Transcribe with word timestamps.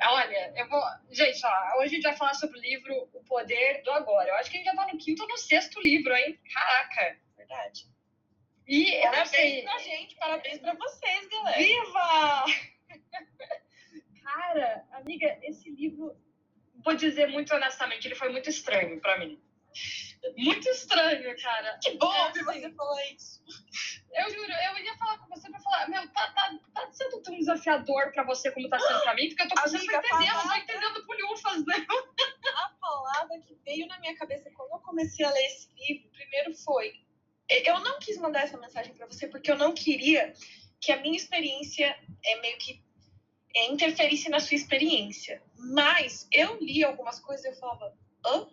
Olha, 0.00 0.52
eu 0.56 0.68
vou. 0.68 0.82
Gente, 1.10 1.40
ó, 1.44 1.78
hoje 1.78 1.86
a 1.86 1.94
gente 1.96 2.02
vai 2.02 2.16
falar 2.16 2.34
sobre 2.34 2.58
o 2.58 2.62
livro 2.62 3.08
O 3.12 3.22
Poder 3.24 3.82
do 3.82 3.90
Agora. 3.92 4.28
Eu 4.28 4.34
acho 4.36 4.50
que 4.50 4.56
a 4.56 4.60
gente 4.60 4.68
já 4.68 4.76
tá 4.76 4.86
no 4.92 4.98
quinto 4.98 5.22
ou 5.22 5.28
no 5.28 5.36
sexto 5.36 5.80
livro, 5.80 6.14
hein? 6.14 6.38
Caraca. 6.52 7.18
Verdade. 7.36 7.86
E 8.66 9.00
parabéns 9.00 9.30
sei... 9.30 9.62
pra 9.62 9.78
gente, 9.78 10.16
parabéns 10.16 10.58
pra 10.58 10.74
vocês, 10.74 11.28
galera. 11.28 11.56
Viva! 11.56 12.44
Cara, 14.22 14.84
amiga, 14.92 15.38
esse 15.42 15.70
livro, 15.70 16.14
vou 16.84 16.94
dizer 16.94 17.28
muito 17.28 17.54
honestamente, 17.54 18.06
ele 18.06 18.14
foi 18.14 18.28
muito 18.28 18.50
estranho 18.50 19.00
pra 19.00 19.18
mim. 19.18 19.40
Muito 20.36 20.68
estranho, 20.68 21.34
cara. 21.40 21.78
Que 21.82 21.96
bom 21.96 22.12
é, 22.12 22.26
ouvir 22.26 22.40
assim, 22.40 22.60
você 22.60 22.70
falar 22.72 23.12
isso. 23.12 23.42
Eu 24.14 24.30
juro, 24.30 24.52
eu 24.52 24.84
ia 24.84 24.96
falar 24.96 25.18
com 25.18 25.28
você 25.28 25.48
pra 25.50 25.60
falar, 25.60 25.88
meu, 25.88 26.08
tá, 26.08 26.32
tá, 26.32 26.58
tá 26.74 26.92
sendo 26.92 27.22
tão 27.22 27.36
desafiador 27.36 28.12
pra 28.12 28.24
você 28.24 28.50
como 28.50 28.68
tá 28.68 28.78
sendo 28.78 29.02
pra 29.02 29.14
mim, 29.14 29.28
porque 29.28 29.42
eu 29.42 29.48
tô 29.48 29.54
precisando 29.54 29.82
entender, 29.82 30.28
eu 30.28 30.34
não 30.34 30.48
tô 30.48 30.56
entendendo 30.56 31.06
polhufas, 31.06 31.66
né? 31.66 31.86
A 32.56 32.68
palavra 32.80 33.40
que 33.40 33.54
veio 33.64 33.86
na 33.86 33.98
minha 34.00 34.16
cabeça 34.16 34.50
quando 34.50 34.72
eu 34.72 34.80
comecei 34.80 35.24
a 35.24 35.30
ler 35.30 35.44
esse 35.46 35.68
livro, 35.76 36.10
primeiro 36.10 36.54
foi, 36.54 36.92
eu 37.48 37.80
não 37.80 37.98
quis 37.98 38.18
mandar 38.18 38.42
essa 38.42 38.58
mensagem 38.58 38.94
pra 38.94 39.06
você 39.06 39.28
porque 39.28 39.50
eu 39.50 39.56
não 39.56 39.72
queria 39.72 40.32
que 40.80 40.92
a 40.92 41.00
minha 41.00 41.16
experiência 41.16 41.96
é 42.24 42.40
meio 42.40 42.58
que 42.58 42.82
é, 43.54 43.66
interferisse 43.66 44.28
na 44.28 44.40
sua 44.40 44.56
experiência. 44.56 45.42
Mas 45.56 46.28
eu 46.32 46.58
li 46.60 46.84
algumas 46.84 47.18
coisas 47.20 47.44
e 47.44 47.48
eu 47.48 47.54
falava, 47.56 47.96
hã? 48.24 48.46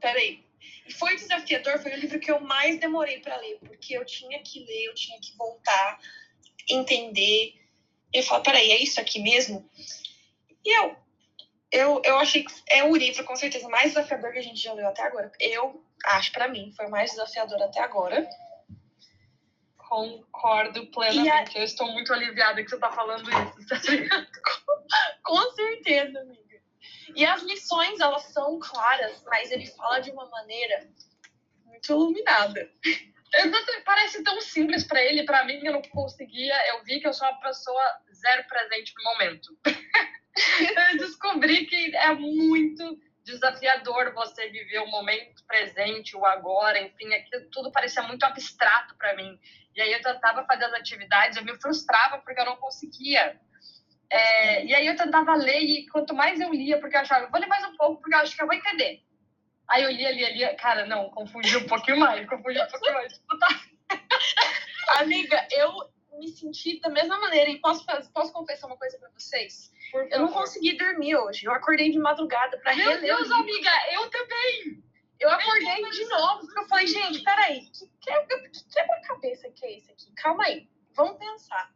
Peraí, 0.00 0.46
e 0.86 0.92
foi 0.92 1.16
desafiador, 1.16 1.80
foi 1.80 1.92
o 1.92 1.98
livro 1.98 2.20
que 2.20 2.30
eu 2.30 2.40
mais 2.40 2.78
demorei 2.78 3.18
para 3.20 3.36
ler, 3.36 3.58
porque 3.60 3.96
eu 3.96 4.04
tinha 4.04 4.40
que 4.42 4.60
ler, 4.64 4.84
eu 4.84 4.94
tinha 4.94 5.20
que 5.20 5.36
voltar, 5.36 5.98
entender. 6.68 7.54
E 8.12 8.18
eu 8.18 8.22
falo, 8.22 8.42
peraí, 8.42 8.70
é 8.70 8.82
isso 8.82 9.00
aqui 9.00 9.20
mesmo? 9.20 9.68
E 10.64 10.78
eu, 10.78 10.96
eu, 11.72 12.02
eu 12.04 12.18
achei 12.18 12.44
que 12.44 12.52
é 12.68 12.84
o 12.84 12.96
livro, 12.96 13.24
com 13.24 13.36
certeza, 13.36 13.68
mais 13.68 13.88
desafiador 13.88 14.32
que 14.32 14.38
a 14.38 14.42
gente 14.42 14.60
já 14.60 14.72
leu 14.72 14.86
até 14.86 15.02
agora. 15.02 15.30
Eu 15.40 15.84
acho, 16.04 16.30
para 16.32 16.48
mim, 16.48 16.72
foi 16.76 16.86
o 16.86 16.90
mais 16.90 17.10
desafiador 17.10 17.60
até 17.62 17.80
agora. 17.80 18.28
Concordo 19.76 20.86
plenamente. 20.88 21.56
A... 21.56 21.60
Eu 21.60 21.64
estou 21.64 21.90
muito 21.92 22.12
aliviada 22.12 22.62
que 22.62 22.68
você 22.68 22.76
está 22.76 22.90
falando 22.90 23.28
isso, 23.58 23.68
tá 23.68 24.26
com 25.22 25.52
certeza, 25.52 26.20
amiga. 26.20 26.45
E 27.14 27.24
as 27.24 27.42
lições, 27.42 28.00
elas 28.00 28.24
são 28.24 28.58
claras, 28.58 29.22
mas 29.26 29.50
ele 29.50 29.66
fala 29.66 30.00
de 30.00 30.10
uma 30.10 30.28
maneira 30.28 30.88
muito 31.64 31.92
iluminada. 31.92 32.70
Parece 33.84 34.22
tão 34.22 34.40
simples 34.40 34.84
para 34.84 35.02
ele, 35.02 35.24
para 35.24 35.44
mim 35.44 35.60
eu 35.64 35.72
não 35.72 35.82
conseguia. 35.82 36.54
Eu 36.68 36.84
vi 36.84 37.00
que 37.00 37.06
eu 37.06 37.12
sou 37.12 37.28
uma 37.28 37.40
pessoa 37.40 37.82
zero 38.12 38.44
presente 38.48 38.92
no 38.96 39.04
momento. 39.04 39.58
eu 40.92 40.98
descobri 40.98 41.66
que 41.66 41.94
é 41.96 42.12
muito 42.14 42.98
desafiador 43.24 44.14
você 44.14 44.48
viver 44.48 44.78
o 44.78 44.86
momento 44.86 45.44
presente, 45.46 46.16
o 46.16 46.24
agora, 46.24 46.80
enfim, 46.80 47.12
aquilo 47.12 47.50
tudo 47.50 47.72
parecia 47.72 48.02
muito 48.02 48.24
abstrato 48.24 48.94
para 48.96 49.16
mim. 49.16 49.38
E 49.74 49.80
aí 49.82 49.92
eu 49.92 50.00
tentava 50.00 50.44
fazer 50.44 50.64
as 50.64 50.74
atividades, 50.74 51.36
eu 51.36 51.44
me 51.44 51.60
frustrava 51.60 52.18
porque 52.18 52.40
eu 52.40 52.46
não 52.46 52.56
conseguia. 52.56 53.38
É, 54.10 54.64
e 54.64 54.74
aí 54.74 54.86
eu 54.86 54.96
tentava 54.96 55.34
ler 55.34 55.60
e 55.60 55.86
quanto 55.88 56.14
mais 56.14 56.40
eu 56.40 56.52
lia, 56.52 56.78
porque 56.78 56.96
eu 56.96 57.00
achava, 57.00 57.28
vou 57.28 57.40
ler 57.40 57.46
mais 57.46 57.64
um 57.64 57.76
pouco 57.76 58.00
porque 58.00 58.14
eu 58.14 58.18
acho 58.20 58.36
que 58.36 58.42
eu 58.42 58.46
vou 58.46 58.54
entender. 58.54 59.02
Aí 59.68 59.82
eu 59.82 59.90
lia, 59.90 60.12
lia, 60.12 60.32
lia, 60.32 60.54
cara, 60.54 60.86
não, 60.86 61.10
confundi 61.10 61.56
um 61.56 61.66
pouquinho 61.66 61.98
mais, 61.98 62.28
confundi 62.28 62.60
um 62.60 62.66
pouquinho 62.68 62.94
mais. 62.94 63.20
Amiga, 65.00 65.46
eu 65.50 65.72
me 66.18 66.28
senti 66.28 66.80
da 66.80 66.88
mesma 66.88 67.18
maneira 67.18 67.50
e 67.50 67.60
posso, 67.60 67.84
posso 68.12 68.32
confessar 68.32 68.68
uma 68.68 68.76
coisa 68.76 68.98
para 68.98 69.10
vocês? 69.10 69.74
eu 70.10 70.20
não 70.20 70.28
consegui 70.28 70.76
dormir 70.76 71.16
hoje, 71.16 71.46
eu 71.46 71.52
acordei 71.52 71.90
de 71.90 71.98
madrugada 71.98 72.58
para 72.58 72.72
reler. 72.72 73.00
Meu 73.02 73.16
Deus, 73.18 73.30
amiga, 73.30 73.70
eu 73.92 74.08
também! 74.10 74.82
Eu 75.18 75.30
acordei 75.30 75.90
de 75.90 76.04
novo, 76.08 76.40
porque 76.40 76.58
eu 76.58 76.68
falei, 76.68 76.86
gente, 76.86 77.22
peraí, 77.22 77.60
que 77.70 77.90
quebra-cabeça 78.00 79.50
que 79.50 79.64
é 79.64 79.76
esse 79.78 79.90
aqui? 79.90 80.12
Calma 80.14 80.44
aí, 80.44 80.68
vamos 80.94 81.18
pensar. 81.18 81.72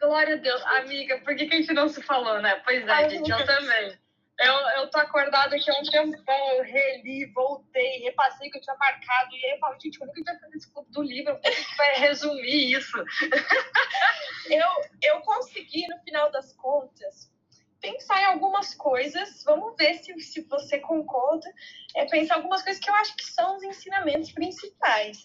Glória 0.00 0.34
a 0.34 0.38
Deus. 0.38 0.62
Amiga, 0.66 1.18
por 1.20 1.34
que, 1.36 1.46
que 1.46 1.54
a 1.54 1.56
gente 1.58 1.72
não 1.72 1.88
se 1.88 2.02
falou, 2.02 2.40
né? 2.40 2.60
Pois 2.64 2.86
é, 2.86 3.08
gente, 3.08 3.30
eu 3.30 3.46
também. 3.46 3.98
Eu, 4.38 4.52
eu 4.52 4.90
tô 4.90 4.98
acordada 4.98 5.56
aqui 5.56 5.70
há 5.70 5.74
um 5.74 5.82
tempão, 5.82 6.52
eu 6.52 6.62
reli, 6.62 7.24
voltei, 7.32 8.00
repassei 8.00 8.48
o 8.48 8.50
que 8.50 8.58
eu 8.58 8.62
tinha 8.62 8.76
marcado, 8.76 9.34
e 9.34 9.46
aí 9.46 9.52
eu 9.52 9.58
falo, 9.58 9.80
gente, 9.80 9.98
como 9.98 10.10
é 10.10 10.14
que 10.14 10.20
a 10.20 10.24
gente 10.24 10.32
vai 10.32 10.40
fazer 10.40 10.56
esse 10.58 10.72
clube 10.72 10.92
do 10.92 11.02
livro? 11.02 11.34
Como 11.36 11.46
é 11.46 11.50
que 11.50 11.56
a 11.56 11.62
gente 11.62 11.76
vai 11.76 11.94
resumir 11.94 12.72
isso? 12.76 12.98
eu, 14.50 14.68
eu 15.02 15.20
consegui, 15.22 15.86
no 15.88 15.98
final 16.00 16.30
das 16.30 16.52
contas, 16.52 17.32
pensar 17.80 18.20
em 18.20 18.26
algumas 18.26 18.74
coisas, 18.74 19.42
vamos 19.42 19.74
ver 19.76 19.94
se, 19.94 20.18
se 20.20 20.42
você 20.42 20.80
concorda, 20.80 21.50
é 21.94 22.04
pensar 22.04 22.34
algumas 22.34 22.62
coisas 22.62 22.82
que 22.82 22.90
eu 22.90 22.94
acho 22.96 23.16
que 23.16 23.24
são 23.24 23.56
os 23.56 23.62
ensinamentos 23.62 24.32
principais. 24.32 25.24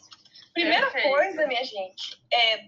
Primeira 0.54 0.90
Perfeito. 0.90 1.16
coisa, 1.16 1.48
minha 1.48 1.64
gente, 1.66 2.22
é 2.32 2.68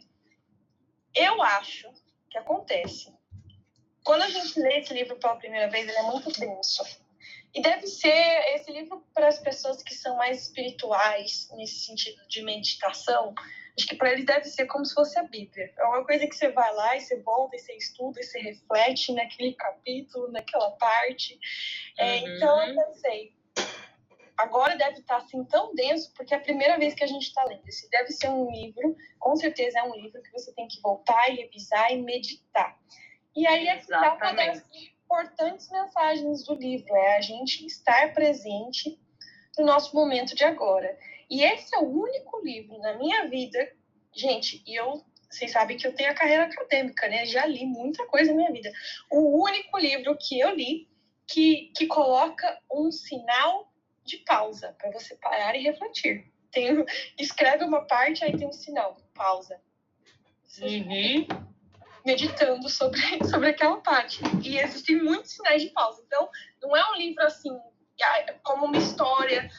eu 1.15 1.41
acho 1.41 1.89
que 2.29 2.37
acontece. 2.37 3.13
Quando 4.03 4.23
a 4.23 4.29
gente 4.29 4.59
lê 4.59 4.79
esse 4.79 4.93
livro 4.93 5.15
pela 5.17 5.35
primeira 5.35 5.69
vez, 5.69 5.87
ele 5.87 5.97
é 5.97 6.03
muito 6.03 6.31
denso. 6.31 6.83
E 7.53 7.61
deve 7.61 7.85
ser 7.85 8.55
esse 8.55 8.71
livro 8.71 9.05
para 9.13 9.27
as 9.27 9.39
pessoas 9.39 9.83
que 9.83 9.93
são 9.93 10.17
mais 10.17 10.43
espirituais, 10.43 11.49
nesse 11.53 11.85
sentido 11.85 12.27
de 12.27 12.41
meditação. 12.41 13.33
Acho 13.77 13.87
que 13.87 13.95
para 13.95 14.11
eles 14.11 14.25
deve 14.25 14.45
ser 14.45 14.65
como 14.65 14.85
se 14.85 14.93
fosse 14.93 15.17
a 15.19 15.23
Bíblia. 15.23 15.71
É 15.77 15.83
uma 15.85 16.03
coisa 16.03 16.27
que 16.27 16.35
você 16.35 16.51
vai 16.51 16.73
lá 16.73 16.97
e 16.97 17.01
você 17.01 17.19
volta 17.21 17.55
e 17.55 17.59
você 17.59 17.73
estuda 17.73 18.19
e 18.19 18.23
você 18.23 18.39
reflete 18.39 19.13
naquele 19.13 19.53
capítulo, 19.53 20.31
naquela 20.31 20.71
parte. 20.71 21.39
É, 21.97 22.21
uhum. 22.21 22.35
Então 22.35 22.67
eu 22.67 22.75
pensei, 22.75 23.33
agora 24.37 24.75
deve 24.75 24.99
estar 24.99 25.17
assim 25.17 25.43
tão 25.45 25.73
denso, 25.75 26.11
porque 26.15 26.33
é 26.33 26.37
a 26.37 26.41
primeira 26.41 26.77
vez 26.77 26.93
que 26.93 27.03
a 27.03 27.07
gente 27.07 27.23
está 27.23 27.43
lendo. 27.45 27.67
Esse 27.67 27.89
deve 27.89 28.11
ser 28.11 28.29
um 28.29 28.51
livro, 28.51 28.95
com 29.19 29.35
certeza 29.35 29.79
é 29.79 29.83
um 29.83 29.95
livro 29.95 30.21
que 30.21 30.31
você 30.31 30.53
tem 30.53 30.67
que 30.67 30.81
voltar 30.81 31.29
e 31.29 31.35
revisar 31.35 31.91
e 31.91 32.01
meditar. 32.01 32.77
E 33.35 33.47
aí 33.47 33.67
é 33.67 33.81
uma 33.89 34.33
das 34.33 34.63
importantes 35.05 35.69
mensagens 35.69 36.43
do 36.43 36.55
livro, 36.55 36.95
é 36.95 37.17
a 37.17 37.21
gente 37.21 37.65
estar 37.65 38.13
presente 38.13 38.99
no 39.57 39.65
nosso 39.65 39.95
momento 39.95 40.35
de 40.35 40.43
agora. 40.43 40.97
E 41.29 41.43
esse 41.43 41.75
é 41.75 41.79
o 41.79 41.87
único 41.87 42.39
livro 42.43 42.77
na 42.79 42.93
minha 42.97 43.27
vida, 43.27 43.71
gente, 44.13 44.63
e 44.65 44.75
eu 44.75 45.03
vocês 45.33 45.51
sabem 45.51 45.75
que 45.75 45.87
eu 45.87 45.95
tenho 45.95 46.11
a 46.11 46.13
carreira 46.13 46.43
acadêmica, 46.43 47.07
né? 47.07 47.25
Já 47.25 47.43
li 47.47 47.65
muita 47.65 48.05
coisa 48.05 48.29
na 48.29 48.37
minha 48.37 48.51
vida. 48.51 48.71
O 49.09 49.43
único 49.43 49.79
livro 49.79 50.15
que 50.15 50.39
eu 50.39 50.53
li 50.53 50.87
que, 51.25 51.71
que 51.75 51.87
coloca 51.87 52.59
um 52.71 52.91
sinal 52.91 53.72
de 54.05 54.17
pausa, 54.17 54.75
para 54.77 54.91
você 54.91 55.15
parar 55.15 55.55
e 55.55 55.63
refletir. 55.63 56.31
Tem, 56.51 56.85
escreve 57.17 57.63
uma 57.63 57.85
parte, 57.85 58.23
aí 58.23 58.37
tem 58.37 58.47
um 58.47 58.53
sinal, 58.53 58.97
pausa. 59.13 59.59
Uhum. 60.61 61.27
Meditando 62.05 62.69
sobre, 62.69 62.99
sobre 63.29 63.49
aquela 63.49 63.77
parte. 63.77 64.21
E 64.43 64.59
existem 64.59 65.01
muitos 65.01 65.31
sinais 65.31 65.61
de 65.61 65.69
pausa. 65.69 66.03
Então, 66.05 66.29
não 66.61 66.75
é 66.75 66.91
um 66.91 66.95
livro 66.95 67.23
assim, 67.23 67.49
como 68.43 68.65
uma 68.65 68.77
história 68.77 69.49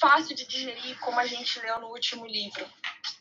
fácil 0.00 0.36
de 0.36 0.46
digerir, 0.46 0.98
como 1.00 1.18
a 1.18 1.26
gente 1.26 1.58
leu 1.60 1.80
no 1.80 1.88
último 1.88 2.26
livro. 2.26 2.64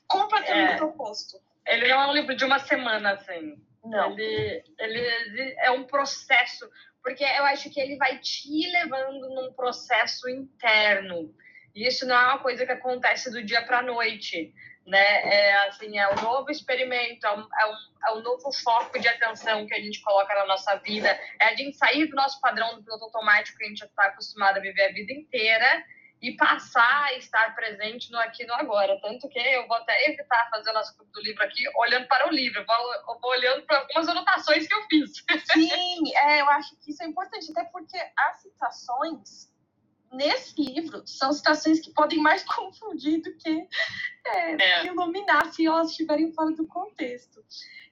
Completamente 0.08 0.82
é. 0.82 0.84
oposto. 0.84 1.40
Ele 1.66 1.88
não 1.88 2.02
é 2.02 2.08
um 2.08 2.14
livro 2.14 2.36
de 2.36 2.46
uma 2.46 2.60
semana, 2.60 3.14
assim. 3.14 3.62
Não. 3.84 4.12
Ele, 4.12 4.64
ele 4.78 5.56
é 5.60 5.72
um 5.72 5.86
processo 5.86 6.70
porque 7.04 7.24
eu 7.24 7.46
acho 7.46 7.70
que 7.70 7.80
ele 7.80 7.98
vai 7.98 8.18
te 8.20 8.68
levando 8.72 9.30
num 9.30 9.54
processo 9.54 10.30
interno. 10.30 11.34
E 11.76 11.88
isso 11.88 12.06
não 12.06 12.16
é 12.16 12.28
uma 12.28 12.40
coisa 12.40 12.66
que 12.66 12.72
acontece 12.72 13.32
do 13.32 13.44
dia 13.44 13.62
para 13.62 13.80
a 13.80 13.84
noite, 13.84 14.54
né? 14.86 15.00
É 15.00 15.68
assim, 15.68 15.98
é 15.98 16.10
um 16.12 16.22
novo 16.22 16.50
experimento, 16.50 17.26
é 17.26 17.32
um, 17.32 17.42
é, 17.42 17.66
um, 17.66 17.76
é 18.08 18.12
um 18.18 18.22
novo 18.22 18.52
foco 18.52 19.00
de 19.00 19.08
atenção 19.08 19.68
que 19.68 19.74
a 19.74 19.80
gente 19.80 20.02
coloca 20.02 20.34
na 20.34 20.46
nossa 20.46 20.76
vida. 20.78 21.10
É 21.40 21.46
a 21.46 21.56
gente 21.56 21.78
sair 21.78 22.08
do 22.08 22.16
nosso 22.16 22.42
padrão 22.42 22.76
do 22.76 22.84
piloto 22.84 23.06
automático 23.06 23.58
que 23.58 23.66
a 23.66 23.68
gente 23.68 23.84
está 23.84 24.06
acostumado 24.06 24.58
a 24.58 24.62
viver 24.62 24.86
a 24.86 24.94
vida 24.94 25.14
inteira 25.14 25.86
e 26.22 26.36
passar 26.36 27.06
a 27.06 27.14
estar 27.14 27.56
presente 27.56 28.12
no 28.12 28.20
aqui 28.20 28.44
e 28.44 28.48
no 28.48 28.54
agora. 28.54 29.00
Tanto 29.02 29.30
que 29.30 29.40
eu 29.40 29.68
vou 29.68 29.78
até 29.78 30.10
evitar 30.10 30.50
fazer 30.50 30.70
o 30.70 30.74
nosso 30.74 30.96
clube 30.96 31.12
do 31.12 31.22
livro 31.22 31.44
aqui 31.44 31.64
olhando 31.78 32.08
para 32.08 32.28
o 32.28 32.32
livro, 32.32 32.66
vou, 32.66 33.20
vou 33.22 33.32
olhando 33.32 33.66
para 33.66 33.80
algumas 33.80 34.08
anotações 34.08 34.68
que 34.68 34.74
eu 34.74 34.84
fiz. 34.84 35.24
Sim, 35.52 36.16
é, 36.16 36.42
eu 36.42 36.50
acho 36.50 36.76
que 36.78 36.92
isso 36.92 37.02
é 37.04 37.06
importante, 37.06 37.52
até 37.52 37.64
porque 37.66 37.98
as 38.18 38.42
citações 38.42 39.50
nesse 40.12 40.60
livro 40.62 41.04
são 41.06 41.32
citações 41.32 41.80
que 41.80 41.94
podem 41.94 42.20
mais 42.20 42.44
confundir 42.56 43.22
do 43.22 43.36
que 43.38 43.68
é, 44.26 44.62
é. 44.62 44.86
iluminar 44.86 45.54
se 45.54 45.66
elas 45.66 45.92
estiverem 45.92 46.34
fora 46.34 46.52
do 46.52 46.68
contexto. 46.68 47.44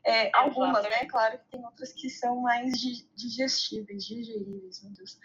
É, 0.04 0.30
algumas, 0.34 0.84
né? 0.84 1.06
Claro 1.06 1.38
que 1.38 1.50
tem 1.50 1.66
outras 1.66 1.92
que 1.92 2.10
são 2.10 2.40
mais 2.42 2.72
digestíveis, 3.14 4.06
digeríveis, 4.06 4.82
meu 4.82 4.94
Deus. 4.94 5.20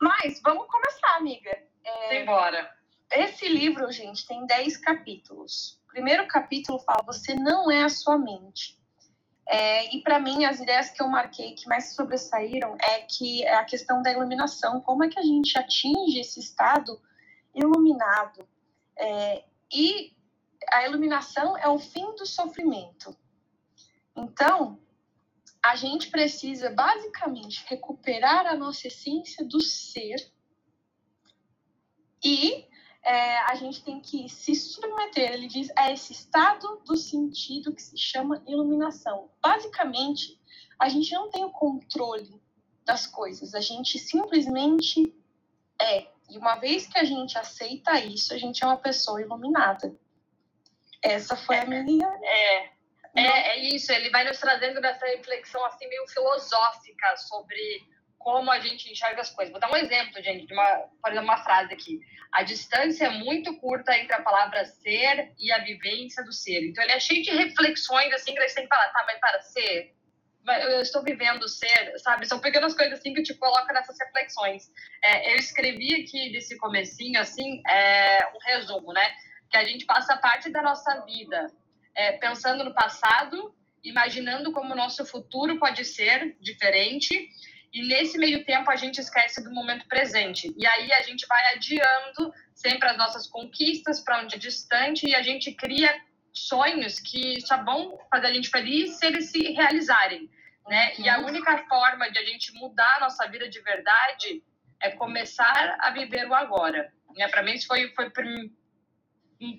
Mas 0.00 0.40
vamos 0.42 0.66
começar, 0.66 1.16
amiga. 1.16 1.56
É, 1.84 2.22
Embora. 2.22 2.72
Esse 3.12 3.48
livro, 3.48 3.90
gente, 3.92 4.26
tem 4.26 4.46
10 4.46 4.76
capítulos. 4.78 5.80
O 5.84 5.92
primeiro 5.92 6.26
capítulo 6.26 6.78
fala: 6.80 7.02
Você 7.06 7.34
não 7.34 7.70
é 7.70 7.84
a 7.84 7.88
sua 7.88 8.18
mente. 8.18 8.78
É, 9.46 9.94
e 9.94 10.00
para 10.00 10.18
mim, 10.18 10.44
as 10.44 10.58
ideias 10.58 10.90
que 10.90 11.02
eu 11.02 11.08
marquei 11.08 11.52
que 11.52 11.68
mais 11.68 11.94
sobressaíram 11.94 12.76
é 12.80 13.00
que 13.02 13.46
a 13.46 13.64
questão 13.64 14.02
da 14.02 14.10
iluminação. 14.10 14.80
Como 14.80 15.04
é 15.04 15.08
que 15.08 15.18
a 15.18 15.22
gente 15.22 15.58
atinge 15.58 16.18
esse 16.18 16.40
estado 16.40 17.00
iluminado? 17.54 18.48
É, 18.98 19.44
e 19.72 20.14
a 20.72 20.86
iluminação 20.86 21.56
é 21.58 21.68
o 21.68 21.78
fim 21.78 22.14
do 22.16 22.24
sofrimento. 22.24 23.14
Então, 24.16 24.80
a 25.62 25.76
gente 25.76 26.10
precisa 26.10 26.70
basicamente 26.70 27.64
recuperar 27.68 28.46
a 28.46 28.56
nossa 28.56 28.88
essência 28.88 29.44
do 29.44 29.60
ser 29.60 30.16
e 32.24 32.66
é, 33.04 33.38
a 33.40 33.54
gente 33.54 33.84
tem 33.84 34.00
que 34.00 34.28
se 34.30 34.54
submeter, 34.54 35.32
ele 35.32 35.46
diz, 35.46 35.70
a 35.76 35.92
esse 35.92 36.12
estado 36.12 36.82
do 36.86 36.96
sentido 36.96 37.74
que 37.74 37.82
se 37.82 37.98
chama 37.98 38.42
iluminação. 38.46 39.30
Basicamente, 39.42 40.40
a 40.78 40.88
gente 40.88 41.12
não 41.12 41.30
tem 41.30 41.44
o 41.44 41.50
controle 41.50 42.40
das 42.84 43.06
coisas, 43.06 43.54
a 43.54 43.60
gente 43.60 43.98
simplesmente 43.98 45.14
é. 45.80 46.06
E 46.30 46.38
uma 46.38 46.56
vez 46.56 46.86
que 46.86 46.98
a 46.98 47.04
gente 47.04 47.36
aceita 47.36 48.00
isso, 48.00 48.32
a 48.32 48.38
gente 48.38 48.64
é 48.64 48.66
uma 48.66 48.78
pessoa 48.78 49.20
iluminada. 49.20 49.94
Essa 51.02 51.36
foi 51.36 51.58
a 51.58 51.66
minha. 51.66 52.08
É, 52.22 52.70
é, 53.14 53.48
é 53.50 53.58
isso, 53.74 53.92
ele 53.92 54.08
vai 54.08 54.24
nos 54.24 54.38
trazendo 54.38 54.80
nessa 54.80 55.04
reflexão 55.06 55.62
assim 55.66 55.86
meio 55.88 56.06
filosófica 56.08 57.16
sobre 57.18 57.86
como 58.24 58.50
a 58.50 58.58
gente 58.58 58.90
enxerga 58.90 59.20
as 59.20 59.28
coisas. 59.28 59.52
Vou 59.52 59.60
dar 59.60 59.70
um 59.70 59.76
exemplo, 59.76 60.22
gente, 60.22 60.46
de 60.46 60.54
uma, 60.54 60.78
por 61.02 61.10
exemplo, 61.10 61.28
uma 61.28 61.44
frase 61.44 61.74
aqui. 61.74 62.00
A 62.32 62.42
distância 62.42 63.04
é 63.04 63.10
muito 63.10 63.54
curta 63.58 63.94
entre 63.98 64.14
a 64.14 64.22
palavra 64.22 64.64
ser 64.64 65.34
e 65.38 65.52
a 65.52 65.58
vivência 65.58 66.24
do 66.24 66.32
ser. 66.32 66.66
Então, 66.66 66.82
ele 66.82 66.94
é 66.94 66.98
cheio 66.98 67.22
de 67.22 67.30
reflexões, 67.30 68.10
assim, 68.14 68.32
que 68.32 68.38
a 68.38 68.42
gente 68.46 68.54
tem 68.54 68.64
que 68.64 68.74
falar, 68.74 68.88
tá, 68.88 69.04
mas 69.06 69.20
para 69.20 69.42
ser, 69.42 69.94
eu 70.46 70.80
estou 70.80 71.02
vivendo 71.02 71.46
ser, 71.46 71.98
sabe? 71.98 72.26
São 72.26 72.40
pequenas 72.40 72.74
coisas, 72.74 72.98
assim, 72.98 73.12
que 73.12 73.22
te 73.22 73.34
coloco 73.34 73.70
nessas 73.74 73.98
reflexões. 74.00 74.72
É, 75.02 75.32
eu 75.32 75.36
escrevi 75.36 75.94
aqui 76.02 76.32
desse 76.32 76.56
comecinho, 76.56 77.20
assim, 77.20 77.62
é, 77.68 78.26
um 78.34 78.38
resumo, 78.42 78.90
né? 78.94 79.14
Que 79.50 79.58
a 79.58 79.64
gente 79.64 79.84
passa 79.84 80.16
parte 80.16 80.48
da 80.48 80.62
nossa 80.62 81.04
vida 81.04 81.52
é, 81.94 82.12
pensando 82.12 82.64
no 82.64 82.72
passado, 82.72 83.54
imaginando 83.84 84.50
como 84.50 84.72
o 84.72 84.76
nosso 84.76 85.04
futuro 85.04 85.58
pode 85.58 85.84
ser 85.84 86.34
diferente 86.40 87.28
e 87.74 87.82
nesse 87.82 88.16
meio 88.16 88.44
tempo 88.44 88.70
a 88.70 88.76
gente 88.76 89.00
esquece 89.00 89.42
do 89.42 89.52
momento 89.52 89.84
presente. 89.88 90.54
E 90.56 90.64
aí 90.64 90.92
a 90.92 91.02
gente 91.02 91.26
vai 91.26 91.54
adiando 91.54 92.32
sempre 92.54 92.88
as 92.88 92.96
nossas 92.96 93.26
conquistas 93.26 94.00
para 94.00 94.20
onde 94.20 94.36
é 94.36 94.38
distante 94.38 95.08
e 95.08 95.14
a 95.14 95.22
gente 95.22 95.52
cria 95.52 95.92
sonhos 96.32 97.00
que 97.00 97.40
só 97.40 97.64
vão 97.64 97.98
fazer 98.08 98.28
a 98.28 98.32
gente 98.32 98.48
feliz 98.48 98.96
se 98.96 99.06
eles 99.06 99.30
se 99.30 99.52
realizarem, 99.52 100.30
né? 100.68 100.92
E 100.98 101.08
a 101.08 101.18
única 101.18 101.58
forma 101.66 102.08
de 102.12 102.18
a 102.18 102.24
gente 102.24 102.54
mudar 102.54 102.96
a 102.96 103.00
nossa 103.00 103.26
vida 103.26 103.48
de 103.48 103.60
verdade 103.60 104.40
é 104.80 104.90
começar 104.92 105.76
a 105.80 105.90
viver 105.90 106.28
o 106.28 106.34
agora. 106.34 106.92
Né? 107.16 107.26
Para 107.26 107.42
mim 107.42 107.54
isso 107.54 107.66
foi 107.66 107.90
foi 107.90 108.08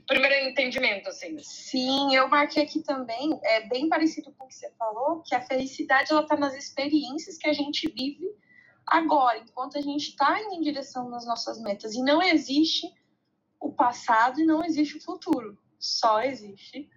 primeiro 0.08 0.50
entendimento, 0.50 1.10
assim. 1.10 1.38
Sim, 1.40 2.16
eu 2.16 2.28
marquei 2.28 2.64
aqui 2.64 2.82
também, 2.82 3.40
é 3.44 3.68
bem 3.68 3.90
parecido 3.90 4.32
com 4.34 4.46
o 4.46 4.48
que 4.48 4.56
você 4.56 4.72
falou, 4.78 5.22
que 5.22 5.36
a 5.36 5.42
felicidade 5.42 6.12
ela 6.12 6.22
está 6.22 6.36
nas 6.36 6.56
experiências 6.56 7.38
que 7.38 7.48
a 7.48 7.54
gente 7.54 7.88
vive 7.90 8.26
agora, 8.88 9.40
enquanto 9.40 9.78
a 9.78 9.82
gente 9.82 10.10
está 10.10 10.40
indo 10.42 10.56
em 10.56 10.62
direção 10.62 11.10
nas 11.10 11.26
nossas 11.26 11.62
metas. 11.62 11.96
E 11.96 12.02
não 12.02 12.22
existe 12.22 12.88
o 13.60 13.72
passado 13.72 14.40
e 14.40 14.46
não 14.46 14.64
existe 14.64 14.98
o 14.98 15.02
futuro, 15.02 15.58
só 15.80 16.22
existe 16.22 16.90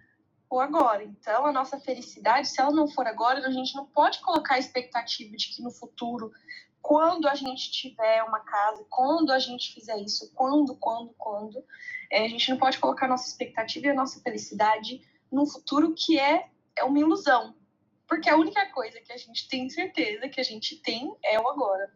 o 0.49 0.59
agora. 0.59 1.03
Então, 1.03 1.45
a 1.45 1.51
nossa 1.51 1.79
felicidade, 1.79 2.47
se 2.47 2.59
ela 2.59 2.71
não 2.71 2.87
for 2.87 3.05
agora, 3.05 3.45
a 3.45 3.51
gente 3.51 3.75
não 3.75 3.85
pode 3.85 4.19
colocar 4.19 4.55
a 4.55 4.59
expectativa 4.59 5.35
de 5.35 5.55
que 5.55 5.61
no 5.61 5.71
futuro 5.71 6.31
quando 6.81 7.27
a 7.27 7.35
gente 7.35 7.71
tiver 7.71 8.23
uma 8.23 8.39
casa, 8.39 8.85
quando 8.89 9.31
a 9.31 9.39
gente 9.39 9.73
fizer 9.73 9.97
isso, 9.97 10.31
quando, 10.33 10.75
quando, 10.75 11.13
quando. 11.17 11.63
É, 12.11 12.25
a 12.25 12.27
gente 12.27 12.49
não 12.49 12.57
pode 12.57 12.79
colocar 12.79 13.07
nossa 13.07 13.27
expectativa 13.27 13.87
e 13.87 13.89
a 13.89 13.93
nossa 13.93 14.21
felicidade 14.21 15.01
num 15.31 15.45
futuro 15.45 15.93
que 15.95 16.19
é, 16.19 16.47
é 16.77 16.83
uma 16.83 16.99
ilusão. 16.99 17.55
Porque 18.07 18.29
a 18.29 18.35
única 18.35 18.65
coisa 18.71 18.99
que 19.01 19.13
a 19.13 19.17
gente 19.17 19.47
tem 19.47 19.69
certeza 19.69 20.27
que 20.27 20.39
a 20.39 20.43
gente 20.43 20.77
tem 20.77 21.15
é 21.23 21.39
o 21.39 21.47
agora. 21.47 21.93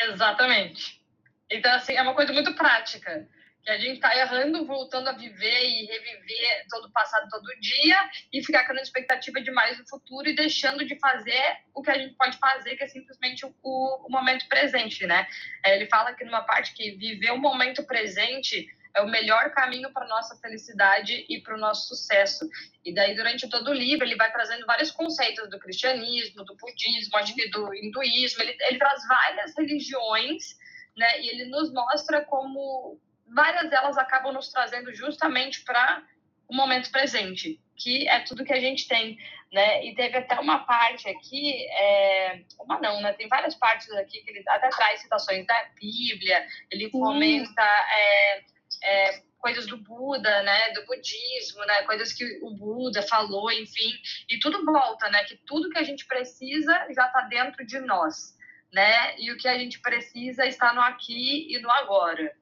Exatamente. 0.00 1.04
Então, 1.50 1.72
assim, 1.74 1.92
é 1.92 2.02
uma 2.02 2.14
coisa 2.14 2.32
muito 2.32 2.54
prática 2.54 3.28
que 3.64 3.70
a 3.70 3.78
gente 3.78 3.94
está 3.94 4.14
errando, 4.16 4.66
voltando 4.66 5.08
a 5.08 5.12
viver 5.12 5.64
e 5.64 5.86
reviver 5.86 6.66
todo 6.68 6.86
o 6.86 6.92
passado 6.92 7.28
todo 7.30 7.60
dia 7.60 7.96
e 8.32 8.44
ficar 8.44 8.66
com 8.66 8.72
a 8.74 8.82
expectativa 8.82 9.40
demais 9.40 9.78
do 9.78 9.88
futuro 9.88 10.28
e 10.28 10.34
deixando 10.34 10.84
de 10.84 10.98
fazer 10.98 11.58
o 11.72 11.82
que 11.82 11.90
a 11.90 11.98
gente 11.98 12.14
pode 12.14 12.36
fazer, 12.38 12.76
que 12.76 12.84
é 12.84 12.88
simplesmente 12.88 13.46
o, 13.46 13.54
o 13.62 14.10
momento 14.10 14.46
presente, 14.48 15.06
né? 15.06 15.26
É, 15.64 15.76
ele 15.76 15.86
fala 15.86 16.10
aqui 16.10 16.24
numa 16.24 16.42
parte 16.42 16.74
que 16.74 16.92
viver 16.92 17.30
o 17.32 17.38
momento 17.38 17.82
presente 17.84 18.68
é 18.94 19.00
o 19.00 19.08
melhor 19.08 19.50
caminho 19.50 19.92
para 19.92 20.06
nossa 20.06 20.36
felicidade 20.36 21.26
e 21.28 21.40
para 21.40 21.56
o 21.56 21.58
nosso 21.58 21.88
sucesso. 21.88 22.48
E 22.84 22.94
daí, 22.94 23.14
durante 23.16 23.48
todo 23.48 23.70
o 23.70 23.74
livro, 23.74 24.04
ele 24.04 24.14
vai 24.14 24.30
trazendo 24.30 24.64
vários 24.66 24.92
conceitos 24.92 25.50
do 25.50 25.58
cristianismo, 25.58 26.44
do 26.44 26.54
budismo, 26.54 27.18
do 27.50 27.74
hinduísmo. 27.74 28.42
Ele, 28.42 28.56
ele 28.60 28.78
traz 28.78 29.00
várias 29.08 29.52
religiões, 29.56 30.56
né? 30.96 31.20
E 31.22 31.28
ele 31.28 31.46
nos 31.46 31.72
mostra 31.72 32.24
como 32.24 33.00
várias 33.34 33.68
delas 33.68 33.98
acabam 33.98 34.32
nos 34.32 34.48
trazendo 34.48 34.94
justamente 34.94 35.62
para 35.64 36.02
o 36.48 36.54
momento 36.54 36.90
presente, 36.90 37.60
que 37.76 38.08
é 38.08 38.20
tudo 38.20 38.44
que 38.44 38.52
a 38.52 38.60
gente 38.60 38.86
tem, 38.86 39.18
né? 39.52 39.84
E 39.84 39.94
teve 39.94 40.16
até 40.18 40.38
uma 40.38 40.60
parte 40.60 41.08
aqui, 41.08 41.66
é, 41.70 42.42
uma 42.60 42.80
não, 42.80 43.00
né? 43.00 43.12
Tem 43.14 43.28
várias 43.28 43.54
partes 43.54 43.90
aqui 43.92 44.22
que 44.22 44.30
ele 44.30 44.44
até 44.48 44.68
traz 44.68 45.00
citações 45.00 45.46
da 45.46 45.68
Bíblia, 45.80 46.46
ele 46.70 46.90
comenta 46.90 47.62
é, 47.62 48.44
é, 48.84 49.22
coisas 49.38 49.66
do 49.66 49.76
Buda, 49.76 50.42
né? 50.42 50.70
Do 50.72 50.86
budismo, 50.86 51.64
né? 51.66 51.82
Coisas 51.82 52.12
que 52.12 52.24
o 52.42 52.50
Buda 52.50 53.02
falou, 53.02 53.50
enfim, 53.50 53.92
e 54.28 54.38
tudo 54.38 54.64
volta, 54.64 55.08
né? 55.10 55.24
Que 55.24 55.36
tudo 55.46 55.70
que 55.70 55.78
a 55.78 55.82
gente 55.82 56.06
precisa 56.06 56.72
já 56.94 57.06
está 57.06 57.22
dentro 57.22 57.66
de 57.66 57.80
nós, 57.80 58.36
né? 58.72 59.18
E 59.18 59.32
o 59.32 59.36
que 59.36 59.48
a 59.48 59.58
gente 59.58 59.80
precisa 59.80 60.46
está 60.46 60.72
no 60.74 60.80
aqui 60.80 61.52
e 61.52 61.58
no 61.60 61.70
agora. 61.70 62.34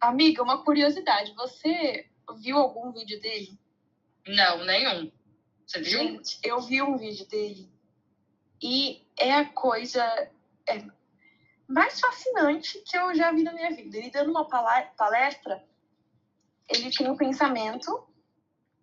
Amiga, 0.00 0.42
uma 0.42 0.64
curiosidade. 0.64 1.34
Você 1.34 2.08
viu 2.38 2.56
algum 2.56 2.90
vídeo 2.90 3.20
dele? 3.20 3.58
Não, 4.26 4.64
nenhum. 4.64 5.12
Você 5.66 5.80
viu? 5.80 5.98
Gente, 5.98 6.38
eu 6.42 6.60
vi 6.60 6.80
um 6.80 6.96
vídeo 6.96 7.26
dele 7.28 7.70
e 8.62 9.06
é 9.18 9.32
a 9.32 9.44
coisa 9.44 10.02
é, 10.66 10.84
mais 11.68 12.00
fascinante 12.00 12.82
que 12.84 12.96
eu 12.96 13.14
já 13.14 13.30
vi 13.30 13.42
na 13.42 13.52
minha 13.52 13.70
vida. 13.70 13.96
Ele 13.96 14.10
dando 14.10 14.30
uma 14.30 14.44
palestra, 14.46 15.64
ele 16.68 16.90
tem 16.90 17.10
um 17.10 17.16
pensamento 17.16 18.06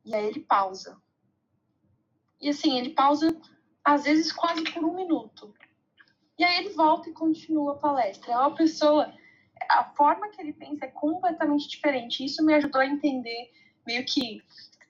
e 0.06 0.13
aí 0.13 0.27
ele 0.27 0.42
pausa. 0.42 1.01
E 2.39 2.50
assim, 2.50 2.77
ele 2.77 2.92
pausa 2.92 3.36
às 3.84 4.03
vezes 4.03 4.32
quase 4.32 4.63
por 4.72 4.84
um 4.84 4.96
minuto. 4.96 5.53
E 6.38 6.44
aí 6.44 6.60
ele 6.60 6.70
volta 6.70 7.10
e 7.10 7.13
continua 7.13 7.74
a 7.74 7.80
palestra. 7.80 8.34
É 8.34 8.38
uma 8.38 8.53
pessoa 8.53 9.12
a 9.70 9.84
forma 9.96 10.30
que 10.30 10.42
ele 10.42 10.54
pensa 10.54 10.86
é 10.86 10.90
completamente 10.90 11.68
diferente. 11.68 12.24
Isso 12.24 12.44
me 12.44 12.54
ajudou 12.54 12.82
a 12.82 12.86
entender, 12.86 13.52
meio 13.86 14.06
que 14.06 14.42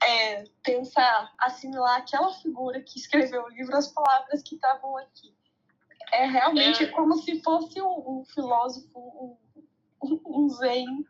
é, 0.03 0.43
pensar, 0.63 1.33
assimilar 1.39 1.97
aquela 1.97 2.33
figura 2.33 2.81
que 2.81 2.99
escreveu 2.99 3.43
o 3.43 3.49
livro, 3.49 3.75
as 3.75 3.87
palavras 3.87 4.43
que 4.43 4.55
estavam 4.55 4.97
aqui. 4.97 5.35
É 6.11 6.25
realmente 6.25 6.83
é. 6.83 6.87
como 6.87 7.17
se 7.17 7.41
fosse 7.41 7.81
um, 7.81 8.19
um 8.19 8.25
filósofo, 8.25 9.37
um, 10.01 10.21
um 10.25 10.49
zen. 10.49 11.05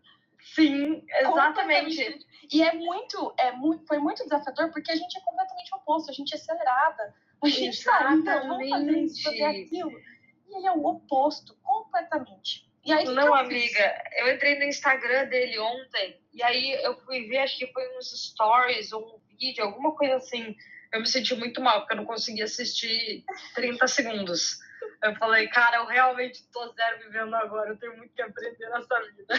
Sim, 0.56 1.04
exatamente. 1.20 2.26
E 2.52 2.64
é 2.64 2.74
muito, 2.74 3.34
é 3.38 3.52
muito, 3.52 3.86
foi 3.86 4.00
muito 4.00 4.24
desafiador 4.24 4.72
porque 4.72 4.92
a 4.92 4.96
gente 4.96 5.18
é 5.18 5.22
completamente 5.22 5.76
oposto, 5.76 6.10
a 6.10 6.14
gente 6.14 6.34
é 6.34 6.38
acelerada. 6.38 7.16
A 7.44 7.50
gente 7.50 7.78
sabe, 7.78 8.16
então, 8.16 8.48
vamos 8.48 8.70
fazer 8.70 8.98
isso, 9.00 9.24
fazer 9.24 9.44
aquilo. 9.44 9.92
E 9.92 10.58
ele 10.58 10.66
é 10.66 10.72
o 10.72 10.86
oposto, 10.86 11.56
completamente. 11.62 12.67
E 12.88 12.94
aí, 12.94 13.04
não, 13.04 13.34
amiga, 13.34 14.02
eu 14.16 14.34
entrei 14.34 14.58
no 14.58 14.64
Instagram 14.64 15.26
dele 15.26 15.60
ontem 15.60 16.22
e 16.34 16.42
aí 16.42 16.72
eu 16.86 16.98
fui 17.02 17.28
ver, 17.28 17.40
acho 17.40 17.58
que 17.58 17.68
foi 17.74 17.84
uns 17.98 18.12
stories 18.12 18.94
ou 18.94 19.18
um 19.18 19.20
vídeo, 19.38 19.66
alguma 19.66 19.94
coisa 19.94 20.16
assim. 20.16 20.56
Eu 20.94 21.02
me 21.02 21.06
senti 21.06 21.36
muito 21.36 21.60
mal, 21.60 21.82
porque 21.82 21.92
eu 21.92 21.98
não 21.98 22.06
consegui 22.06 22.42
assistir 22.42 23.26
30 23.56 23.86
segundos. 23.90 24.58
Eu 25.04 25.14
falei, 25.16 25.50
cara, 25.50 25.80
eu 25.80 25.86
realmente 25.86 26.50
tô 26.50 26.66
zero 26.72 27.00
vivendo 27.00 27.36
agora, 27.36 27.72
eu 27.72 27.78
tenho 27.78 27.98
muito 27.98 28.14
que 28.14 28.22
aprender 28.22 28.70
nessa 28.70 29.02
vida. 29.12 29.36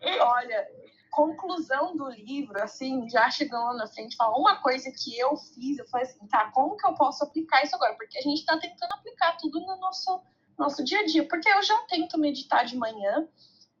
Olha, 0.22 0.68
conclusão 1.10 1.96
do 1.96 2.08
livro, 2.10 2.62
assim, 2.62 3.08
já 3.10 3.28
chegando 3.28 3.76
na 3.76 3.88
frente, 3.88 4.14
fala 4.14 4.38
uma 4.38 4.62
coisa 4.62 4.88
que 4.92 5.18
eu 5.18 5.36
fiz, 5.36 5.78
eu 5.78 5.88
falei 5.88 6.06
assim, 6.06 6.24
tá, 6.28 6.52
como 6.52 6.76
que 6.76 6.86
eu 6.86 6.94
posso 6.94 7.24
aplicar 7.24 7.64
isso 7.64 7.74
agora? 7.74 7.94
Porque 7.94 8.18
a 8.18 8.22
gente 8.22 8.44
tá 8.44 8.56
tentando 8.56 8.92
aplicar 8.92 9.36
tudo 9.36 9.58
no 9.58 9.76
nosso 9.80 10.22
nosso 10.58 10.84
dia 10.84 11.00
a 11.00 11.04
dia, 11.04 11.26
porque 11.26 11.48
eu 11.48 11.62
já 11.62 11.76
tento 11.88 12.18
meditar 12.18 12.64
de 12.64 12.76
manhã 12.76 13.26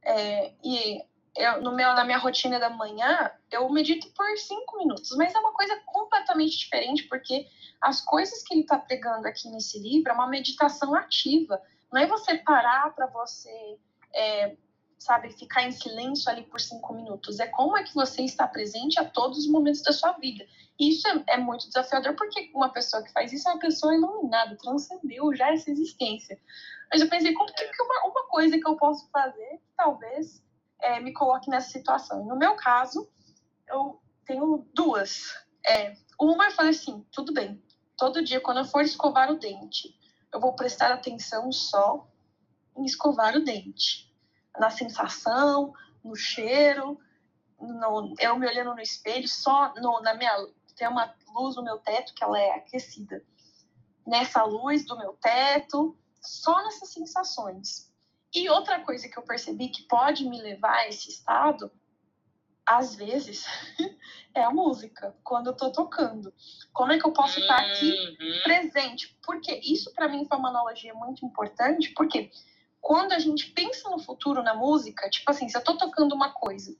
é, 0.02 0.52
e 0.62 1.02
eu, 1.36 1.62
no 1.62 1.74
meu, 1.74 1.92
na 1.94 2.04
minha 2.04 2.18
rotina 2.18 2.60
da 2.60 2.70
manhã, 2.70 3.30
eu 3.50 3.68
medito 3.70 4.08
por 4.10 4.38
cinco 4.38 4.78
minutos, 4.78 5.10
mas 5.16 5.34
é 5.34 5.38
uma 5.38 5.52
coisa 5.52 5.80
completamente 5.86 6.56
diferente, 6.58 7.04
porque 7.04 7.46
as 7.80 8.00
coisas 8.00 8.42
que 8.42 8.54
ele 8.54 8.62
está 8.62 8.78
pregando 8.78 9.26
aqui 9.26 9.48
nesse 9.48 9.78
livro 9.78 10.10
é 10.10 10.14
uma 10.14 10.28
meditação 10.28 10.94
ativa. 10.94 11.60
Não 11.92 12.00
é 12.00 12.06
você 12.06 12.38
parar 12.38 12.94
para 12.94 13.06
você, 13.06 13.78
é, 14.14 14.56
sabe, 15.04 15.30
ficar 15.30 15.62
em 15.62 15.72
silêncio 15.72 16.30
ali 16.30 16.42
por 16.44 16.60
cinco 16.60 16.94
minutos. 16.94 17.38
É 17.38 17.46
como 17.46 17.76
é 17.76 17.84
que 17.84 17.94
você 17.94 18.22
está 18.22 18.46
presente 18.46 18.98
a 18.98 19.04
todos 19.04 19.38
os 19.38 19.46
momentos 19.46 19.82
da 19.82 19.92
sua 19.92 20.12
vida. 20.12 20.44
E 20.78 20.90
isso 20.90 21.06
é, 21.06 21.24
é 21.34 21.36
muito 21.36 21.66
desafiador, 21.66 22.16
porque 22.16 22.50
uma 22.54 22.70
pessoa 22.70 23.02
que 23.02 23.12
faz 23.12 23.32
isso 23.32 23.48
é 23.48 23.52
uma 23.52 23.60
pessoa 23.60 23.94
iluminada, 23.94 24.56
transcendeu 24.56 25.34
já 25.34 25.52
essa 25.52 25.70
existência. 25.70 26.40
Mas 26.90 27.00
eu 27.00 27.08
pensei, 27.08 27.32
como 27.34 27.52
que 27.52 27.82
uma, 27.82 28.06
uma 28.06 28.26
coisa 28.28 28.58
que 28.58 28.66
eu 28.66 28.76
posso 28.76 29.08
fazer, 29.10 29.60
talvez 29.76 30.42
é, 30.80 31.00
me 31.00 31.12
coloque 31.12 31.50
nessa 31.50 31.70
situação. 31.70 32.24
No 32.24 32.36
meu 32.36 32.56
caso, 32.56 33.08
eu 33.68 34.00
tenho 34.24 34.66
duas. 34.74 35.34
É, 35.66 35.94
uma, 36.20 36.46
eu 36.46 36.52
falei 36.52 36.70
assim: 36.70 37.04
tudo 37.12 37.32
bem, 37.32 37.62
todo 37.96 38.24
dia, 38.24 38.40
quando 38.40 38.58
eu 38.58 38.64
for 38.64 38.82
escovar 38.82 39.30
o 39.30 39.38
dente, 39.38 39.94
eu 40.32 40.40
vou 40.40 40.54
prestar 40.54 40.92
atenção 40.92 41.50
só 41.52 42.08
em 42.76 42.84
escovar 42.84 43.36
o 43.36 43.44
dente, 43.44 44.12
na 44.58 44.70
sensação, 44.70 45.72
no 46.02 46.14
cheiro, 46.14 46.98
no, 47.60 48.14
eu 48.18 48.38
me 48.38 48.46
olhando 48.46 48.74
no 48.74 48.80
espelho, 48.80 49.28
só 49.28 49.72
no, 49.74 50.00
na 50.00 50.14
minha. 50.14 50.32
Tem 50.76 50.88
uma 50.88 51.14
luz 51.34 51.56
no 51.56 51.62
meu 51.62 51.78
teto 51.78 52.14
que 52.14 52.22
ela 52.22 52.38
é 52.38 52.56
aquecida. 52.56 53.22
Nessa 54.06 54.42
luz 54.44 54.84
do 54.84 54.98
meu 54.98 55.14
teto, 55.14 55.96
só 56.20 56.62
nessas 56.64 56.90
sensações. 56.90 57.92
E 58.34 58.48
outra 58.50 58.80
coisa 58.80 59.08
que 59.08 59.16
eu 59.16 59.22
percebi 59.22 59.68
que 59.68 59.84
pode 59.84 60.28
me 60.28 60.40
levar 60.40 60.74
a 60.74 60.88
esse 60.88 61.08
estado, 61.08 61.70
às 62.66 62.94
vezes, 62.96 63.46
é 64.34 64.42
a 64.42 64.50
música, 64.50 65.16
quando 65.22 65.48
eu 65.48 65.56
tô 65.56 65.70
tocando. 65.70 66.32
Como 66.72 66.92
é 66.92 66.98
que 66.98 67.06
eu 67.06 67.12
posso 67.12 67.38
estar 67.38 67.56
aqui 67.56 67.92
uhum. 67.92 68.40
presente? 68.42 69.16
Porque 69.24 69.54
isso 69.62 69.94
para 69.94 70.08
mim 70.08 70.26
foi 70.26 70.36
uma 70.36 70.48
analogia 70.48 70.94
muito 70.94 71.24
importante, 71.24 71.90
porque 71.90 72.30
quando 72.84 73.12
a 73.12 73.18
gente 73.18 73.50
pensa 73.52 73.88
no 73.88 73.98
futuro 73.98 74.42
na 74.42 74.54
música, 74.54 75.08
tipo 75.08 75.30
assim, 75.30 75.48
se 75.48 75.56
eu 75.56 75.64
tô 75.64 75.78
tocando 75.78 76.14
uma 76.14 76.30
coisa, 76.30 76.76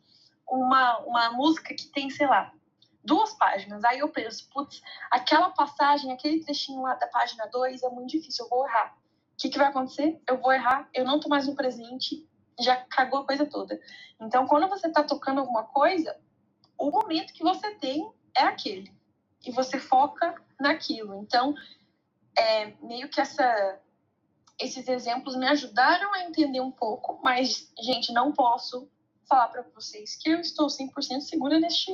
uma, 0.46 0.98
uma 0.98 1.30
música 1.30 1.74
que 1.74 1.86
tem, 1.86 2.10
sei 2.10 2.26
lá, 2.26 2.52
duas 3.02 3.32
páginas, 3.32 3.82
aí 3.84 4.00
eu 4.00 4.10
penso, 4.10 4.46
putz, 4.50 4.82
aquela 5.10 5.48
passagem, 5.48 6.12
aquele 6.12 6.44
trechinho 6.44 6.82
lá 6.82 6.94
da 6.94 7.06
página 7.06 7.46
2 7.46 7.82
é 7.82 7.88
muito 7.88 8.10
difícil, 8.10 8.44
eu 8.44 8.50
vou 8.50 8.66
errar 8.66 8.94
o 9.34 9.36
que, 9.36 9.48
que 9.48 9.58
vai 9.58 9.66
acontecer? 9.66 10.20
Eu 10.28 10.38
vou 10.38 10.52
errar, 10.52 10.88
eu 10.94 11.06
não 11.06 11.18
tô 11.18 11.28
mais 11.28 11.46
no 11.46 11.56
presente, 11.56 12.28
já 12.60 12.76
cagou 12.76 13.20
a 13.20 13.26
coisa 13.26 13.44
toda. 13.44 13.80
Então, 14.20 14.46
quando 14.46 14.68
você 14.68 14.90
tá 14.90 15.02
tocando 15.02 15.40
alguma 15.40 15.64
coisa, 15.64 16.16
o 16.78 16.90
momento 16.90 17.32
que 17.32 17.42
você 17.42 17.74
tem 17.74 18.08
é 18.36 18.42
aquele. 18.42 18.94
E 19.44 19.50
você 19.50 19.78
foca 19.78 20.34
naquilo. 20.60 21.16
Então, 21.16 21.52
é, 22.38 22.74
meio 22.80 23.08
que 23.08 23.20
essa, 23.20 23.80
esses 24.58 24.86
exemplos 24.88 25.36
me 25.36 25.46
ajudaram 25.46 26.12
a 26.14 26.24
entender 26.24 26.60
um 26.60 26.70
pouco, 26.70 27.20
mas, 27.22 27.72
gente, 27.80 28.12
não 28.12 28.32
posso 28.32 28.90
falar 29.28 29.48
para 29.48 29.62
vocês 29.74 30.16
que 30.16 30.30
eu 30.30 30.40
estou 30.40 30.66
100% 30.66 31.20
segura 31.20 31.58
neste, 31.58 31.92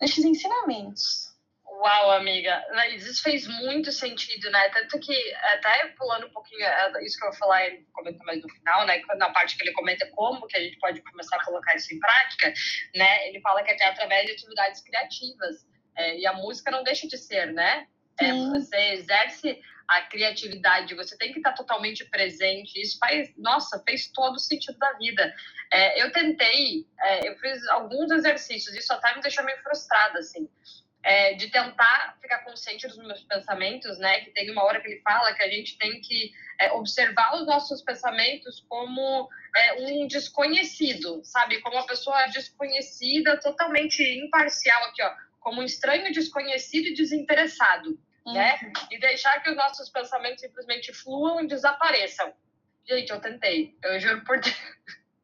nestes 0.00 0.24
ensinamentos. 0.24 1.34
Uau, 1.78 2.10
amiga, 2.12 2.64
isso 2.94 3.22
fez 3.22 3.46
muito 3.46 3.92
sentido, 3.92 4.50
né? 4.50 4.68
Tanto 4.70 4.98
que, 4.98 5.34
até 5.34 5.88
pulando 5.88 6.26
um 6.26 6.30
pouquinho, 6.30 6.64
é, 6.64 7.04
isso 7.04 7.18
que 7.18 7.24
eu 7.24 7.30
vou 7.30 7.38
falar, 7.38 7.66
ele 7.66 7.86
comenta 7.92 8.24
mais 8.24 8.42
no 8.42 8.48
final, 8.48 8.86
né? 8.86 9.02
Na 9.16 9.30
parte 9.30 9.56
que 9.56 9.62
ele 9.62 9.72
comenta 9.72 10.06
como 10.12 10.46
que 10.46 10.56
a 10.56 10.60
gente 10.60 10.78
pode 10.78 11.02
começar 11.02 11.36
a 11.36 11.44
colocar 11.44 11.76
isso 11.76 11.94
em 11.94 12.00
prática, 12.00 12.52
né? 12.94 13.28
Ele 13.28 13.40
fala 13.40 13.62
que 13.62 13.70
até 13.70 13.84
através 13.84 14.26
de 14.26 14.32
atividades 14.32 14.80
criativas. 14.80 15.66
É, 15.96 16.18
e 16.18 16.26
a 16.26 16.32
música 16.34 16.70
não 16.70 16.82
deixa 16.82 17.06
de 17.06 17.18
ser, 17.18 17.52
né? 17.52 17.86
É, 18.18 18.32
você 18.32 18.76
exerce 18.94 19.60
a 19.88 20.02
criatividade, 20.02 20.94
você 20.94 21.16
tem 21.16 21.32
que 21.32 21.38
estar 21.38 21.52
totalmente 21.52 22.04
presente. 22.04 22.80
Isso 22.80 22.98
faz, 22.98 23.32
nossa, 23.36 23.82
fez 23.84 24.08
todo 24.08 24.36
o 24.36 24.40
sentido 24.40 24.78
da 24.78 24.92
vida. 24.94 25.34
É, 25.72 26.02
eu 26.02 26.12
tentei, 26.12 26.86
é, 27.00 27.28
eu 27.28 27.38
fiz 27.38 27.66
alguns 27.68 28.10
exercícios, 28.10 28.74
isso 28.74 28.92
até 28.92 29.14
me 29.14 29.22
deixou 29.22 29.44
meio 29.44 29.58
frustrada, 29.62 30.18
assim 30.18 30.48
é, 31.06 31.34
de 31.34 31.48
tentar 31.48 32.18
ficar 32.20 32.40
consciente 32.40 32.88
dos 32.88 32.98
meus 32.98 33.22
pensamentos, 33.22 33.96
né? 33.96 34.22
Que 34.22 34.32
tem 34.32 34.50
uma 34.50 34.64
hora 34.64 34.80
que 34.80 34.88
ele 34.88 35.00
fala 35.02 35.32
que 35.34 35.42
a 35.42 35.48
gente 35.48 35.78
tem 35.78 36.00
que 36.00 36.32
é, 36.60 36.72
observar 36.72 37.36
os 37.36 37.46
nossos 37.46 37.80
pensamentos 37.80 38.64
como 38.68 39.28
é, 39.56 39.74
um 39.74 40.08
desconhecido, 40.08 41.20
sabe? 41.22 41.60
Como 41.60 41.76
uma 41.76 41.86
pessoa 41.86 42.26
desconhecida, 42.26 43.38
totalmente 43.38 44.02
imparcial 44.02 44.84
aqui, 44.86 45.00
ó, 45.00 45.14
como 45.38 45.60
um 45.60 45.64
estranho 45.64 46.12
desconhecido 46.12 46.88
e 46.88 46.94
desinteressado? 46.94 47.96
Uhum. 48.26 48.34
né? 48.34 48.58
E 48.90 48.98
deixar 48.98 49.40
que 49.42 49.50
os 49.50 49.56
nossos 49.56 49.88
pensamentos 49.88 50.40
simplesmente 50.40 50.92
fluam 50.92 51.40
e 51.40 51.46
desapareçam. 51.46 52.32
Gente, 52.86 53.10
eu 53.10 53.20
tentei, 53.20 53.76
eu 53.82 53.98
juro 53.98 54.24
por 54.24 54.40
Deus. 54.40 54.56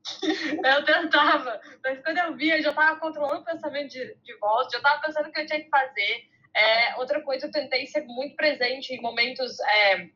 eu 0.22 0.84
tentava, 0.84 1.60
mas 1.82 2.02
quando 2.02 2.18
eu 2.18 2.36
via, 2.36 2.58
eu 2.58 2.62
já 2.62 2.70
estava 2.70 2.98
controlando 2.98 3.42
o 3.42 3.44
pensamento 3.44 3.90
de, 3.90 4.16
de 4.16 4.36
volta, 4.38 4.70
já 4.72 4.78
estava 4.78 5.00
pensando 5.00 5.28
o 5.28 5.32
que 5.32 5.40
eu 5.40 5.46
tinha 5.46 5.62
que 5.62 5.68
fazer. 5.68 6.28
É, 6.54 6.96
outra 6.96 7.22
coisa, 7.22 7.46
eu 7.46 7.50
tentei 7.50 7.86
ser 7.86 8.04
muito 8.04 8.36
presente 8.36 8.92
em 8.92 9.00
momentos, 9.00 9.58
é, 9.60 10.08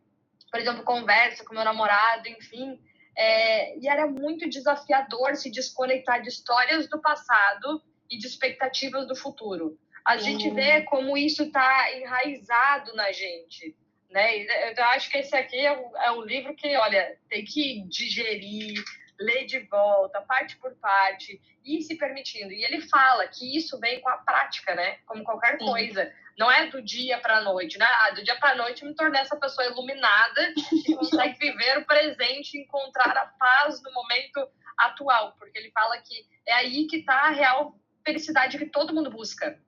por 0.50 0.60
exemplo, 0.60 0.82
conversa 0.84 1.44
com 1.44 1.54
meu 1.54 1.64
namorado, 1.64 2.28
enfim. 2.28 2.80
É, 3.16 3.78
e 3.78 3.88
era 3.88 4.06
muito 4.06 4.48
desafiador 4.48 5.36
se 5.36 5.50
desconectar 5.50 6.20
de 6.20 6.28
histórias 6.28 6.88
do 6.88 7.00
passado 7.00 7.82
e 8.10 8.18
de 8.18 8.26
expectativas 8.26 9.06
do 9.06 9.16
futuro. 9.16 9.78
A 10.06 10.18
gente 10.18 10.48
vê 10.50 10.82
como 10.82 11.16
isso 11.16 11.42
está 11.42 11.92
enraizado 11.96 12.94
na 12.94 13.10
gente. 13.10 13.76
Né? 14.08 14.44
Eu 14.78 14.84
acho 14.84 15.10
que 15.10 15.18
esse 15.18 15.34
aqui 15.34 15.58
é 15.58 15.76
um, 15.76 15.96
é 15.96 16.12
um 16.12 16.22
livro 16.22 16.54
que, 16.54 16.76
olha, 16.76 17.18
tem 17.28 17.44
que 17.44 17.82
digerir, 17.88 18.80
ler 19.18 19.46
de 19.46 19.58
volta, 19.60 20.20
parte 20.20 20.56
por 20.58 20.74
parte, 20.76 21.40
e 21.64 21.82
se 21.82 21.96
permitindo. 21.96 22.52
E 22.52 22.64
ele 22.64 22.80
fala 22.82 23.26
que 23.26 23.56
isso 23.56 23.80
vem 23.80 24.00
com 24.00 24.08
a 24.08 24.18
prática, 24.18 24.76
né? 24.76 24.98
Como 25.06 25.24
qualquer 25.24 25.58
Sim. 25.58 25.66
coisa. 25.66 26.12
Não 26.38 26.52
é 26.52 26.66
do 26.66 26.80
dia 26.80 27.18
para 27.18 27.38
a 27.38 27.42
noite, 27.42 27.76
né? 27.76 27.86
Ah, 27.86 28.10
do 28.10 28.22
dia 28.22 28.36
para 28.36 28.52
a 28.52 28.56
noite 28.56 28.84
me 28.84 28.94
tornei 28.94 29.20
essa 29.20 29.36
pessoa 29.36 29.66
iluminada 29.66 30.52
que 30.84 30.94
consegue 30.94 31.36
viver 31.36 31.78
o 31.78 31.84
presente, 31.84 32.58
encontrar 32.58 33.16
a 33.16 33.26
paz 33.26 33.82
no 33.82 33.92
momento 33.92 34.48
atual, 34.78 35.34
porque 35.38 35.58
ele 35.58 35.70
fala 35.72 35.98
que 35.98 36.26
é 36.46 36.52
aí 36.52 36.86
que 36.86 36.98
está 36.98 37.22
a 37.22 37.30
real 37.30 37.74
felicidade 38.04 38.58
que 38.58 38.66
todo 38.66 38.94
mundo 38.94 39.10
busca. 39.10 39.58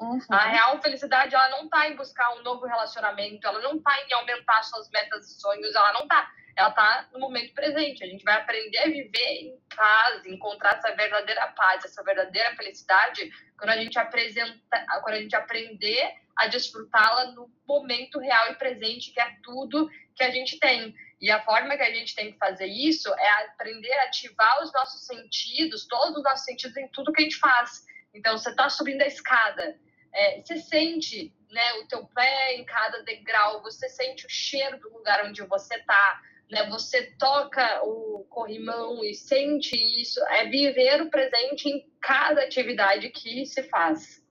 Uhum. 0.00 0.18
A 0.30 0.46
real 0.46 0.80
felicidade, 0.80 1.34
ela 1.34 1.48
não 1.50 1.64
está 1.64 1.88
em 1.88 1.96
buscar 1.96 2.32
um 2.34 2.42
novo 2.42 2.66
relacionamento, 2.66 3.46
ela 3.46 3.60
não 3.60 3.76
está 3.76 4.00
em 4.00 4.12
aumentar 4.12 4.62
suas 4.62 4.88
metas 4.90 5.26
e 5.26 5.40
sonhos, 5.40 5.74
ela 5.74 5.92
não 5.92 6.02
está 6.02 6.30
ela 6.58 6.70
está 6.70 7.08
no 7.12 7.20
momento 7.20 7.54
presente. 7.54 8.02
A 8.02 8.06
gente 8.06 8.24
vai 8.24 8.34
aprender 8.34 8.78
a 8.78 8.86
viver 8.86 9.42
em 9.42 9.56
paz, 9.76 10.26
encontrar 10.26 10.74
essa 10.76 10.92
verdadeira 10.96 11.46
paz, 11.56 11.84
essa 11.84 12.02
verdadeira 12.02 12.54
felicidade, 12.56 13.30
quando 13.56 13.70
a 13.70 13.76
gente 13.76 13.96
apresenta, 13.96 14.86
quando 15.02 15.14
a 15.14 15.20
gente 15.20 15.36
aprender 15.36 16.14
a 16.36 16.48
desfrutá-la 16.48 17.26
no 17.32 17.48
momento 17.66 18.18
real 18.18 18.50
e 18.50 18.56
presente, 18.56 19.12
que 19.12 19.20
é 19.20 19.36
tudo 19.42 19.88
que 20.16 20.24
a 20.24 20.30
gente 20.30 20.58
tem. 20.58 20.94
E 21.20 21.30
a 21.30 21.40
forma 21.44 21.76
que 21.76 21.82
a 21.82 21.92
gente 21.92 22.14
tem 22.14 22.32
que 22.32 22.38
fazer 22.38 22.66
isso 22.66 23.08
é 23.14 23.28
aprender 23.44 23.92
a 23.92 24.04
ativar 24.04 24.62
os 24.62 24.72
nossos 24.72 25.06
sentidos, 25.06 25.86
todos 25.86 26.16
os 26.16 26.24
nossos 26.24 26.44
sentidos 26.44 26.76
em 26.76 26.88
tudo 26.88 27.12
que 27.12 27.20
a 27.20 27.24
gente 27.24 27.38
faz. 27.38 27.86
Então, 28.12 28.36
você 28.36 28.50
está 28.50 28.68
subindo 28.68 29.02
a 29.02 29.06
escada, 29.06 29.78
é, 30.12 30.40
você 30.42 30.58
sente 30.58 31.32
né, 31.50 31.74
o 31.82 31.88
teu 31.88 32.04
pé 32.06 32.56
em 32.56 32.64
cada 32.64 33.02
degrau, 33.02 33.62
você 33.62 33.88
sente 33.88 34.26
o 34.26 34.30
cheiro 34.30 34.78
do 34.80 34.92
lugar 34.92 35.24
onde 35.26 35.42
você 35.42 35.76
está, 35.76 36.20
né? 36.50 36.68
Você 36.70 37.12
toca 37.18 37.82
o 37.84 38.24
corrimão 38.28 39.04
e 39.04 39.14
sente 39.14 39.76
isso, 40.00 40.20
é 40.26 40.46
viver 40.46 41.02
o 41.02 41.10
presente 41.10 41.68
em 41.68 41.86
cada 42.00 42.42
atividade 42.42 43.08
que 43.10 43.44
se 43.46 43.62
faz. 43.64 44.22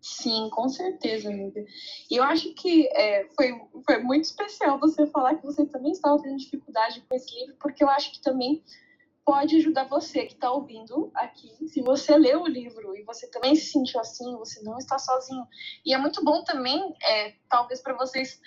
Sim, 0.00 0.48
com 0.50 0.68
certeza, 0.68 1.28
amiga. 1.28 1.62
E 2.10 2.16
eu 2.16 2.24
acho 2.24 2.54
que 2.54 2.88
é, 2.92 3.28
foi, 3.36 3.52
foi 3.84 3.98
muito 3.98 4.24
especial 4.24 4.78
você 4.78 5.06
falar 5.08 5.34
que 5.34 5.44
você 5.44 5.66
também 5.66 5.92
estava 5.92 6.20
tendo 6.22 6.38
dificuldade 6.38 7.02
com 7.02 7.14
esse 7.14 7.34
livro, 7.38 7.54
porque 7.60 7.84
eu 7.84 7.90
acho 7.90 8.12
que 8.12 8.22
também 8.22 8.62
pode 9.30 9.58
ajudar 9.58 9.84
você 9.84 10.26
que 10.26 10.32
está 10.32 10.50
ouvindo 10.50 11.08
aqui. 11.14 11.48
Se 11.68 11.80
você 11.82 12.18
leu 12.18 12.42
o 12.42 12.48
livro 12.48 12.96
e 12.96 13.04
você 13.04 13.30
também 13.30 13.54
se 13.54 13.70
sentiu 13.70 14.00
assim, 14.00 14.36
você 14.36 14.60
não 14.64 14.76
está 14.76 14.98
sozinho. 14.98 15.46
E 15.86 15.94
é 15.94 15.98
muito 15.98 16.24
bom 16.24 16.42
também, 16.42 16.92
é, 17.00 17.36
talvez 17.48 17.80
para 17.80 17.94
vocês 17.94 18.40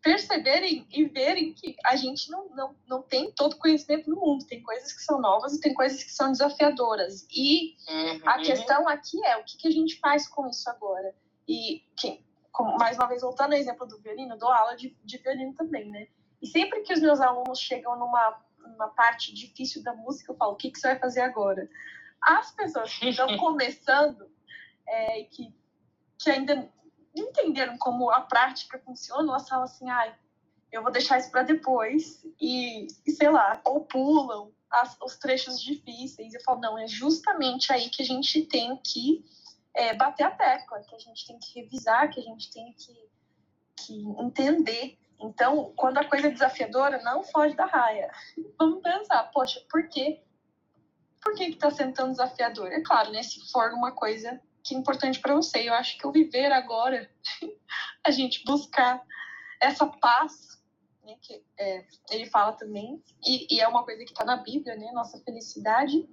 perceberem 0.00 0.86
e 0.92 1.06
verem 1.06 1.52
que 1.52 1.74
a 1.84 1.96
gente 1.96 2.30
não, 2.30 2.48
não, 2.50 2.76
não 2.86 3.02
tem 3.02 3.32
todo 3.32 3.58
conhecimento 3.58 4.08
no 4.08 4.14
mundo. 4.14 4.46
Tem 4.46 4.62
coisas 4.62 4.92
que 4.92 5.02
são 5.02 5.20
novas 5.20 5.54
e 5.54 5.60
tem 5.60 5.74
coisas 5.74 6.04
que 6.04 6.12
são 6.12 6.30
desafiadoras. 6.30 7.26
E 7.32 7.74
uhum. 7.90 8.20
a 8.24 8.38
questão 8.38 8.88
aqui 8.88 9.18
é 9.26 9.38
o 9.38 9.44
que, 9.44 9.58
que, 9.58 9.66
a 9.66 9.72
gente 9.72 9.98
faz 9.98 10.28
com 10.28 10.46
isso 10.46 10.70
agora. 10.70 11.16
E, 11.48 11.82
que, 11.98 12.24
como, 12.52 12.78
mais 12.78 12.96
uma 12.96 13.08
vez, 13.08 13.22
voltando 13.22 13.54
ao 13.54 13.58
exemplo 13.58 13.88
do 13.88 13.98
violino, 13.98 14.34
eu 14.34 14.38
dou 14.38 14.52
aula 14.52 14.76
de, 14.76 14.96
de 15.04 15.18
violino 15.18 15.52
também, 15.54 15.90
né? 15.90 16.06
E 16.40 16.46
sempre 16.46 16.82
que 16.82 16.92
os 16.92 17.00
meus 17.00 17.20
alunos 17.20 17.58
chegam 17.58 17.98
numa, 17.98 18.40
numa 18.68 18.88
parte 18.88 19.32
difícil 19.34 19.82
da 19.82 19.94
música, 19.94 20.32
eu 20.32 20.36
falo, 20.36 20.52
o 20.52 20.56
que, 20.56 20.70
que 20.70 20.78
você 20.78 20.88
vai 20.88 20.98
fazer 20.98 21.20
agora? 21.20 21.68
As 22.20 22.50
pessoas 22.52 22.92
que 22.94 23.08
estão 23.08 23.36
começando 23.38 24.28
é, 24.86 25.24
que, 25.24 25.54
que 26.18 26.30
ainda 26.30 26.54
não 27.16 27.28
entenderam 27.28 27.76
como 27.78 28.10
a 28.10 28.20
prática 28.20 28.78
funciona, 28.78 29.30
elas 29.30 29.48
falam 29.48 29.64
assim, 29.64 29.88
ai, 29.88 30.14
eu 30.70 30.82
vou 30.82 30.92
deixar 30.92 31.18
isso 31.18 31.30
para 31.30 31.42
depois 31.42 32.24
e, 32.40 32.86
e, 33.06 33.10
sei 33.12 33.30
lá, 33.30 33.60
ou 33.64 33.84
pulam 33.84 34.52
as, 34.70 34.96
os 35.02 35.16
trechos 35.16 35.60
difíceis. 35.60 36.34
Eu 36.34 36.42
falo, 36.42 36.60
não, 36.60 36.78
é 36.78 36.86
justamente 36.86 37.72
aí 37.72 37.88
que 37.88 38.02
a 38.02 38.04
gente 38.04 38.44
tem 38.46 38.76
que 38.76 39.24
é, 39.74 39.94
bater 39.94 40.24
a 40.24 40.30
tecla, 40.30 40.80
que 40.80 40.94
a 40.94 40.98
gente 40.98 41.26
tem 41.26 41.38
que 41.38 41.60
revisar, 41.60 42.10
que 42.10 42.20
a 42.20 42.22
gente 42.22 42.50
tem 42.52 42.74
que, 42.74 43.08
que 43.76 43.94
entender. 44.20 44.98
Então, 45.20 45.72
quando 45.76 45.98
a 45.98 46.04
coisa 46.04 46.28
é 46.28 46.30
desafiadora, 46.30 47.02
não 47.02 47.22
foge 47.24 47.54
da 47.54 47.66
raia. 47.66 48.10
Vamos 48.58 48.82
pensar, 48.82 49.24
poxa, 49.32 49.60
por 49.70 49.88
quê? 49.88 50.22
Por 51.20 51.34
que 51.34 51.44
está 51.44 51.70
sendo 51.70 51.94
tão 51.94 52.10
desafiador? 52.10 52.72
É 52.72 52.80
claro, 52.80 53.10
né? 53.10 53.22
Se 53.22 53.50
for 53.50 53.72
uma 53.72 53.92
coisa 53.92 54.40
que 54.62 54.74
é 54.74 54.78
importante 54.78 55.18
para 55.20 55.34
você, 55.34 55.68
eu 55.68 55.74
acho 55.74 55.98
que 55.98 56.06
o 56.06 56.12
viver 56.12 56.52
agora, 56.52 57.10
a 58.04 58.10
gente 58.10 58.44
buscar 58.44 59.02
essa 59.60 59.86
paz 59.86 60.58
né, 61.08 61.16
que 61.22 61.42
é, 61.58 61.84
ele 62.10 62.26
fala 62.26 62.52
também, 62.52 63.02
e, 63.24 63.56
e, 63.56 63.60
é 63.60 63.66
uma 63.66 63.82
coisa 63.82 64.04
que 64.04 64.10
está 64.10 64.24
na 64.24 64.36
Bíblia, 64.36 64.76
né? 64.76 64.90
Nossa 64.92 65.18
felicidade 65.24 66.06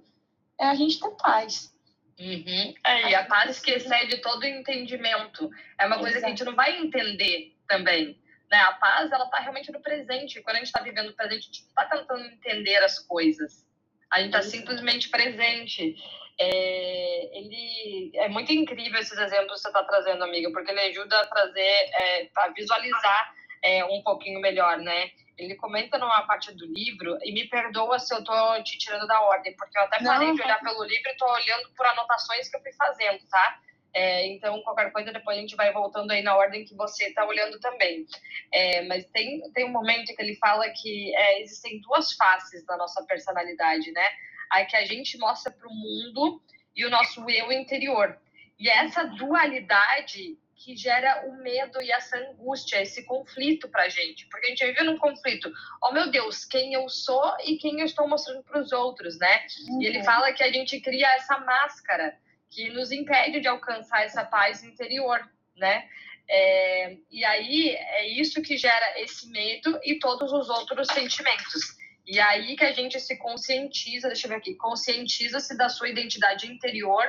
é 0.58 0.66
a 0.66 0.74
gente 0.74 0.98
ter 0.98 1.10
paz. 1.10 1.74
Uhum. 2.18 2.74
É, 2.84 3.10
e 3.10 3.14
a 3.14 3.26
paz 3.26 3.60
que 3.60 3.72
excede 3.72 4.22
todo 4.22 4.44
entendimento. 4.44 5.50
É 5.78 5.86
uma 5.86 5.98
coisa 5.98 6.16
Exato. 6.16 6.20
que 6.20 6.26
a 6.26 6.28
gente 6.30 6.44
não 6.44 6.56
vai 6.56 6.78
entender 6.78 7.54
também. 7.68 8.18
Né? 8.50 8.58
A 8.58 8.72
paz, 8.72 9.10
ela 9.10 9.24
está 9.24 9.38
realmente 9.38 9.72
no 9.72 9.80
presente. 9.80 10.40
Quando 10.42 10.56
a 10.56 10.58
gente 10.58 10.68
está 10.68 10.80
vivendo 10.80 11.08
o 11.08 11.14
presente, 11.14 11.40
a 11.40 11.46
gente 11.46 11.62
não 11.62 11.68
está 11.68 11.84
tentando 11.84 12.26
entender 12.26 12.76
as 12.76 12.98
coisas. 13.00 13.66
A 14.10 14.20
gente 14.20 14.36
está 14.36 14.42
simplesmente 14.42 15.08
presente. 15.08 15.96
É, 16.38 17.38
ele 17.38 18.12
é 18.14 18.28
muito 18.28 18.52
incrível 18.52 19.00
esses 19.00 19.18
exemplos 19.18 19.54
que 19.54 19.60
você 19.62 19.68
está 19.68 19.82
trazendo, 19.84 20.22
amiga, 20.22 20.50
porque 20.52 20.70
ele 20.70 20.80
ajuda 20.80 21.20
a 21.20 21.26
trazer, 21.26 21.60
é, 21.60 22.30
a 22.36 22.48
visualizar 22.48 23.34
é, 23.62 23.84
um 23.86 24.02
pouquinho 24.02 24.40
melhor, 24.40 24.78
né? 24.78 25.10
Ele 25.36 25.54
comenta 25.56 25.98
numa 25.98 26.22
parte 26.26 26.52
do 26.54 26.66
livro, 26.66 27.18
e 27.22 27.32
me 27.32 27.46
perdoa 27.48 27.98
se 27.98 28.14
eu 28.14 28.22
tô 28.24 28.62
te 28.62 28.78
tirando 28.78 29.06
da 29.06 29.20
ordem, 29.20 29.54
porque 29.56 29.76
eu 29.76 29.82
até 29.82 30.02
parei 30.02 30.28
Não, 30.28 30.34
de 30.34 30.42
olhar 30.42 30.60
pelo 30.60 30.84
livro 30.84 31.10
e 31.10 31.16
tô 31.16 31.30
olhando 31.30 31.70
por 31.76 31.84
anotações 31.86 32.48
que 32.48 32.56
eu 32.56 32.62
fui 32.62 32.72
fazendo, 32.72 33.26
tá? 33.28 33.60
É, 33.94 34.26
então, 34.26 34.60
qualquer 34.62 34.92
coisa, 34.92 35.12
depois 35.12 35.38
a 35.38 35.40
gente 35.40 35.56
vai 35.56 35.72
voltando 35.72 36.10
aí 36.10 36.22
na 36.22 36.36
ordem 36.36 36.64
que 36.64 36.74
você 36.74 37.06
está 37.06 37.24
olhando 37.26 37.58
também. 37.60 38.06
É, 38.52 38.82
mas 38.82 39.06
tem, 39.06 39.40
tem 39.52 39.64
um 39.64 39.72
momento 39.72 40.14
que 40.14 40.22
ele 40.22 40.36
fala 40.36 40.68
que 40.70 41.14
é, 41.14 41.40
existem 41.40 41.80
duas 41.80 42.12
faces 42.12 42.64
da 42.66 42.76
nossa 42.76 43.02
personalidade, 43.04 43.90
né? 43.92 44.06
A 44.50 44.64
que 44.64 44.76
a 44.76 44.84
gente 44.84 45.16
mostra 45.18 45.50
para 45.50 45.66
o 45.66 45.74
mundo 45.74 46.42
e 46.74 46.84
o 46.84 46.90
nosso 46.90 47.28
eu 47.30 47.50
interior. 47.50 48.18
E 48.58 48.68
essa 48.68 49.04
dualidade 49.04 50.38
que 50.56 50.74
gera 50.74 51.26
o 51.26 51.42
medo 51.42 51.80
e 51.82 51.92
essa 51.92 52.16
angústia, 52.16 52.80
esse 52.80 53.04
conflito 53.04 53.68
para 53.68 53.84
a 53.84 53.88
gente, 53.88 54.26
porque 54.28 54.46
a 54.46 54.48
gente 54.48 54.64
vive 54.64 54.82
num 54.84 54.98
conflito. 54.98 55.52
Oh 55.82 55.92
meu 55.92 56.10
Deus, 56.10 56.44
quem 56.44 56.72
eu 56.72 56.88
sou 56.88 57.34
e 57.44 57.58
quem 57.58 57.80
eu 57.80 57.86
estou 57.86 58.08
mostrando 58.08 58.42
para 58.42 58.60
os 58.60 58.72
outros, 58.72 59.18
né? 59.18 59.46
Uhum. 59.68 59.82
E 59.82 59.86
ele 59.86 59.98
uhum. 59.98 60.04
fala 60.04 60.32
que 60.32 60.42
a 60.42 60.50
gente 60.50 60.80
cria 60.80 61.06
essa 61.14 61.38
máscara 61.38 62.16
que 62.56 62.70
nos 62.70 62.90
impede 62.90 63.38
de 63.38 63.48
alcançar 63.48 64.02
essa 64.04 64.24
paz 64.24 64.64
interior, 64.64 65.20
né? 65.54 65.86
É, 66.28 66.96
e 67.10 67.22
aí 67.22 67.68
é 67.68 68.08
isso 68.08 68.40
que 68.40 68.56
gera 68.56 68.98
esse 69.02 69.28
medo 69.28 69.78
e 69.84 69.98
todos 69.98 70.32
os 70.32 70.48
outros 70.48 70.88
sentimentos. 70.88 71.76
E 72.06 72.18
aí 72.18 72.56
que 72.56 72.64
a 72.64 72.72
gente 72.72 72.98
se 72.98 73.14
conscientiza, 73.18 74.08
deixa 74.08 74.26
eu 74.26 74.30
ver 74.30 74.36
aqui, 74.36 74.54
conscientiza-se 74.54 75.54
da 75.54 75.68
sua 75.68 75.90
identidade 75.90 76.50
interior 76.50 77.04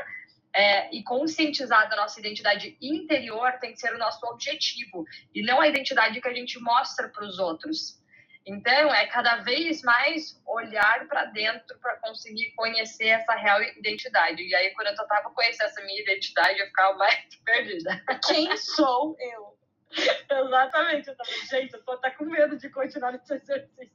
é, 0.54 0.94
e 0.94 1.02
conscientizar 1.04 1.90
da 1.90 1.96
nossa 1.96 2.20
identidade 2.20 2.78
interior 2.82 3.54
tem 3.62 3.72
que 3.72 3.80
ser 3.80 3.94
o 3.96 3.98
nosso 3.98 4.26
objetivo 4.28 5.06
e 5.34 5.42
não 5.44 5.62
a 5.62 5.68
identidade 5.68 6.20
que 6.20 6.28
a 6.28 6.34
gente 6.34 6.60
mostra 6.60 7.08
para 7.08 7.26
os 7.26 7.40
outros. 7.40 8.02
Então, 8.48 8.94
é 8.94 9.06
cada 9.08 9.38
vez 9.38 9.82
mais 9.82 10.42
olhar 10.48 11.06
para 11.10 11.26
dentro 11.26 11.78
para 11.80 11.98
conseguir 11.98 12.54
conhecer 12.56 13.08
essa 13.08 13.34
real 13.34 13.62
identidade. 13.62 14.42
E 14.42 14.56
aí, 14.56 14.74
quando 14.74 14.88
eu 14.88 14.96
tentava 14.96 15.30
conhecer 15.32 15.66
essa 15.66 15.82
minha 15.84 16.02
identidade, 16.02 16.58
eu 16.58 16.68
ficava 16.68 16.98
mais 16.98 17.26
perdida. 17.44 18.02
Quem 18.26 18.56
sou 18.56 19.18
eu? 19.20 19.58
Exatamente. 20.46 21.10
Eu 21.10 21.18
tava, 21.18 21.30
gente, 21.30 21.74
eu 21.74 21.84
tô 21.84 21.92
até 21.92 22.10
com 22.12 22.24
medo 22.24 22.58
de 22.58 22.70
continuar 22.70 23.16
esse 23.16 23.34
exercício 23.34 23.84
aqui. 23.84 23.92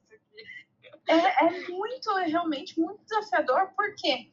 É, 1.07 1.45
é 1.45 1.67
muito, 1.69 2.17
é 2.19 2.27
realmente 2.27 2.79
muito 2.79 3.03
desafiador, 3.03 3.73
porque 3.75 4.29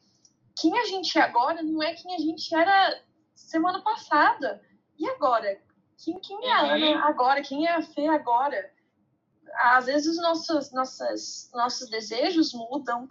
quem 0.55 0.79
a 0.79 0.85
gente 0.85 1.17
é 1.17 1.21
agora 1.21 1.63
não 1.63 1.81
é 1.81 1.95
quem 1.95 2.13
a 2.13 2.19
gente 2.19 2.53
era 2.53 3.01
semana 3.33 3.81
passada. 3.81 4.61
E 4.99 5.09
agora? 5.09 5.59
Quem, 5.97 6.19
quem 6.19 6.47
é 6.47 6.51
a 6.53 6.59
Ana 6.59 6.85
uhum. 6.85 7.03
agora? 7.05 7.41
Quem 7.41 7.67
é 7.67 7.71
a 7.71 7.81
Fê 7.81 8.07
agora? 8.07 8.71
Às 9.59 9.85
vezes 9.85 10.07
os 10.07 10.21
nossos, 10.21 10.71
nossos, 10.71 11.49
nossos 11.53 11.89
desejos 11.89 12.53
mudam. 12.53 13.07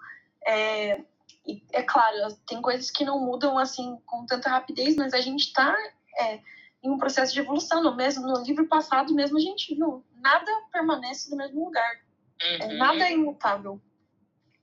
É, 0.46 1.00
e, 1.46 1.62
é 1.72 1.82
claro, 1.82 2.34
tem 2.46 2.60
coisas 2.62 2.90
que 2.90 3.04
não 3.04 3.20
mudam 3.20 3.58
assim 3.58 3.98
com 4.06 4.26
tanta 4.26 4.50
rapidez, 4.50 4.96
mas 4.96 5.14
a 5.14 5.20
gente 5.20 5.46
está 5.46 5.76
é, 6.18 6.40
em 6.82 6.90
um 6.90 6.98
processo 6.98 7.32
de 7.32 7.40
evolução. 7.40 7.82
No, 7.82 7.94
mesmo, 7.94 8.26
no 8.26 8.42
livro 8.42 8.66
passado 8.66 9.14
mesmo 9.14 9.36
a 9.36 9.40
gente 9.40 9.74
viu, 9.74 10.04
nada 10.16 10.50
permanece 10.72 11.30
no 11.30 11.36
mesmo 11.36 11.64
lugar. 11.64 12.00
É, 12.40 12.64
uhum. 12.64 12.76
Nada 12.78 13.08
é 13.08 13.12
imutável. 13.12 13.80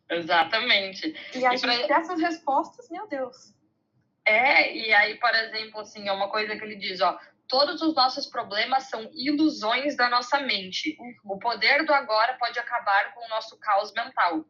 Exatamente. 0.09 1.15
E 1.35 1.45
a 1.45 1.53
e 1.53 1.57
gente 1.57 1.87
pra... 1.87 1.97
essas 1.97 2.19
respostas, 2.19 2.89
meu 2.89 3.07
Deus. 3.07 3.53
É, 4.25 4.75
e 4.75 4.93
aí, 4.93 5.15
por 5.15 5.33
exemplo, 5.33 5.79
assim, 5.79 6.07
é 6.07 6.11
uma 6.11 6.29
coisa 6.29 6.55
que 6.57 6.63
ele 6.63 6.75
diz, 6.75 6.99
ó, 7.01 7.17
todos 7.47 7.81
os 7.81 7.95
nossos 7.95 8.27
problemas 8.27 8.89
são 8.89 9.10
ilusões 9.13 9.95
da 9.95 10.10
nossa 10.10 10.39
mente. 10.39 10.97
O 11.23 11.39
poder 11.39 11.86
do 11.86 11.93
agora 11.93 12.38
pode 12.38 12.60
acabar 12.60 13.13
com 13.13 13.25
o 13.25 13.29
nosso 13.29 13.57
caos 13.60 13.93
mental. 13.93 14.45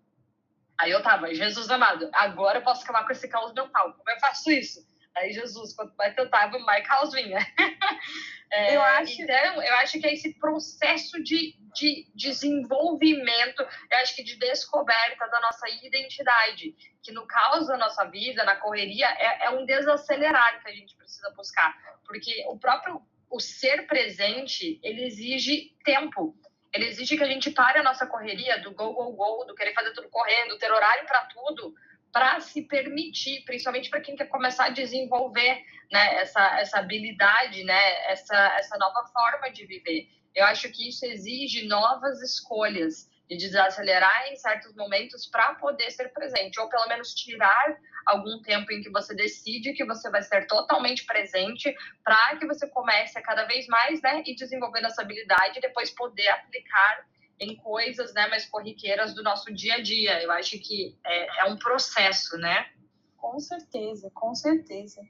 Aí 0.79 0.91
eu 0.91 1.01
tava, 1.01 1.33
Jesus 1.33 1.69
amado, 1.69 2.09
agora 2.13 2.59
eu 2.59 2.63
posso 2.63 2.83
acabar 2.83 3.05
com 3.05 3.11
esse 3.11 3.27
caos 3.27 3.53
mental. 3.53 3.93
Como 3.93 4.09
eu 4.09 4.19
faço 4.19 4.51
isso? 4.51 4.79
Aí 5.17 5.31
Jesus, 5.31 5.73
quanto 5.73 5.95
mais 5.95 6.15
tentava, 6.15 6.57
mais 6.59 6.87
caos 6.87 7.13
vinha. 7.13 7.39
É, 8.49 8.77
eu 8.77 8.81
acho... 8.81 9.21
Então, 9.21 9.61
eu 9.61 9.75
acho 9.75 9.99
que 9.99 10.07
é 10.07 10.13
esse 10.13 10.33
processo 10.35 11.21
de, 11.21 11.53
de 11.75 12.09
desenvolvimento, 12.15 13.61
eu 13.91 13.97
acho 13.97 14.15
que 14.15 14.23
de 14.23 14.37
descoberta 14.37 15.27
da 15.27 15.41
nossa 15.41 15.67
identidade, 15.83 16.73
que 17.03 17.11
no 17.11 17.27
caos 17.27 17.67
da 17.67 17.75
nossa 17.75 18.05
vida, 18.05 18.45
na 18.45 18.55
correria, 18.55 19.05
é, 19.05 19.47
é 19.47 19.49
um 19.49 19.65
desacelerar 19.65 20.63
que 20.63 20.69
a 20.69 20.73
gente 20.73 20.95
precisa 20.95 21.29
buscar, 21.31 21.77
porque 22.05 22.45
o 22.47 22.57
próprio 22.57 23.05
o 23.29 23.39
ser 23.39 23.85
presente, 23.87 24.79
ele 24.81 25.05
exige 25.05 25.75
tempo. 25.83 26.35
Ele 26.73 26.85
exige 26.85 27.17
que 27.17 27.23
a 27.23 27.27
gente 27.27 27.51
pare 27.51 27.79
a 27.79 27.83
nossa 27.83 28.05
correria 28.05 28.59
do 28.59 28.71
go, 28.71 28.93
go, 28.93 29.11
go, 29.11 29.45
do 29.45 29.55
querer 29.55 29.73
fazer 29.73 29.91
tudo 29.93 30.09
correndo, 30.09 30.57
ter 30.57 30.71
horário 30.71 31.05
para 31.05 31.25
tudo, 31.25 31.73
para 32.11 32.39
se 32.39 32.61
permitir, 32.63 33.43
principalmente 33.45 33.89
para 33.89 34.01
quem 34.01 34.15
quer 34.15 34.27
começar 34.27 34.65
a 34.65 34.69
desenvolver 34.69 35.63
né, 35.91 36.15
essa, 36.15 36.59
essa 36.59 36.79
habilidade, 36.79 37.63
né, 37.63 38.11
essa, 38.11 38.35
essa 38.57 38.77
nova 38.77 39.05
forma 39.07 39.49
de 39.51 39.65
viver. 39.65 40.09
Eu 40.35 40.45
acho 40.45 40.71
que 40.71 40.89
isso 40.89 41.05
exige 41.05 41.67
novas 41.67 42.21
escolhas 42.21 43.09
de 43.29 43.35
desacelerar 43.35 44.27
em 44.31 44.35
certos 44.37 44.73
momentos 44.75 45.25
para 45.25 45.55
poder 45.55 45.91
ser 45.91 46.09
presente, 46.13 46.59
ou 46.59 46.69
pelo 46.69 46.87
menos 46.87 47.13
tirar 47.13 47.77
algum 48.05 48.41
tempo 48.41 48.71
em 48.71 48.81
que 48.81 48.89
você 48.89 49.13
decide 49.13 49.73
que 49.73 49.83
você 49.83 50.09
vai 50.09 50.21
ser 50.21 50.47
totalmente 50.47 51.05
presente 51.05 51.75
para 52.03 52.37
que 52.37 52.47
você 52.47 52.67
comece 52.69 53.17
a 53.17 53.21
cada 53.21 53.43
vez 53.43 53.67
mais, 53.67 54.01
né, 54.01 54.23
e 54.25 54.33
desenvolvendo 54.33 54.85
essa 54.85 55.01
habilidade 55.01 55.57
e 55.57 55.61
depois 55.61 55.91
poder 55.91 56.29
aplicar 56.29 57.05
em 57.39 57.55
coisas, 57.55 58.13
né, 58.13 58.27
mais 58.27 58.45
corriqueiras 58.45 59.13
do 59.13 59.23
nosso 59.23 59.53
dia 59.53 59.75
a 59.75 59.81
dia. 59.81 60.21
Eu 60.21 60.31
acho 60.31 60.57
que 60.59 60.97
é, 61.05 61.41
é 61.41 61.45
um 61.45 61.57
processo, 61.57 62.37
né? 62.37 62.69
Com 63.15 63.39
certeza, 63.39 64.09
com 64.13 64.33
certeza. 64.33 65.01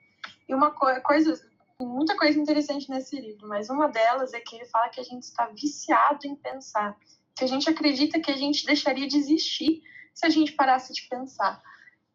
E 0.47 0.53
uma 0.53 0.71
co 0.71 0.87
coisa, 1.01 1.33
muita 1.79 2.17
coisa 2.17 2.39
interessante 2.39 2.89
nesse 2.89 3.19
livro, 3.19 3.47
mas 3.47 3.69
uma 3.69 3.87
delas 3.87 4.33
é 4.33 4.39
que 4.39 4.55
ele 4.55 4.65
fala 4.65 4.89
que 4.89 4.99
a 4.99 5.03
gente 5.03 5.23
está 5.23 5.47
viciado 5.47 6.25
em 6.25 6.35
pensar, 6.35 6.97
que 7.35 7.43
a 7.43 7.47
gente 7.47 7.69
acredita 7.69 8.19
que 8.19 8.31
a 8.31 8.37
gente 8.37 8.65
deixaria 8.65 9.07
de 9.07 9.17
existir 9.17 9.83
se 10.13 10.25
a 10.25 10.29
gente 10.29 10.53
parasse 10.53 10.93
de 10.93 11.07
pensar. 11.07 11.61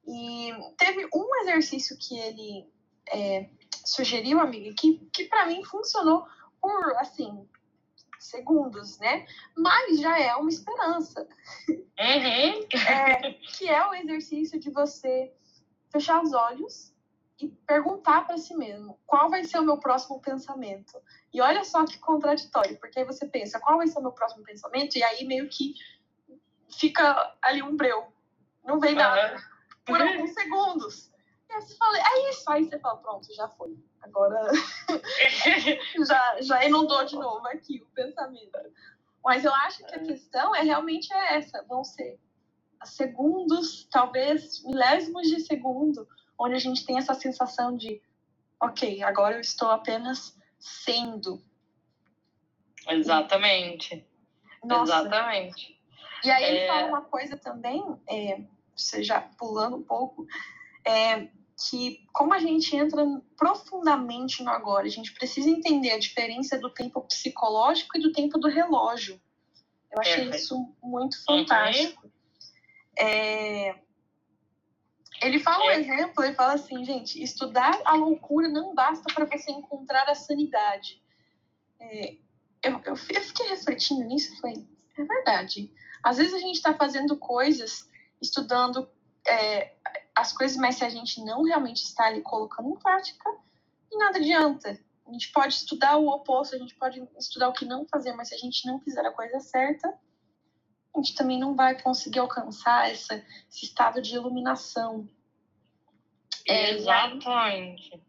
E 0.07 0.51
teve 0.77 1.09
um 1.14 1.37
exercício 1.42 1.96
que 1.96 2.18
ele 2.18 2.66
é, 3.09 3.48
sugeriu, 3.85 4.40
amiga, 4.40 4.75
que, 4.77 4.98
que 5.12 5.25
para 5.25 5.46
mim 5.46 5.64
funcionou 5.64 6.27
por, 6.61 6.96
assim, 6.96 7.48
segundos, 8.24 8.98
né? 8.98 9.26
Mas 9.56 10.00
já 10.00 10.18
é 10.18 10.35
uma 10.35 10.48
esperança. 10.48 11.28
Uhum. 11.68 12.66
É, 12.88 13.32
que 13.32 13.68
é 13.68 13.87
o 13.87 13.94
exercício 13.94 14.58
de 14.58 14.70
você 14.70 15.32
fechar 15.90 16.22
os 16.22 16.32
olhos 16.32 16.92
e 17.38 17.48
perguntar 17.48 18.26
para 18.26 18.38
si 18.38 18.54
mesmo 18.54 18.98
qual 19.06 19.28
vai 19.28 19.44
ser 19.44 19.58
o 19.58 19.64
meu 19.64 19.78
próximo 19.78 20.20
pensamento. 20.20 20.98
E 21.32 21.40
olha 21.40 21.64
só 21.64 21.85
que 21.85 21.98
contraditório, 21.98 22.78
porque 22.78 22.98
aí 22.98 23.04
você 23.04 23.26
pensa 23.26 23.61
qual 23.61 23.78
vai 23.78 23.87
ser 23.87 23.98
o 23.98 24.02
meu 24.02 24.12
próximo 24.12 24.44
pensamento 24.44 24.96
e 24.96 25.02
aí 25.02 25.24
meio 25.24 25.48
que 25.48 25.74
fica 26.70 27.37
ali 27.42 27.62
um 27.62 27.76
breu, 27.76 28.12
não 28.64 28.80
vem 28.80 28.94
nada 28.94 29.37
por 29.85 30.00
alguns 30.00 30.32
segundos. 30.32 31.12
Aí 31.50 31.61
você 31.61 31.76
fala, 31.76 31.98
é 31.98 32.30
isso. 32.30 32.50
Aí 32.50 32.64
você 32.64 32.78
fala, 32.78 32.96
pronto, 32.98 33.35
já 33.35 33.48
foi. 33.48 33.76
Agora 34.02 34.50
já, 36.06 36.42
já 36.42 36.64
inundou 36.64 37.04
de 37.04 37.14
novo 37.14 37.46
aqui 37.48 37.82
o 37.82 37.94
pensamento. 37.94 38.58
Mas 39.24 39.44
eu 39.44 39.54
acho 39.54 39.84
que 39.84 39.94
a 39.94 40.00
questão 40.00 40.54
é 40.54 40.62
realmente 40.62 41.12
é 41.12 41.36
essa. 41.36 41.62
Vão 41.68 41.84
ser 41.84 42.18
segundos, 42.84 43.84
talvez 43.90 44.62
milésimos 44.64 45.28
de 45.28 45.40
segundo, 45.40 46.08
onde 46.38 46.54
a 46.54 46.58
gente 46.58 46.84
tem 46.84 46.98
essa 46.98 47.14
sensação 47.14 47.76
de, 47.76 48.02
ok, 48.60 49.02
agora 49.02 49.36
eu 49.36 49.40
estou 49.40 49.70
apenas 49.70 50.36
sendo. 50.58 51.40
Exatamente. 52.88 54.04
Nossa. 54.64 54.94
Exatamente. 54.94 55.80
E 56.24 56.30
aí 56.30 56.44
ele 56.44 56.58
é... 56.58 56.66
fala 56.66 56.88
uma 56.88 57.02
coisa 57.02 57.36
também, 57.36 57.82
é, 58.08 58.40
você 58.76 59.02
já 59.02 59.20
pulando 59.20 59.76
um 59.76 59.82
pouco, 59.82 60.26
é, 60.84 61.28
que 61.68 62.07
como 62.12 62.35
a 62.35 62.38
gente 62.38 62.75
entra 62.75 63.05
profundamente 63.37 64.42
no 64.42 64.51
agora, 64.51 64.87
a 64.87 64.90
gente 64.90 65.12
precisa 65.12 65.48
entender 65.48 65.90
a 65.92 65.98
diferença 65.98 66.59
do 66.59 66.70
tempo 66.70 67.01
psicológico 67.03 67.96
e 67.96 68.01
do 68.01 68.12
tempo 68.12 68.38
do 68.38 68.48
relógio. 68.48 69.20
Eu 69.90 70.01
achei 70.01 70.31
isso 70.31 70.57
muito 70.83 71.14
uhum. 71.16 71.38
fantástico. 71.38 72.05
Uhum. 72.05 73.07
É... 73.07 73.75
Ele 75.20 75.38
fala 75.38 75.66
um 75.66 75.70
é. 75.70 75.79
exemplo, 75.79 76.25
ele 76.25 76.35
fala 76.35 76.55
assim, 76.55 76.85
gente, 76.85 77.22
estudar 77.22 77.81
a 77.85 77.94
loucura 77.94 78.48
não 78.48 78.75
basta 78.75 79.12
para 79.14 79.25
você 79.25 79.53
encontrar 79.53 80.09
a 80.09 80.14
sanidade. 80.14 81.01
É, 81.79 82.16
eu, 82.62 82.81
eu, 82.85 82.96
fiquei 82.96 83.48
refletindo 83.48 84.03
nisso 84.05 84.35
e 84.35 84.40
falei, 84.40 84.66
é 84.98 85.05
verdade. 85.05 85.72
Às 86.03 86.16
vezes 86.16 86.35
a 86.35 86.38
gente 86.38 86.57
está 86.57 86.75
fazendo 86.75 87.16
coisas, 87.16 87.88
estudando 88.20 88.90
é, 89.29 89.75
as 90.14 90.33
coisas, 90.33 90.57
mas 90.57 90.77
se 90.77 90.85
a 90.85 90.88
gente 90.88 91.22
não 91.25 91.42
realmente 91.42 91.83
está 91.83 92.07
ali 92.07 92.22
colocando 92.22 92.70
em 92.70 92.77
prática, 92.77 93.31
nada 93.92 94.18
adianta. 94.18 94.79
A 95.07 95.12
gente 95.12 95.33
pode 95.33 95.55
estudar 95.55 95.96
o 95.96 96.09
oposto, 96.09 96.55
a 96.55 96.59
gente 96.59 96.75
pode 96.75 97.03
estudar 97.18 97.48
o 97.48 97.53
que 97.53 97.64
não 97.64 97.87
fazer, 97.87 98.12
mas 98.12 98.29
se 98.29 98.35
a 98.35 98.38
gente 98.38 98.66
não 98.66 98.81
fizer 98.81 99.05
a 99.05 99.12
coisa 99.12 99.40
certa, 99.40 99.88
a 100.94 100.98
gente 100.98 101.14
também 101.14 101.38
não 101.38 101.55
vai 101.55 101.81
conseguir 101.81 102.18
alcançar 102.18 102.90
essa, 102.90 103.14
esse 103.51 103.64
estado 103.64 104.01
de 104.01 104.14
iluminação. 104.14 105.09
É, 106.46 106.72
Exatamente. 106.72 108.01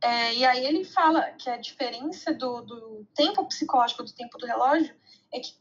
É, 0.00 0.34
e 0.34 0.44
aí 0.44 0.64
ele 0.64 0.84
fala 0.84 1.30
que 1.32 1.48
a 1.48 1.56
diferença 1.56 2.34
do, 2.34 2.62
do 2.62 3.06
tempo 3.14 3.44
psicológico 3.46 4.02
do 4.02 4.12
tempo 4.12 4.36
do 4.36 4.46
relógio 4.46 4.94
é 5.32 5.38
que 5.38 5.54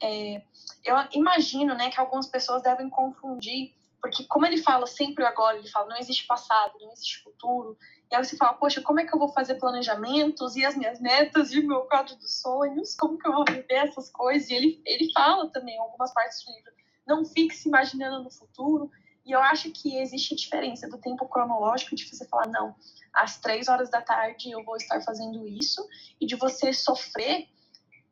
é, 0.00 0.42
eu 0.84 0.96
imagino 1.12 1.74
né, 1.74 1.90
que 1.90 1.98
algumas 1.98 2.26
pessoas 2.26 2.62
devem 2.62 2.90
confundir, 2.90 3.74
porque 4.00 4.24
como 4.24 4.46
ele 4.46 4.58
fala 4.62 4.86
sempre 4.86 5.24
agora, 5.24 5.58
ele 5.58 5.68
fala 5.68 5.88
não 5.88 5.96
existe 5.96 6.26
passado, 6.26 6.78
não 6.80 6.92
existe 6.92 7.22
futuro, 7.22 7.76
e 8.10 8.14
aí 8.14 8.24
você 8.24 8.36
fala, 8.36 8.54
poxa, 8.54 8.80
como 8.80 9.00
é 9.00 9.04
que 9.04 9.14
eu 9.14 9.18
vou 9.18 9.28
fazer 9.28 9.56
planejamentos 9.56 10.56
e 10.56 10.64
as 10.64 10.76
minhas 10.76 11.00
metas 11.00 11.52
e 11.52 11.60
o 11.60 11.66
meu 11.66 11.82
quadro 11.82 12.16
dos 12.16 12.40
sonhos, 12.40 12.96
como 12.96 13.18
que 13.18 13.28
eu 13.28 13.32
vou 13.32 13.44
viver 13.44 13.74
essas 13.74 14.10
coisas? 14.10 14.48
E 14.48 14.54
ele, 14.54 14.82
ele 14.86 15.12
fala 15.12 15.50
também 15.50 15.76
em 15.76 15.80
algumas 15.80 16.12
partes 16.12 16.44
do 16.44 16.52
livro, 16.52 16.72
não 17.06 17.24
fique 17.24 17.54
se 17.54 17.68
imaginando 17.68 18.22
no 18.24 18.30
futuro, 18.30 18.90
e 19.26 19.32
eu 19.32 19.40
acho 19.40 19.70
que 19.72 19.98
existe 19.98 20.34
diferença 20.34 20.88
do 20.88 20.96
tempo 20.98 21.28
cronológico 21.28 21.94
de 21.94 22.08
você 22.08 22.26
falar, 22.26 22.48
não, 22.48 22.74
às 23.12 23.38
três 23.38 23.68
horas 23.68 23.90
da 23.90 24.00
tarde 24.00 24.50
eu 24.50 24.64
vou 24.64 24.76
estar 24.76 25.02
fazendo 25.02 25.46
isso, 25.46 25.86
e 26.20 26.26
de 26.26 26.34
você 26.36 26.72
sofrer 26.72 27.46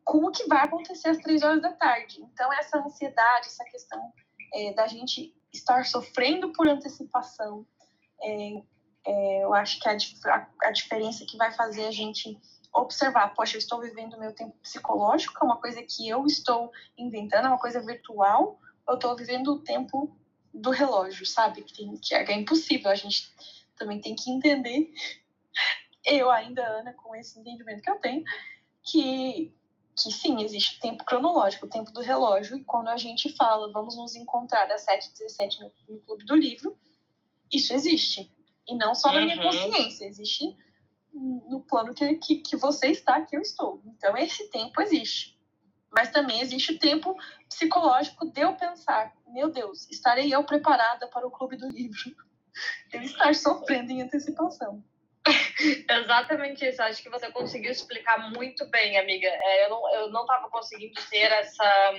com 0.03 0.19
o 0.19 0.31
que 0.31 0.47
vai 0.47 0.63
acontecer 0.63 1.09
às 1.09 1.17
três 1.17 1.43
horas 1.43 1.61
da 1.61 1.73
tarde. 1.73 2.21
Então, 2.21 2.51
essa 2.53 2.77
ansiedade, 2.77 3.47
essa 3.47 3.65
questão 3.65 3.99
é, 4.53 4.73
da 4.73 4.87
gente 4.87 5.35
estar 5.57 5.85
sofrendo 5.85 6.51
por 6.53 6.67
antecipação, 6.67 7.65
é, 8.21 8.61
é, 9.05 9.43
eu 9.43 9.53
acho 9.53 9.79
que 9.79 9.87
a, 9.87 9.97
a, 10.25 10.47
a, 10.63 10.71
diferença 10.71 11.25
que 11.25 11.37
vai 11.37 11.51
fazer 11.51 11.85
a 11.85 11.91
gente 11.91 12.37
observar, 12.73 13.33
poxa, 13.33 13.55
eu 13.55 13.59
estou 13.59 13.81
vivendo 13.81 14.13
o 14.13 14.19
meu 14.19 14.33
tempo 14.33 14.55
psicológico, 14.61 15.37
é 15.41 15.45
uma 15.45 15.59
coisa 15.59 15.81
que 15.83 16.07
eu 16.07 16.25
estou 16.25 16.71
inventando, 16.97 17.45
é 17.45 17.49
uma 17.49 17.59
coisa 17.59 17.81
virtual, 17.81 18.59
eu 18.87 18.95
estou 18.95 19.15
vivendo 19.15 19.53
o 19.53 19.59
tempo 19.59 20.15
do 20.53 20.69
relógio, 20.71 21.25
sabe? 21.25 21.61
Que, 21.61 21.73
tem, 21.73 21.97
que 21.97 22.13
é 22.13 22.33
impossível, 22.33 22.91
a 22.91 22.95
gente 22.95 23.33
também 23.75 24.01
tem 24.01 24.15
que 24.15 24.29
entender, 24.29 24.91
eu 26.05 26.29
ainda, 26.29 26.61
Ana, 26.65 26.93
com 26.93 27.15
esse 27.15 27.39
entendimento 27.39 27.81
que 27.81 27.89
eu 27.89 27.99
tenho, 27.99 28.23
que, 28.83 29.53
que 29.97 30.11
sim, 30.11 30.43
existe 30.43 30.79
tempo 30.79 31.03
cronológico, 31.03 31.65
o 31.65 31.69
tempo 31.69 31.91
do 31.91 32.01
relógio, 32.01 32.55
e 32.55 32.63
quando 32.63 32.89
a 32.89 32.97
gente 32.97 33.35
fala, 33.35 33.71
vamos 33.71 33.97
nos 33.97 34.15
encontrar 34.15 34.71
às 34.71 34.85
7h17 34.85 35.59
no, 35.59 35.95
no 35.95 36.01
Clube 36.01 36.25
do 36.25 36.35
Livro, 36.35 36.77
isso 37.51 37.73
existe. 37.73 38.31
E 38.67 38.75
não 38.75 38.93
só 38.93 39.11
na 39.11 39.21
minha 39.21 39.37
uhum. 39.37 39.43
consciência, 39.43 40.05
existe 40.05 40.55
no 41.13 41.61
plano 41.61 41.93
que, 41.95 42.15
que, 42.15 42.35
que 42.37 42.55
você 42.55 42.87
está, 42.87 43.21
que 43.21 43.35
eu 43.35 43.41
estou. 43.41 43.81
Então, 43.85 44.15
esse 44.15 44.49
tempo 44.51 44.79
existe. 44.81 45.35
Mas 45.89 46.11
também 46.11 46.41
existe 46.41 46.73
o 46.73 46.79
tempo 46.79 47.15
psicológico 47.49 48.29
de 48.29 48.41
eu 48.41 48.53
pensar, 48.55 49.13
meu 49.27 49.49
Deus, 49.49 49.89
estarei 49.89 50.33
eu 50.33 50.43
preparada 50.43 51.07
para 51.07 51.25
o 51.25 51.31
clube 51.31 51.57
do 51.57 51.67
livro? 51.69 52.15
Eu 52.91 53.01
estar 53.01 53.33
sofrendo 53.33 53.91
em 53.91 54.01
antecipação. 54.01 54.83
Exatamente 55.89 56.65
isso. 56.65 56.81
Acho 56.81 57.01
que 57.01 57.09
você 57.09 57.31
conseguiu 57.31 57.71
explicar 57.71 58.31
muito 58.31 58.65
bem, 58.69 58.97
amiga. 58.97 59.27
É, 59.27 59.65
eu 59.65 59.69
não 59.69 59.93
eu 59.95 60.09
não 60.11 60.21
estava 60.21 60.49
conseguindo 60.49 60.99
ter 61.09 61.31
essa 61.31 61.93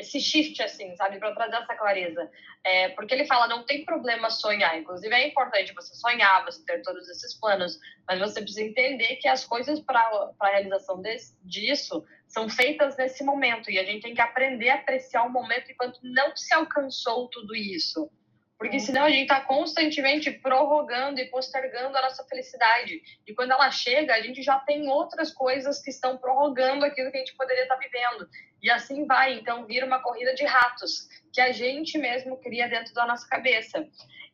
esse 0.00 0.18
shift, 0.18 0.62
assim, 0.62 0.94
sabe, 0.96 1.18
para 1.18 1.34
trazer 1.34 1.56
essa 1.56 1.74
clareza. 1.74 2.30
É, 2.64 2.88
porque 2.90 3.14
ele 3.14 3.26
fala, 3.26 3.46
não 3.46 3.64
tem 3.64 3.84
problema 3.84 4.30
sonhar. 4.30 4.78
Inclusive, 4.78 5.14
é 5.14 5.28
importante 5.28 5.74
você 5.74 5.94
sonhar, 5.94 6.44
você 6.44 6.64
ter 6.64 6.82
todos 6.82 7.08
esses 7.08 7.38
planos, 7.38 7.78
mas 8.08 8.18
você 8.18 8.40
precisa 8.40 8.62
entender 8.62 9.16
que 9.16 9.28
as 9.28 9.44
coisas 9.44 9.80
para 9.80 10.00
a 10.40 10.48
realização 10.48 11.00
desse, 11.00 11.36
disso 11.42 12.04
são 12.26 12.48
feitas 12.48 12.96
nesse 12.96 13.24
momento 13.24 13.70
e 13.70 13.78
a 13.78 13.84
gente 13.84 14.02
tem 14.02 14.14
que 14.14 14.20
aprender 14.20 14.70
a 14.70 14.76
apreciar 14.76 15.24
o 15.24 15.30
momento 15.30 15.70
enquanto 15.70 15.98
não 16.02 16.34
se 16.36 16.54
alcançou 16.54 17.28
tudo 17.28 17.54
isso. 17.54 18.10
Porque 18.60 18.76
uhum. 18.76 18.80
senão 18.80 19.04
a 19.04 19.10
gente 19.10 19.22
está 19.22 19.40
constantemente 19.40 20.30
prorrogando 20.30 21.18
e 21.18 21.24
postergando 21.30 21.96
a 21.96 22.02
nossa 22.02 22.22
felicidade. 22.24 23.00
E 23.26 23.32
quando 23.32 23.52
ela 23.52 23.70
chega, 23.70 24.14
a 24.14 24.20
gente 24.20 24.42
já 24.42 24.58
tem 24.58 24.86
outras 24.86 25.32
coisas 25.32 25.80
que 25.80 25.88
estão 25.88 26.18
prorrogando 26.18 26.84
aquilo 26.84 27.10
que 27.10 27.16
a 27.16 27.20
gente 27.20 27.34
poderia 27.36 27.62
estar 27.62 27.76
tá 27.76 27.80
vivendo. 27.80 28.28
E 28.62 28.70
assim 28.70 29.06
vai. 29.06 29.32
Então, 29.32 29.64
vira 29.64 29.86
uma 29.86 30.02
corrida 30.02 30.34
de 30.34 30.44
ratos 30.44 31.08
que 31.32 31.40
a 31.40 31.52
gente 31.52 31.96
mesmo 31.96 32.36
cria 32.36 32.68
dentro 32.68 32.92
da 32.92 33.06
nossa 33.06 33.26
cabeça. 33.26 33.88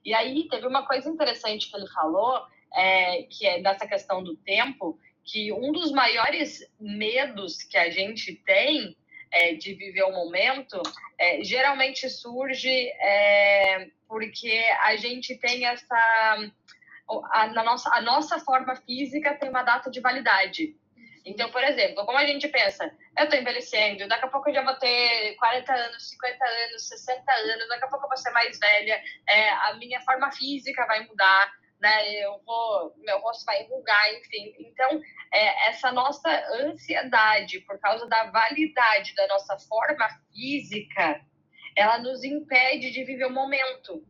E 0.05 0.13
aí, 0.13 0.49
teve 0.49 0.67
uma 0.67 0.85
coisa 0.85 1.09
interessante 1.09 1.71
que 1.71 1.77
ele 1.77 1.87
falou, 1.91 2.45
é, 2.75 3.23
que 3.31 3.47
é 3.47 3.63
dessa 3.63 3.87
questão 3.87 4.25
do 4.25 4.37
tempo, 4.39 4.99
que 5.25 5.53
um 5.53 5.71
dos 5.71 5.93
maiores 5.93 6.69
medos 6.81 7.63
que 7.63 7.79
a 7.79 7.91
gente 7.91 8.35
tem 8.45 8.97
é, 9.31 9.55
de 9.55 9.73
viver 9.75 10.03
o 10.03 10.11
momento, 10.11 10.83
é, 11.17 11.45
geralmente 11.45 12.11
surge 12.11 12.89
é, 13.01 13.89
porque 14.09 14.65
a 14.83 14.97
gente 14.97 15.37
tem 15.39 15.67
essa. 15.67 16.53
A, 17.33 17.47
na 17.49 17.63
nossa, 17.63 17.89
a 17.95 18.01
nossa 18.01 18.39
forma 18.41 18.75
física 18.77 19.35
tem 19.35 19.49
uma 19.49 19.63
data 19.63 19.91
de 19.91 20.01
validade. 20.01 20.75
Então, 21.27 21.51
por 21.51 21.63
exemplo, 21.65 22.07
como 22.07 22.19
a 22.19 22.25
gente 22.25 22.47
pensa, 22.47 22.89
eu 23.19 23.25
estou 23.25 23.39
envelhecendo, 23.39 24.07
daqui 24.07 24.25
a 24.25 24.29
pouco 24.29 24.49
eu 24.49 24.55
já 24.55 24.63
vou 24.63 24.75
ter 24.77 25.35
40 25.35 25.73
anos, 25.73 26.11
50 26.11 26.45
anos, 26.45 26.89
60 26.89 27.33
anos, 27.33 27.69
daqui 27.69 27.85
a 27.85 27.89
pouco 27.89 28.05
eu 28.05 28.09
vou 28.09 28.17
ser 28.17 28.31
mais 28.31 28.57
velha, 28.61 29.03
é, 29.29 29.51
a 29.51 29.75
minha 29.75 30.01
forma 30.03 30.31
física 30.31 30.87
vai 30.87 31.05
mudar, 31.05 31.53
né? 31.81 32.13
Eu 32.25 32.41
vou, 32.47 32.95
meu 32.99 33.19
rosto 33.19 33.45
vai 33.45 33.61
enrugar, 33.63 34.15
enfim. 34.15 34.55
Então, 34.61 35.01
é, 35.33 35.69
essa 35.69 35.91
nossa 35.91 36.31
ansiedade 36.53 37.59
por 37.63 37.79
causa 37.81 38.07
da 38.07 38.31
validade 38.31 39.13
da 39.17 39.27
nossa 39.27 39.59
forma 39.59 40.09
física, 40.33 41.21
ela 41.77 41.99
nos 41.99 42.25
impede 42.25 42.91
de 42.91 43.05
viver 43.05 43.27
o 43.27 43.33
momento. 43.33 44.03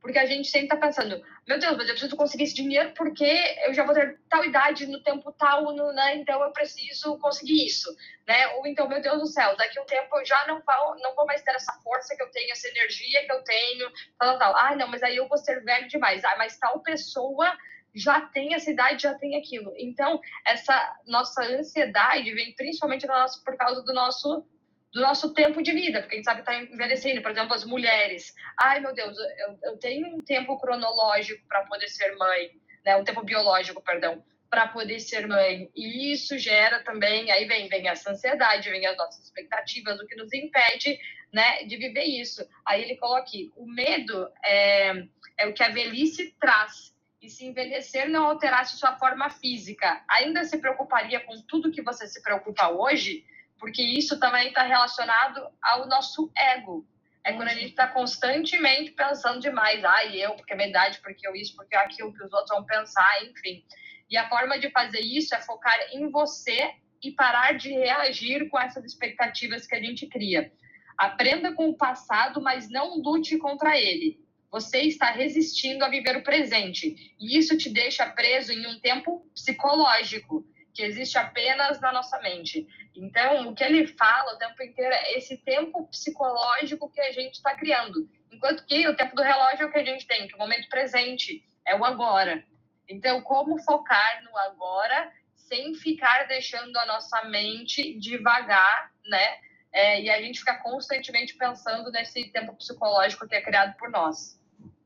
Porque 0.00 0.18
a 0.18 0.26
gente 0.26 0.48
sempre 0.48 0.66
está 0.66 0.76
pensando, 0.76 1.22
meu 1.46 1.60
Deus, 1.60 1.76
mas 1.76 1.86
eu 1.86 1.94
preciso 1.94 2.16
conseguir 2.16 2.42
esse 2.42 2.54
dinheiro 2.56 2.92
porque 2.96 3.24
eu 3.64 3.72
já 3.72 3.84
vou 3.84 3.94
ter 3.94 4.18
tal 4.28 4.44
idade 4.44 4.84
no 4.86 5.00
tempo 5.00 5.30
tal, 5.32 5.62
no, 5.72 5.92
né? 5.92 6.16
Então 6.16 6.42
eu 6.42 6.50
preciso 6.50 7.16
conseguir 7.18 7.64
isso, 7.64 7.88
né? 8.26 8.48
Ou 8.56 8.66
então, 8.66 8.88
meu 8.88 9.00
Deus 9.00 9.20
do 9.20 9.26
céu, 9.28 9.56
daqui 9.56 9.78
um 9.78 9.86
tempo 9.86 10.18
eu 10.18 10.26
já 10.26 10.44
não 10.48 10.60
vou, 10.60 10.98
não 11.00 11.14
vou 11.14 11.24
mais 11.24 11.40
ter 11.42 11.54
essa 11.54 11.72
força 11.84 12.16
que 12.16 12.22
eu 12.22 12.30
tenho, 12.32 12.50
essa 12.50 12.66
energia 12.66 13.24
que 13.24 13.30
eu 13.30 13.44
tenho, 13.44 13.88
tal, 14.18 14.30
tal, 14.30 14.38
tal. 14.38 14.56
Ah, 14.56 14.74
não, 14.74 14.88
mas 14.88 15.04
aí 15.04 15.16
eu 15.16 15.28
vou 15.28 15.38
ser 15.38 15.62
velho 15.62 15.86
demais. 15.86 16.24
Ah, 16.24 16.34
mas 16.36 16.58
tal 16.58 16.80
pessoa 16.80 17.56
já 17.94 18.22
tem 18.22 18.54
essa 18.54 18.72
idade, 18.72 19.02
já 19.02 19.14
tem 19.14 19.36
aquilo. 19.36 19.72
Então, 19.76 20.20
essa 20.44 20.96
nossa 21.06 21.44
ansiedade 21.44 22.34
vem 22.34 22.56
principalmente 22.56 23.06
por 23.44 23.56
causa 23.56 23.82
do 23.82 23.92
nosso 23.92 24.44
do 24.92 25.00
nosso 25.00 25.32
tempo 25.32 25.62
de 25.62 25.72
vida, 25.72 26.00
porque 26.00 26.14
a 26.14 26.18
gente 26.18 26.24
sabe 26.24 26.42
que 26.42 26.50
está 26.50 26.62
envelhecendo. 26.62 27.22
Por 27.22 27.30
exemplo, 27.30 27.54
as 27.54 27.64
mulheres. 27.64 28.34
Ai, 28.60 28.80
meu 28.80 28.94
Deus, 28.94 29.16
eu, 29.18 29.58
eu 29.70 29.78
tenho 29.78 30.14
um 30.14 30.18
tempo 30.18 30.58
cronológico 30.58 31.46
para 31.48 31.64
poder 31.64 31.88
ser 31.88 32.14
mãe, 32.16 32.50
né? 32.84 32.96
Um 32.96 33.04
tempo 33.04 33.22
biológico, 33.22 33.82
perdão, 33.82 34.22
para 34.50 34.68
poder 34.68 35.00
ser 35.00 35.26
mãe. 35.26 35.70
E 35.74 36.12
isso 36.12 36.36
gera 36.36 36.84
também, 36.84 37.30
aí 37.30 37.46
vem, 37.46 37.68
vem 37.68 37.88
essa 37.88 38.10
ansiedade, 38.10 38.70
vem 38.70 38.86
as 38.86 38.96
nossas 38.96 39.24
expectativas, 39.24 39.98
o 39.98 40.06
que 40.06 40.14
nos 40.14 40.32
impede 40.32 40.98
né, 41.32 41.64
de 41.64 41.76
viver 41.76 42.04
isso. 42.04 42.46
Aí 42.64 42.82
ele 42.82 42.96
coloca 42.96 43.22
aqui, 43.22 43.50
o 43.56 43.66
medo 43.66 44.28
é, 44.44 45.04
é 45.38 45.46
o 45.46 45.54
que 45.54 45.62
a 45.62 45.70
velhice 45.70 46.36
traz. 46.38 46.92
E 47.22 47.30
se 47.30 47.46
envelhecer 47.46 48.10
não 48.10 48.26
alterasse 48.26 48.76
sua 48.76 48.98
forma 48.98 49.30
física, 49.30 50.04
ainda 50.10 50.44
se 50.44 50.58
preocuparia 50.58 51.20
com 51.20 51.40
tudo 51.42 51.70
que 51.70 51.80
você 51.80 52.06
se 52.06 52.20
preocupa 52.20 52.68
hoje? 52.68 53.24
Porque 53.62 53.80
isso 53.80 54.18
também 54.18 54.48
está 54.48 54.64
relacionado 54.64 55.40
ao 55.62 55.86
nosso 55.86 56.32
ego. 56.36 56.84
É 57.24 57.32
quando 57.32 57.46
a 57.46 57.54
gente 57.54 57.70
está 57.70 57.86
constantemente 57.86 58.90
pensando 58.90 59.38
demais. 59.38 59.84
Ah, 59.84 60.04
eu, 60.04 60.34
porque 60.34 60.52
é 60.52 60.56
minha 60.56 60.68
idade, 60.68 60.98
porque 61.00 61.24
eu 61.24 61.32
isso, 61.36 61.54
porque 61.54 61.76
aquilo 61.76 62.12
que 62.12 62.24
os 62.24 62.32
outros 62.32 62.50
vão 62.50 62.66
pensar, 62.66 63.24
enfim. 63.24 63.64
E 64.10 64.16
a 64.16 64.28
forma 64.28 64.58
de 64.58 64.68
fazer 64.70 64.98
isso 64.98 65.32
é 65.32 65.40
focar 65.40 65.78
em 65.92 66.10
você 66.10 66.74
e 67.00 67.12
parar 67.12 67.52
de 67.52 67.70
reagir 67.70 68.48
com 68.48 68.58
essas 68.58 68.84
expectativas 68.84 69.64
que 69.64 69.76
a 69.76 69.80
gente 69.80 70.08
cria. 70.08 70.52
Aprenda 70.98 71.52
com 71.52 71.68
o 71.68 71.76
passado, 71.76 72.42
mas 72.42 72.68
não 72.68 72.96
lute 72.96 73.38
contra 73.38 73.78
ele. 73.78 74.18
Você 74.50 74.80
está 74.80 75.12
resistindo 75.12 75.84
a 75.84 75.88
viver 75.88 76.16
o 76.16 76.24
presente. 76.24 77.14
E 77.16 77.38
isso 77.38 77.56
te 77.56 77.70
deixa 77.70 78.10
preso 78.10 78.52
em 78.52 78.66
um 78.66 78.80
tempo 78.80 79.24
psicológico, 79.32 80.44
que 80.72 80.82
existe 80.82 81.18
apenas 81.18 81.80
na 81.80 81.92
nossa 81.92 82.18
mente. 82.20 82.66
Então, 82.94 83.48
o 83.48 83.54
que 83.54 83.64
ele 83.64 83.86
fala 83.86 84.34
o 84.34 84.38
tempo 84.38 84.62
inteiro 84.62 84.94
é 84.94 85.16
esse 85.16 85.36
tempo 85.38 85.86
psicológico 85.88 86.90
que 86.90 87.00
a 87.00 87.12
gente 87.12 87.34
está 87.34 87.54
criando. 87.54 88.08
Enquanto 88.30 88.64
que 88.64 88.86
o 88.88 88.96
tempo 88.96 89.14
do 89.14 89.22
relógio 89.22 89.64
é 89.64 89.66
o 89.66 89.72
que 89.72 89.78
a 89.78 89.84
gente 89.84 90.06
tem, 90.06 90.26
que 90.26 90.34
é 90.34 90.36
o 90.36 90.38
momento 90.38 90.68
presente, 90.68 91.44
é 91.66 91.76
o 91.76 91.84
agora. 91.84 92.44
Então, 92.88 93.20
como 93.22 93.62
focar 93.62 94.22
no 94.24 94.36
agora 94.38 95.12
sem 95.34 95.74
ficar 95.74 96.26
deixando 96.26 96.76
a 96.78 96.86
nossa 96.86 97.24
mente 97.24 97.98
devagar, 97.98 98.90
né? 99.06 99.38
É, 99.70 100.02
e 100.02 100.10
a 100.10 100.20
gente 100.20 100.38
ficar 100.38 100.58
constantemente 100.58 101.34
pensando 101.34 101.90
nesse 101.90 102.24
tempo 102.30 102.54
psicológico 102.54 103.26
que 103.26 103.34
é 103.34 103.40
criado 103.40 103.76
por 103.76 103.90
nós. 103.90 104.38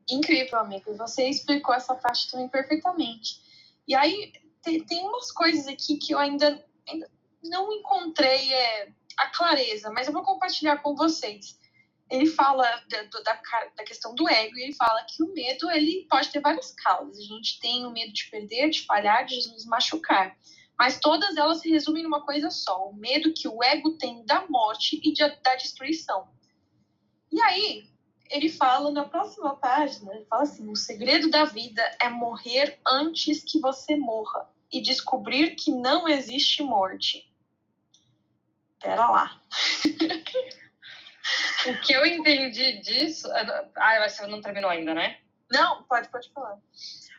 Incrível, 0.09 0.59
amigo. 0.59 0.96
Você 0.96 1.29
explicou 1.29 1.75
essa 1.75 1.94
parte 1.94 2.31
também 2.31 2.49
perfeitamente. 2.49 3.40
E 3.87 3.94
aí, 3.94 4.33
tem, 4.66 4.85
tem 4.85 5.05
umas 5.05 5.31
coisas 5.31 5.68
aqui 5.68 5.96
que 5.96 6.12
eu 6.12 6.18
ainda, 6.18 6.62
ainda 6.88 7.11
não 7.44 7.72
encontrei 7.72 8.52
é, 8.52 8.92
a 9.16 9.29
clareza, 9.29 9.90
mas 9.90 10.09
eu 10.09 10.12
vou 10.12 10.22
compartilhar 10.22 10.79
com 10.79 10.94
vocês 10.96 11.57
ele 12.09 12.26
fala 12.26 12.64
da, 12.88 13.02
da, 13.02 13.40
da, 13.76 13.85
questão 13.85 14.14
do 14.14 14.29
ego 14.29 14.57
e 14.57 14.62
ele 14.62 14.74
fala 14.74 15.05
que 15.05 15.22
o 15.22 15.33
medo 15.33 15.70
ele 15.70 16.07
pode 16.09 16.31
ter 16.31 16.40
várias 16.40 16.72
causas. 16.72 17.18
A 17.18 17.35
gente 17.35 17.59
tem 17.59 17.85
o 17.85 17.90
medo 17.90 18.12
de 18.12 18.31
perder, 18.31 18.70
de 18.70 18.87
falhar, 18.87 19.26
de 19.26 19.37
nos 19.48 19.66
machucar. 19.66 20.37
Mas 20.79 21.00
todas 21.00 21.37
elas 21.37 21.61
se 21.61 21.68
resumem 21.68 22.05
numa 22.05 22.24
coisa 22.24 22.50
só: 22.50 22.88
o 22.88 22.94
medo 22.94 23.33
que 23.33 23.48
o 23.48 23.62
ego 23.62 23.96
tem 23.98 24.24
da 24.24 24.46
morte 24.48 25.00
e 25.02 25.12
de, 25.12 25.29
da 25.42 25.57
destruição. 25.57 26.29
E 27.33 27.40
aí, 27.42 27.90
ele 28.31 28.48
fala 28.48 28.92
na 28.92 29.05
próxima 29.05 29.57
página: 29.57 30.14
ele 30.14 30.26
fala 30.26 30.42
assim, 30.42 30.70
o 30.70 30.76
segredo 30.76 31.29
da 31.29 31.44
vida 31.44 31.83
é 32.00 32.09
morrer 32.09 32.79
antes 32.87 33.42
que 33.42 33.59
você 33.59 33.96
morra 33.96 34.48
e 34.72 34.81
descobrir 34.81 35.55
que 35.55 35.70
não 35.70 36.09
existe 36.09 36.62
morte. 36.62 37.31
Pera 38.81 39.09
lá. 39.09 39.40
O 41.66 41.81
que 41.81 41.92
eu 41.92 42.07
entendi 42.07 42.81
disso. 42.81 43.29
Ah, 43.76 44.09
você 44.09 44.26
não 44.26 44.40
terminou 44.40 44.70
ainda, 44.70 44.94
né? 44.94 45.18
Não, 45.50 45.83
pode, 45.85 46.09
pode 46.09 46.31
falar. 46.33 46.59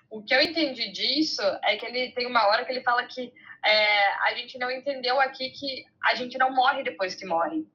O 0.09 0.23
que 0.23 0.33
eu 0.33 0.41
entendi 0.41 0.89
disso 0.91 1.41
é 1.63 1.75
que 1.75 1.85
ele 1.85 2.11
tem 2.13 2.25
uma 2.25 2.47
hora 2.47 2.63
que 2.63 2.71
ele 2.71 2.83
fala 2.83 3.05
que 3.05 3.33
é, 3.65 4.07
a 4.23 4.33
gente 4.35 4.57
não 4.57 4.71
entendeu 4.71 5.19
aqui 5.19 5.49
que 5.49 5.85
a 6.05 6.15
gente 6.15 6.37
não 6.37 6.53
morre 6.53 6.83
depois 6.83 7.15
que 7.15 7.25
morre. 7.25 7.67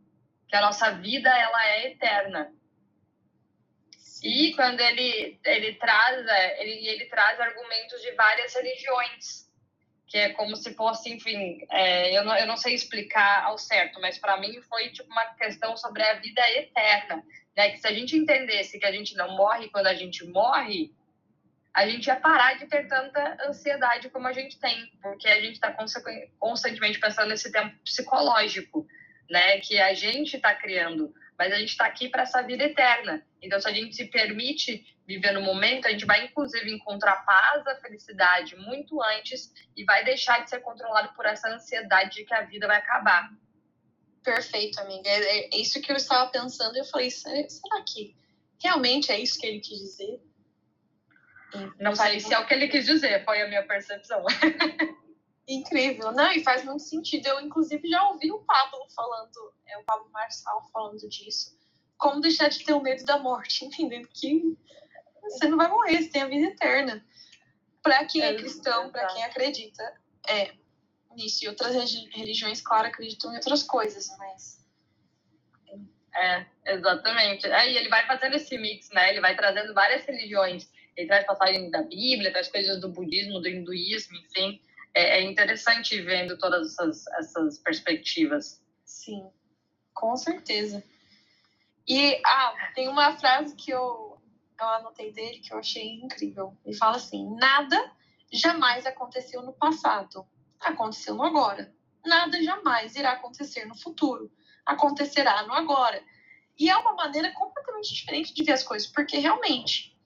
Que 0.48 0.56
a 0.56 0.62
nossa 0.62 0.92
vida, 0.92 1.28
ela 1.28 1.66
é 1.66 1.88
eterna. 1.88 2.52
E 4.22 4.54
quando 4.54 4.80
ele, 4.80 5.38
ele 5.44 5.74
traz, 5.74 6.26
é, 6.26 6.62
ele, 6.62 6.88
ele 6.88 7.04
traz 7.06 7.38
argumentos 7.40 8.00
de 8.00 8.12
várias 8.12 8.54
religiões 8.54 9.51
que 10.12 10.18
é 10.18 10.28
como 10.34 10.54
se 10.54 10.74
fosse, 10.74 11.10
enfim, 11.10 11.66
é, 11.70 12.14
eu, 12.14 12.22
não, 12.22 12.36
eu 12.36 12.46
não 12.46 12.58
sei 12.58 12.74
explicar 12.74 13.44
ao 13.44 13.56
certo, 13.56 13.98
mas 13.98 14.18
para 14.18 14.36
mim 14.36 14.60
foi 14.68 14.90
tipo 14.90 15.10
uma 15.10 15.24
questão 15.36 15.74
sobre 15.74 16.02
a 16.02 16.16
vida 16.16 16.42
eterna, 16.50 17.24
né? 17.56 17.70
Que 17.70 17.78
se 17.78 17.86
a 17.86 17.94
gente 17.94 18.14
entendesse 18.14 18.78
que 18.78 18.84
a 18.84 18.92
gente 18.92 19.16
não 19.16 19.34
morre 19.34 19.70
quando 19.70 19.86
a 19.86 19.94
gente 19.94 20.22
morre, 20.26 20.92
a 21.72 21.86
gente 21.86 22.08
ia 22.08 22.16
parar 22.16 22.58
de 22.58 22.66
ter 22.66 22.86
tanta 22.88 23.38
ansiedade 23.48 24.10
como 24.10 24.28
a 24.28 24.34
gente 24.34 24.60
tem, 24.60 24.86
porque 25.00 25.26
a 25.26 25.40
gente 25.40 25.54
está 25.54 25.74
constantemente 26.38 27.00
pensando 27.00 27.30
nesse 27.30 27.50
tempo 27.50 27.74
psicológico, 27.82 28.86
né? 29.30 29.60
Que 29.60 29.80
a 29.80 29.94
gente 29.94 30.36
está 30.36 30.54
criando, 30.54 31.10
mas 31.42 31.52
a 31.52 31.56
gente 31.56 31.70
está 31.70 31.86
aqui 31.86 32.08
para 32.08 32.22
essa 32.22 32.40
vida 32.40 32.62
eterna. 32.62 33.20
Então, 33.42 33.60
se 33.60 33.68
a 33.68 33.72
gente 33.72 33.96
se 33.96 34.04
permite 34.04 34.86
viver 35.04 35.32
no 35.32 35.40
momento, 35.40 35.88
a 35.88 35.90
gente 35.90 36.06
vai 36.06 36.24
inclusive 36.24 36.70
encontrar 36.70 37.16
paz, 37.24 37.66
a 37.66 37.74
felicidade 37.80 38.54
muito 38.54 39.02
antes 39.02 39.52
e 39.76 39.82
vai 39.82 40.04
deixar 40.04 40.44
de 40.44 40.50
ser 40.50 40.60
controlado 40.60 41.12
por 41.14 41.26
essa 41.26 41.48
ansiedade 41.48 42.14
de 42.14 42.24
que 42.24 42.32
a 42.32 42.42
vida 42.42 42.68
vai 42.68 42.76
acabar. 42.76 43.28
Perfeito, 44.22 44.80
amiga. 44.80 45.08
É, 45.08 45.48
é 45.52 45.56
isso 45.56 45.82
que 45.82 45.90
eu 45.90 45.96
estava 45.96 46.30
pensando. 46.30 46.76
Eu 46.76 46.84
falei, 46.84 47.10
será 47.10 47.82
que 47.84 48.14
realmente 48.62 49.10
é 49.10 49.18
isso 49.18 49.36
que 49.36 49.44
ele 49.44 49.58
quis 49.58 49.80
dizer? 49.80 50.20
Não 51.80 51.96
sei 51.96 52.20
se 52.20 52.32
é 52.32 52.38
o 52.38 52.46
que 52.46 52.54
ele 52.54 52.68
quis 52.68 52.86
dizer, 52.86 53.24
foi 53.24 53.42
a 53.42 53.48
minha 53.48 53.66
percepção. 53.66 54.24
Incrível, 55.48 56.12
não? 56.12 56.30
E 56.32 56.42
faz 56.42 56.64
muito 56.64 56.82
sentido. 56.82 57.26
Eu, 57.26 57.40
inclusive, 57.40 57.88
já 57.88 58.08
ouvi 58.08 58.30
o 58.30 58.40
Pablo 58.40 58.86
falando, 58.94 59.52
é 59.66 59.78
o 59.78 59.84
Pablo 59.84 60.10
Marçal 60.10 60.68
falando 60.72 61.08
disso. 61.08 61.58
Como 61.98 62.20
deixar 62.20 62.48
de 62.48 62.64
ter 62.64 62.72
o 62.72 62.80
medo 62.80 63.04
da 63.04 63.18
morte, 63.18 63.64
entendendo 63.66 64.08
que 64.08 64.56
você 65.22 65.48
não 65.48 65.56
vai 65.56 65.68
morrer, 65.68 66.02
você 66.02 66.10
tem 66.10 66.22
a 66.22 66.28
vida 66.28 66.48
eterna. 66.48 67.04
Para 67.82 68.04
quem 68.04 68.22
é, 68.22 68.34
cristão, 68.34 68.90
para 68.92 69.06
quem 69.08 69.24
acredita 69.24 69.82
é, 70.28 70.52
nisso. 71.16 71.44
E 71.44 71.48
outras 71.48 71.74
religiões, 72.12 72.60
claro, 72.60 72.86
acreditam 72.86 73.32
em 73.32 73.36
outras 73.36 73.62
coisas, 73.64 74.08
mas. 74.18 74.62
É, 76.14 76.46
exatamente. 76.66 77.46
Aí 77.46 77.76
é, 77.76 77.80
ele 77.80 77.88
vai 77.88 78.06
fazendo 78.06 78.36
esse 78.36 78.56
mix, 78.58 78.90
né? 78.90 79.10
Ele 79.10 79.20
vai 79.20 79.34
trazendo 79.34 79.74
várias 79.74 80.04
religiões. 80.04 80.70
Ele 80.96 81.08
traz 81.08 81.26
passagens 81.26 81.70
da 81.70 81.82
Bíblia, 81.82 82.30
traz 82.30 82.48
coisas 82.48 82.80
do 82.80 82.90
budismo, 82.90 83.40
do 83.40 83.48
hinduísmo, 83.48 84.16
enfim. 84.18 84.60
É, 84.94 85.18
é 85.18 85.22
interessante 85.22 86.00
vendo 86.02 86.36
todas 86.38 86.72
essas, 86.72 87.06
essas 87.18 87.58
perspectivas. 87.58 88.62
Sim, 88.84 89.30
com 89.94 90.16
certeza. 90.16 90.84
E 91.88 92.20
ah, 92.24 92.54
tem 92.74 92.88
uma 92.88 93.16
frase 93.16 93.56
que 93.56 93.70
eu 93.70 94.12
eu 94.62 94.68
anotei 94.68 95.12
dele 95.12 95.40
que 95.40 95.52
eu 95.52 95.58
achei 95.58 95.96
incrível. 95.96 96.56
Ele 96.64 96.76
fala 96.76 96.96
assim: 96.96 97.34
nada 97.36 97.90
jamais 98.32 98.86
aconteceu 98.86 99.42
no 99.42 99.52
passado, 99.52 100.26
aconteceu 100.60 101.14
no 101.14 101.24
agora. 101.24 101.74
Nada 102.04 102.42
jamais 102.42 102.96
irá 102.96 103.12
acontecer 103.12 103.64
no 103.64 103.76
futuro, 103.76 104.30
acontecerá 104.64 105.46
no 105.46 105.52
agora. 105.52 106.02
E 106.58 106.68
é 106.68 106.76
uma 106.76 106.94
maneira 106.94 107.32
completamente 107.32 107.94
diferente 107.94 108.34
de 108.34 108.44
ver 108.44 108.52
as 108.52 108.62
coisas, 108.62 108.88
porque 108.88 109.18
realmente 109.18 109.96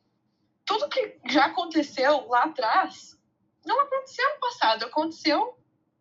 tudo 0.64 0.88
que 0.88 1.18
já 1.29 1.46
aconteceu 1.46 2.27
lá 2.29 2.44
atrás 2.44 3.15
não 3.66 3.81
aconteceu 3.81 4.35
no 4.35 4.40
passado, 4.40 4.85
aconteceu 4.85 5.59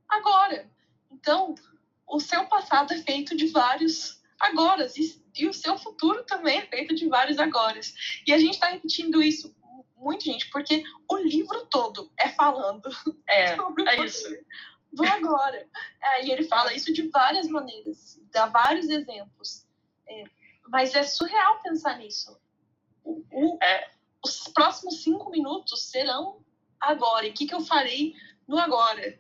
agora. 0.08 0.70
Então, 1.12 1.56
o 2.08 2.20
seu 2.20 2.46
passado 2.46 2.94
é 2.94 2.98
feito 2.98 3.36
de 3.36 3.48
vários 3.48 4.24
agora 4.40 4.88
e 5.36 5.48
o 5.48 5.54
seu 5.54 5.78
futuro 5.78 6.24
também 6.24 6.60
é 6.60 6.66
feito 6.68 6.94
de 6.96 7.08
vários 7.08 7.40
agora. 7.40 7.80
E 8.26 8.32
a 8.32 8.38
gente 8.38 8.54
está 8.54 8.68
repetindo 8.68 9.22
isso 9.22 9.56
muito, 9.98 10.24
gente, 10.24 10.50
porque 10.52 10.84
o 11.10 11.18
livro 11.18 11.66
todo 11.66 12.12
é 12.20 12.30
falando 12.30 12.88
é, 13.28 13.56
sobre 13.58 13.90
é 13.90 14.06
isso. 14.06 14.30
do 14.94 15.04
agora. 15.06 15.68
É, 16.02 16.26
e 16.26 16.32
ele 16.32 16.44
fala 16.44 16.74
isso 16.74 16.94
de 16.94 17.10
várias 17.10 17.48
maneiras, 17.48 18.22
dá 18.32 18.46
vários 18.46 18.88
exemplos. 18.88 19.66
É, 20.08 20.24
mas 20.68 20.94
é 20.94 21.04
surreal 21.04 21.60
pensar 21.62 21.98
nisso. 21.98 22.40
O, 23.04 23.24
o, 23.32 23.58
é. 23.64 23.90
Os 24.24 24.48
próximos 24.48 25.04
cinco 25.04 25.30
minutos 25.30 25.90
serão 25.90 26.44
agora. 26.80 27.26
E 27.26 27.30
o 27.30 27.34
que, 27.34 27.46
que 27.46 27.54
eu 27.54 27.62
farei 27.62 28.14
no 28.48 28.58
agora? 28.58 29.20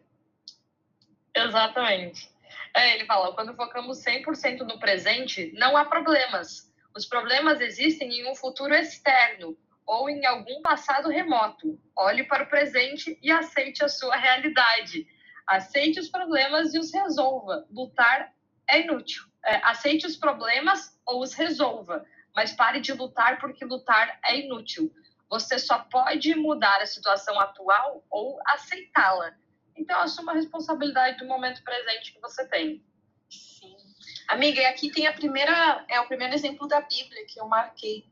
Exatamente. 1.35 2.29
É, 2.75 2.95
ele 2.95 3.05
fala, 3.05 3.33
quando 3.33 3.55
focamos 3.55 4.03
100% 4.03 4.59
no 4.59 4.79
presente, 4.79 5.51
não 5.57 5.75
há 5.77 5.85
problemas. 5.85 6.71
Os 6.95 7.05
problemas 7.05 7.59
existem 7.61 8.09
em 8.09 8.29
um 8.29 8.35
futuro 8.35 8.73
externo 8.73 9.57
ou 9.85 10.09
em 10.09 10.25
algum 10.25 10.61
passado 10.61 11.09
remoto. 11.09 11.79
Olhe 11.95 12.23
para 12.23 12.43
o 12.43 12.49
presente 12.49 13.17
e 13.21 13.31
aceite 13.31 13.83
a 13.83 13.89
sua 13.89 14.15
realidade. 14.15 15.07
Aceite 15.47 15.99
os 15.99 16.09
problemas 16.09 16.73
e 16.73 16.79
os 16.79 16.93
resolva. 16.93 17.65
Lutar 17.69 18.33
é 18.67 18.81
inútil. 18.81 19.23
É, 19.45 19.57
aceite 19.63 20.07
os 20.07 20.17
problemas 20.17 20.99
ou 21.05 21.21
os 21.21 21.33
resolva, 21.33 22.03
mas 22.35 22.51
pare 22.51 22.79
de 22.79 22.93
lutar 22.93 23.39
porque 23.39 23.63
lutar 23.63 24.19
é 24.25 24.39
inútil. 24.39 24.91
Você 25.39 25.59
só 25.59 25.79
pode 25.79 26.33
mudar 26.35 26.81
a 26.81 26.85
situação 26.85 27.37
atual 27.39 28.03
ou 28.09 28.39
aceitá-la. 28.45 29.35
Então, 29.75 29.99
assuma 29.99 30.31
a 30.31 30.35
responsabilidade 30.35 31.17
do 31.17 31.25
momento 31.25 31.61
presente 31.61 32.13
que 32.13 32.21
você 32.21 32.47
tem. 32.47 32.81
Sim. 33.29 33.75
Amiga, 34.29 34.61
e 34.61 34.65
aqui 34.65 34.89
tem 34.89 35.07
a 35.07 35.13
primeira, 35.13 35.85
é 35.89 35.99
o 35.99 36.07
primeiro 36.07 36.33
exemplo 36.33 36.67
da 36.67 36.79
Bíblia 36.79 37.25
que 37.27 37.39
eu 37.39 37.47
marquei. 37.47 38.05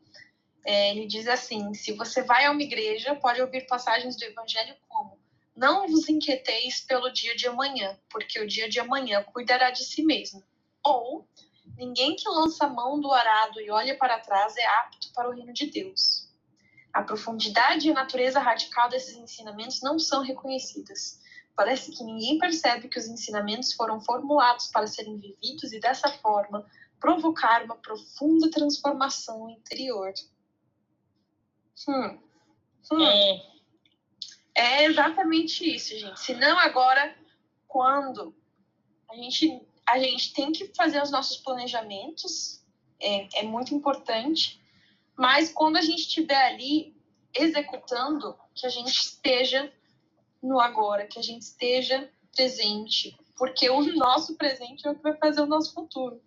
É, 0.66 0.92
ele 0.92 1.08
diz 1.08 1.28
assim: 1.28 1.74
se 1.74 1.94
você 1.94 2.22
vai 2.24 2.46
a 2.46 2.52
uma 2.52 2.62
igreja, 2.62 3.16
pode 3.16 3.42
ouvir 3.42 3.66
passagens 3.68 4.18
do 4.18 4.26
Evangelho 4.26 4.76
como: 4.90 5.18
Não 5.56 5.88
vos 5.88 6.10
inquieteis 6.10 6.82
pelo 6.82 7.10
dia 7.10 7.36
de 7.38 7.48
amanhã, 7.48 7.98
porque 8.10 8.40
o 8.40 8.48
dia 8.48 8.68
de 8.68 8.82
amanhã 8.82 9.24
cuidará 9.24 9.72
de 9.72 9.86
si 9.86 10.04
mesmo. 10.04 10.44
Ou 10.84 11.26
ninguém 11.78 12.18
que 12.18 12.28
lança 12.28 12.66
a 12.66 12.70
mão 12.70 13.00
do 13.00 13.12
arado 13.14 13.62
e 13.62 13.72
olha 13.72 13.98
para 13.98 14.20
trás 14.20 14.58
é 14.58 14.66
apto 14.66 15.14
para 15.14 15.30
o 15.30 15.34
reino 15.34 15.54
de 15.54 15.68
Deus. 15.68 16.23
A 16.94 17.02
profundidade 17.02 17.88
e 17.88 17.92
a 17.92 17.96
natureza 17.96 18.40
radical 18.40 18.88
desses 18.88 19.18
ensinamentos 19.18 19.82
não 19.82 19.98
são 19.98 20.22
reconhecidas. 20.22 21.20
Parece 21.56 21.92
que 21.92 22.04
ninguém 22.04 22.38
percebe 22.38 22.88
que 22.88 23.00
os 23.00 23.08
ensinamentos 23.08 23.74
foram 23.74 24.00
formulados 24.00 24.68
para 24.68 24.86
serem 24.86 25.18
vividos 25.18 25.74
e, 25.74 25.80
dessa 25.80 26.10
forma, 26.10 26.66
provocar 27.00 27.64
uma 27.64 27.76
profunda 27.76 28.50
transformação 28.50 29.50
interior. 29.50 30.14
Hum. 31.88 32.20
Hum. 32.92 33.04
É. 33.04 33.42
é 34.56 34.86
exatamente 34.86 35.76
isso, 35.76 35.98
gente. 35.98 36.20
Se 36.20 36.34
não 36.36 36.58
agora, 36.60 37.16
quando? 37.68 38.36
A 39.10 39.16
gente, 39.16 39.62
a 39.86 40.00
gente 40.00 40.34
tem 40.34 40.52
que 40.52 40.74
fazer 40.76 41.02
os 41.02 41.12
nossos 41.12 41.38
planejamentos, 41.38 42.64
é, 43.00 43.42
é 43.42 43.44
muito 43.44 43.76
importante, 43.76 44.63
mas 45.18 45.52
quando 45.52 45.78
a 45.78 45.82
gente 45.82 46.02
estiver 46.02 46.46
ali 46.46 46.96
executando, 47.34 48.38
que 48.54 48.66
a 48.66 48.70
gente 48.70 48.92
esteja 48.92 49.72
no 50.42 50.60
agora, 50.60 51.08
que 51.08 51.20
a 51.20 51.22
gente 51.22 51.42
esteja 51.42 52.10
presente, 52.36 53.18
porque 53.38 53.70
o 53.70 53.82
nosso 53.96 54.36
presente 54.36 54.88
é 54.88 54.92
o 54.92 54.96
que 54.96 55.02
vai 55.02 55.16
fazer 55.18 55.42
o 55.42 55.46
nosso 55.46 55.74
futuro. 55.74 56.22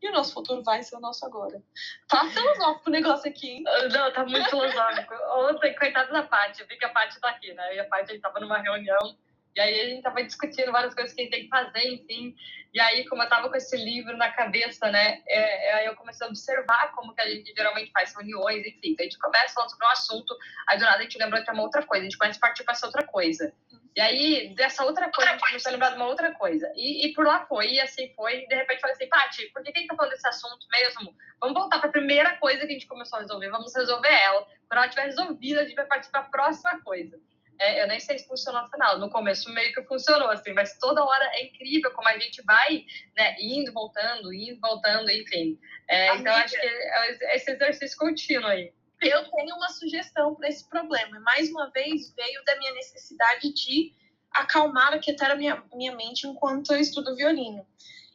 E 0.00 0.08
o 0.08 0.12
nosso 0.12 0.32
futuro 0.32 0.62
vai 0.62 0.82
ser 0.82 0.96
o 0.96 1.00
nosso 1.00 1.26
agora. 1.26 1.60
Tá 2.08 2.28
filosófico 2.30 2.88
o 2.88 2.92
negócio 2.92 3.28
aqui, 3.28 3.48
hein? 3.50 3.64
Não, 3.90 4.12
tá 4.12 4.24
muito 4.24 4.48
filosófico. 4.48 5.14
Ontem, 5.38 5.74
coitada 5.74 6.12
da 6.12 6.22
Paty, 6.22 6.62
vi 6.64 6.76
que 6.76 6.84
a 6.84 6.88
Paty 6.88 7.20
tá 7.20 7.30
aqui, 7.30 7.52
né? 7.52 7.74
E 7.74 7.80
a 7.80 7.84
Paty, 7.84 8.10
a 8.10 8.14
gente 8.14 8.22
tava 8.22 8.38
numa 8.38 8.58
reunião 8.58 9.16
e 9.58 9.60
aí 9.60 9.80
a 9.80 9.84
gente 9.86 10.02
tava 10.02 10.22
discutindo 10.22 10.70
várias 10.70 10.94
coisas 10.94 11.12
que 11.12 11.20
a 11.20 11.24
gente 11.24 11.32
tem 11.32 11.42
que 11.42 11.48
fazer, 11.48 11.84
enfim. 11.88 12.32
E 12.72 12.78
aí, 12.78 13.04
como 13.08 13.24
eu 13.24 13.28
tava 13.28 13.48
com 13.48 13.56
esse 13.56 13.76
livro 13.76 14.16
na 14.16 14.30
cabeça, 14.30 14.88
né, 14.88 15.20
é, 15.26 15.70
é, 15.70 15.74
aí 15.74 15.86
eu 15.86 15.96
comecei 15.96 16.24
a 16.24 16.30
observar 16.30 16.92
como 16.92 17.12
que 17.12 17.20
a 17.20 17.28
gente 17.28 17.52
geralmente 17.56 17.90
faz 17.90 18.14
reuniões, 18.14 18.64
enfim. 18.64 18.92
Então 18.92 19.04
a 19.04 19.08
gente 19.08 19.18
começa 19.18 19.54
falando 19.54 19.70
sobre 19.70 19.84
um 19.84 19.90
assunto, 19.90 20.36
aí 20.68 20.78
do 20.78 20.84
nada 20.84 20.98
a 20.98 21.02
gente 21.02 21.18
lembra 21.18 21.42
que 21.42 21.50
é 21.50 21.52
uma 21.52 21.64
outra 21.64 21.84
coisa, 21.84 22.02
a 22.02 22.08
gente 22.08 22.16
começa 22.16 22.38
a 22.38 22.40
partir 22.40 22.62
para 22.62 22.74
essa 22.74 22.86
outra 22.86 23.04
coisa. 23.04 23.52
E 23.96 24.00
aí, 24.00 24.54
dessa 24.54 24.84
outra 24.84 25.10
coisa, 25.10 25.30
a 25.30 25.32
gente 25.32 25.44
começou 25.44 25.70
a 25.70 25.72
lembrar 25.72 25.90
de 25.90 25.96
uma 25.96 26.06
outra 26.06 26.32
coisa. 26.34 26.72
E, 26.76 27.08
e 27.08 27.12
por 27.12 27.26
lá 27.26 27.44
foi, 27.46 27.66
e 27.66 27.80
assim 27.80 28.12
foi. 28.14 28.44
E 28.44 28.46
de 28.46 28.54
repente 28.54 28.80
falei 28.80 28.94
assim, 28.94 29.08
Paty, 29.08 29.46
por 29.46 29.60
que, 29.64 29.72
que 29.72 29.78
a 29.78 29.80
gente 29.80 29.90
tá 29.90 29.96
falando 29.96 30.12
desse 30.12 30.28
assunto 30.28 30.68
mesmo? 30.70 31.16
Vamos 31.40 31.58
voltar 31.58 31.80
para 31.80 31.88
a 31.88 31.92
primeira 31.92 32.36
coisa 32.36 32.60
que 32.60 32.66
a 32.66 32.74
gente 32.74 32.86
começou 32.86 33.18
a 33.18 33.22
resolver, 33.22 33.50
vamos 33.50 33.74
resolver 33.74 34.08
ela. 34.08 34.46
Quando 34.68 34.78
ela 34.78 34.86
estiver 34.86 35.06
resolvida, 35.06 35.62
a 35.62 35.64
gente 35.64 35.74
vai 35.74 35.86
partir 35.86 36.10
para 36.12 36.20
a 36.20 36.30
próxima 36.30 36.80
coisa. 36.82 37.18
É, 37.60 37.82
eu 37.82 37.88
nem 37.88 37.98
sei 37.98 38.18
se 38.18 38.26
funcionou 38.26 38.62
no 38.62 38.70
final. 38.70 38.98
No 38.98 39.10
começo 39.10 39.52
meio 39.52 39.72
que 39.74 39.82
funcionou, 39.82 40.30
assim, 40.30 40.52
mas 40.52 40.78
toda 40.78 41.04
hora 41.04 41.24
é 41.34 41.46
incrível 41.46 41.90
como 41.92 42.08
a 42.08 42.18
gente 42.18 42.42
vai, 42.42 42.84
né, 43.16 43.36
indo, 43.40 43.72
voltando, 43.72 44.32
indo, 44.32 44.60
voltando, 44.60 45.10
enfim. 45.10 45.58
É, 45.88 46.16
então, 46.16 46.32
acho 46.34 46.54
que 46.54 46.66
é 46.66 47.36
esse 47.36 47.50
exercício 47.50 47.98
contínuo 47.98 48.46
aí. 48.46 48.72
Eu 49.00 49.30
tenho 49.30 49.56
uma 49.56 49.68
sugestão 49.70 50.34
para 50.34 50.48
esse 50.48 50.68
problema. 50.68 51.20
Mais 51.20 51.50
uma 51.50 51.70
vez, 51.70 52.12
veio 52.14 52.44
da 52.44 52.56
minha 52.56 52.72
necessidade 52.74 53.52
de 53.52 53.92
acalmar, 54.32 54.92
aquietar 54.92 55.30
a 55.30 55.36
minha, 55.36 55.62
minha 55.74 55.94
mente 55.94 56.26
enquanto 56.26 56.72
eu 56.72 56.80
estudo 56.80 57.16
violino. 57.16 57.66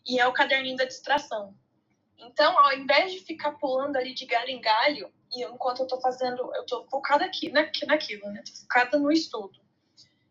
E 0.05 0.19
é 0.19 0.27
o 0.27 0.33
caderninho 0.33 0.77
da 0.77 0.85
distração. 0.85 1.55
Então, 2.17 2.57
ao 2.57 2.73
invés 2.73 3.11
de 3.11 3.19
ficar 3.19 3.53
pulando 3.53 3.97
ali 3.97 4.13
de 4.13 4.25
galho 4.25 4.49
em 4.49 4.61
galho, 4.61 5.11
e 5.35 5.43
enquanto 5.43 5.81
eu 5.81 5.87
tô 5.87 5.99
fazendo, 5.99 6.51
eu 6.55 6.65
tô 6.65 6.85
focada 6.85 7.25
aqui, 7.25 7.51
né, 7.51 7.71
naquilo, 7.87 8.27
né? 8.31 8.43
Tô 8.45 8.61
focada 8.61 8.97
no 8.99 9.11
estudo. 9.11 9.63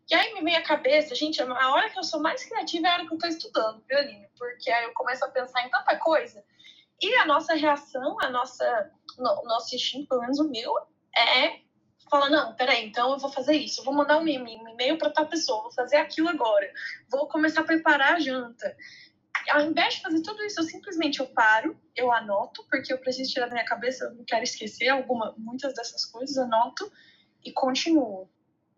E 0.09 0.15
aí 0.15 0.33
me 0.33 0.41
vem 0.41 0.55
a 0.55 0.63
cabeça, 0.63 1.15
gente, 1.15 1.41
a 1.41 1.71
hora 1.71 1.89
que 1.89 1.97
eu 1.97 2.03
sou 2.03 2.19
mais 2.19 2.43
criativa 2.43 2.87
é 2.87 2.89
a 2.89 2.93
hora 2.93 3.07
que 3.07 3.13
eu 3.13 3.17
tô 3.17 3.27
estudando 3.27 3.83
violino, 3.87 4.27
porque 4.37 4.69
aí 4.69 4.83
eu 4.83 4.93
começo 4.93 5.23
a 5.23 5.29
pensar 5.29 5.65
em 5.65 5.69
tanta 5.69 5.97
coisa. 5.97 6.43
E 7.01 7.13
a 7.15 7.25
nossa 7.25 7.53
reação, 7.53 8.17
a 8.21 8.29
nossa, 8.29 8.91
no, 9.17 9.43
nosso 9.43 9.75
instinto, 9.75 10.07
pelo 10.07 10.21
menos 10.21 10.39
o 10.39 10.49
meu, 10.49 10.73
é 11.17 11.61
falar, 12.09 12.29
não, 12.29 12.53
peraí, 12.55 12.85
então 12.85 13.11
eu 13.11 13.17
vou 13.17 13.29
fazer 13.29 13.55
isso, 13.55 13.81
eu 13.81 13.85
vou 13.85 13.93
mandar 13.93 14.19
um 14.19 14.27
e-mail 14.27 14.97
para 14.97 15.09
tal 15.09 15.27
pessoa, 15.27 15.63
vou 15.63 15.71
fazer 15.71 15.97
aquilo 15.97 16.29
agora, 16.29 16.71
vou 17.09 17.27
começar 17.27 17.61
a 17.61 17.65
preparar 17.65 18.15
a 18.15 18.19
janta 18.19 18.75
ao 19.49 19.61
invés 19.61 19.95
de 19.95 20.01
fazer 20.01 20.21
tudo 20.21 20.43
isso, 20.43 20.59
eu 20.59 20.63
simplesmente 20.63 21.19
eu 21.19 21.27
paro, 21.27 21.79
eu 21.95 22.11
anoto, 22.11 22.65
porque 22.69 22.93
eu 22.93 22.97
preciso 22.97 23.31
tirar 23.31 23.47
da 23.47 23.53
minha 23.53 23.65
cabeça, 23.65 24.05
eu 24.05 24.15
não 24.15 24.23
quero 24.23 24.43
esquecer 24.43 24.89
alguma, 24.89 25.33
muitas 25.37 25.73
dessas 25.73 26.05
coisas, 26.05 26.37
anoto 26.37 26.91
e 27.43 27.51
continuo. 27.51 28.29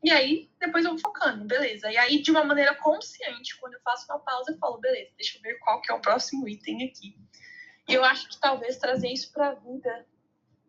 E 0.03 0.11
aí, 0.11 0.49
depois 0.59 0.85
eu 0.85 0.91
vou 0.91 0.99
focando, 0.99 1.45
beleza. 1.45 1.91
E 1.91 1.97
aí, 1.97 2.21
de 2.21 2.29
uma 2.29 2.43
maneira 2.43 2.75
consciente, 2.75 3.59
quando 3.59 3.73
eu 3.73 3.81
faço 3.81 4.05
uma 4.07 4.19
pausa, 4.19 4.51
eu 4.51 4.57
falo, 4.57 4.77
beleza, 4.77 5.11
deixa 5.17 5.37
eu 5.37 5.41
ver 5.41 5.57
qual 5.59 5.81
que 5.81 5.91
é 5.91 5.95
o 5.95 6.01
próximo 6.01 6.47
item 6.47 6.87
aqui. 6.87 7.17
E 7.87 7.93
eu 7.93 8.03
acho 8.03 8.29
que 8.29 8.39
talvez 8.39 8.77
trazer 8.77 9.09
isso 9.09 9.31
para 9.31 9.49
a 9.49 9.55
vida 9.55 10.05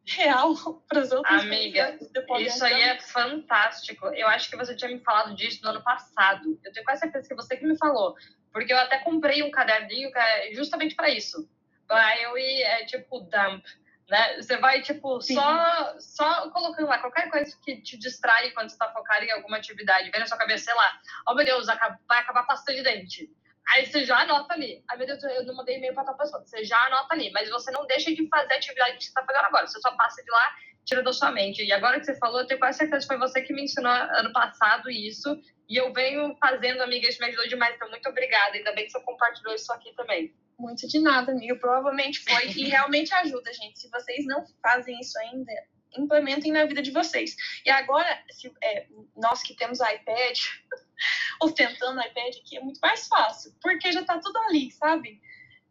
real 0.07 0.55
para 0.89 1.01
as 1.01 1.11
outras 1.13 1.43
Amiga, 1.43 1.99
isso 2.41 2.65
aí 2.65 2.81
é 2.83 3.01
fantástico. 3.01 4.07
Eu 4.07 4.29
acho 4.29 4.49
que 4.49 4.57
você 4.57 4.75
tinha 4.75 4.91
me 4.91 5.01
falado 5.01 5.35
disso 5.35 5.61
no 5.63 5.71
ano 5.71 5.83
passado. 5.83 6.59
Eu 6.65 6.73
tenho 6.73 6.85
quase 6.85 7.01
certeza 7.01 7.29
que 7.29 7.35
você 7.35 7.57
que 7.57 7.67
me 7.67 7.77
falou. 7.77 8.15
Porque 8.57 8.73
eu 8.73 8.79
até 8.79 9.01
comprei 9.01 9.43
um 9.43 9.51
caderninho 9.51 10.11
é 10.17 10.55
justamente 10.55 10.95
para 10.95 11.11
isso. 11.11 11.47
Para 11.87 12.19
eu 12.23 12.39
ir, 12.39 12.63
é 12.63 12.87
tipo, 12.87 13.21
dump. 13.21 13.63
Né? 14.09 14.41
Você 14.41 14.57
vai, 14.57 14.81
tipo, 14.81 15.21
só, 15.21 15.95
só 15.99 16.49
colocando 16.49 16.89
lá 16.89 16.97
qualquer 16.97 17.29
coisa 17.29 17.55
que 17.63 17.83
te 17.83 17.99
distrai 17.99 18.53
quando 18.53 18.71
você 18.71 18.77
está 18.77 18.91
focado 18.91 19.27
em 19.27 19.31
alguma 19.31 19.59
atividade. 19.59 20.11
Vem 20.11 20.21
na 20.21 20.27
sua 20.27 20.39
cabeça, 20.39 20.65
sei 20.65 20.75
lá, 20.75 21.01
oh 21.29 21.35
meu 21.35 21.45
Deus, 21.45 21.67
vai 21.67 22.19
acabar 22.19 22.45
pasta 22.45 22.73
de 22.73 22.83
dente. 22.83 23.31
Aí 23.69 23.85
você 23.85 24.07
já 24.07 24.21
anota 24.21 24.55
ali. 24.55 24.83
Ai, 24.89 24.97
meu 24.97 25.07
Deus, 25.07 25.23
eu 25.23 25.45
não 25.45 25.55
mandei 25.55 25.77
e-mail 25.77 25.93
para 25.93 26.05
tal 26.05 26.17
pessoa. 26.17 26.43
Você 26.43 26.65
já 26.65 26.79
anota 26.87 27.13
ali. 27.13 27.31
Mas 27.33 27.51
você 27.51 27.71
não 27.73 27.85
deixa 27.85 28.11
de 28.15 28.27
fazer 28.27 28.55
a 28.55 28.57
atividade 28.57 28.97
que 28.97 29.05
você 29.05 29.11
está 29.11 29.23
fazendo 29.23 29.45
agora. 29.45 29.67
Você 29.67 29.79
só 29.83 29.95
passa 29.99 30.25
de 30.25 30.31
lá, 30.31 30.55
tira 30.87 31.03
da 31.03 31.13
sua 31.13 31.33
mente. 31.33 31.63
E 31.63 31.73
agora 31.73 31.99
que 31.99 32.07
você 32.07 32.17
falou, 32.17 32.41
eu 32.41 32.47
tenho 32.47 32.61
quase 32.61 32.79
certeza 32.79 33.01
que 33.01 33.07
foi 33.09 33.19
você 33.19 33.43
que 33.43 33.53
me 33.53 33.65
ensinou 33.65 33.93
ano 33.93 34.33
passado 34.33 34.89
isso. 34.89 35.39
E 35.69 35.77
eu 35.77 35.93
venho 35.93 36.35
fazendo, 36.41 36.81
amiga, 36.81 37.09
isso 37.09 37.21
me 37.21 37.27
ajudou 37.27 37.49
demais. 37.49 37.75
Então, 37.75 37.91
muito 37.91 38.09
obrigada. 38.09 38.57
Ainda 38.57 38.73
bem 38.73 38.87
que 38.87 38.93
você 38.93 39.01
compartilhou 39.01 39.55
isso 39.55 39.71
aqui 39.73 39.93
também. 39.95 40.33
Muito 40.59 40.87
de 40.87 41.01
nada, 41.01 41.33
amiga. 41.33 41.57
Provavelmente 41.57 42.21
foi. 42.21 42.47
e 42.57 42.69
realmente 42.69 43.13
ajuda, 43.13 43.53
gente. 43.53 43.81
Se 43.81 43.91
vocês 43.91 44.25
não 44.27 44.45
fazem 44.63 44.99
isso 45.01 45.19
ainda, 45.19 45.53
implementem 45.99 46.53
na 46.53 46.65
vida 46.65 46.81
de 46.81 46.93
vocês. 46.93 47.35
E 47.65 47.71
agora, 47.71 48.23
se, 48.31 48.53
é, 48.63 48.87
nós 49.17 49.43
que 49.43 49.57
temos 49.57 49.81
iPad, 49.81 50.39
ostentando 51.43 52.01
iPad 52.01 52.37
aqui, 52.37 52.57
é 52.57 52.61
muito 52.61 52.79
mais 52.79 53.09
fácil, 53.09 53.53
porque 53.61 53.91
já 53.91 54.05
tá 54.05 54.19
tudo 54.21 54.39
ali, 54.39 54.71
sabe? 54.71 55.21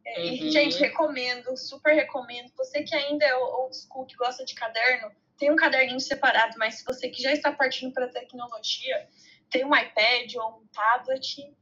É, 0.05 0.21
uhum. 0.21 0.51
Gente, 0.51 0.77
recomendo, 0.77 1.57
super 1.57 1.93
recomendo. 1.93 2.51
Você 2.55 2.83
que 2.83 2.95
ainda 2.95 3.25
é 3.25 3.35
old 3.35 3.75
school, 3.75 4.05
que 4.05 4.15
gosta 4.15 4.45
de 4.45 4.53
caderno, 4.53 5.11
tem 5.37 5.51
um 5.51 5.55
caderninho 5.55 5.99
separado, 5.99 6.55
mas 6.57 6.75
se 6.75 6.85
você 6.85 7.09
que 7.09 7.21
já 7.21 7.33
está 7.33 7.51
partindo 7.51 7.93
para 7.93 8.07
tecnologia, 8.07 9.07
tem 9.49 9.65
um 9.65 9.75
iPad 9.75 10.35
ou 10.35 10.61
um 10.61 10.67
tablet, 10.67 11.53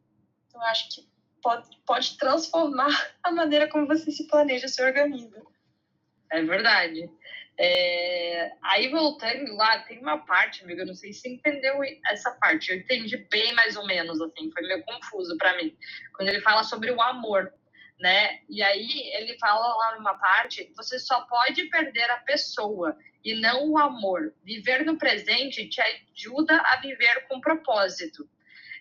eu 0.53 0.61
acho 0.61 0.89
que 0.89 1.07
pode, 1.41 1.69
pode 1.85 2.17
transformar 2.17 2.89
a 3.23 3.31
maneira 3.31 3.67
como 3.69 3.87
você 3.87 4.11
se 4.11 4.27
planeja, 4.27 4.67
se 4.67 4.83
organiza. 4.83 5.41
É 6.31 6.41
verdade. 6.41 7.09
É... 7.57 8.51
Aí 8.63 8.89
voltando 8.89 9.55
lá, 9.55 9.79
tem 9.79 9.99
uma 9.99 10.17
parte, 10.17 10.63
amiga, 10.63 10.81
eu 10.81 10.87
não 10.87 10.95
sei 10.95 11.13
se 11.13 11.21
você 11.21 11.29
entendeu 11.29 11.79
essa 12.09 12.31
parte. 12.31 12.71
Eu 12.71 12.77
entendi 12.77 13.17
bem 13.29 13.53
mais 13.53 13.75
ou 13.75 13.85
menos, 13.85 14.19
assim, 14.21 14.51
foi 14.51 14.63
meio 14.63 14.83
confuso 14.83 15.37
para 15.37 15.55
mim. 15.57 15.75
Quando 16.15 16.29
ele 16.29 16.41
fala 16.41 16.63
sobre 16.63 16.91
o 16.91 17.01
amor, 17.01 17.53
né? 17.99 18.39
E 18.49 18.61
aí 18.61 19.11
ele 19.13 19.37
fala 19.37 19.75
lá 19.75 19.95
numa 19.95 20.15
parte, 20.15 20.71
você 20.75 20.99
só 20.99 21.21
pode 21.21 21.65
perder 21.65 22.09
a 22.11 22.17
pessoa 22.17 22.97
e 23.23 23.35
não 23.35 23.69
o 23.71 23.77
amor. 23.77 24.33
Viver 24.43 24.85
no 24.85 24.97
presente 24.97 25.69
te 25.69 25.81
ajuda 25.81 26.59
a 26.59 26.77
viver 26.77 27.27
com 27.27 27.39
propósito. 27.39 28.27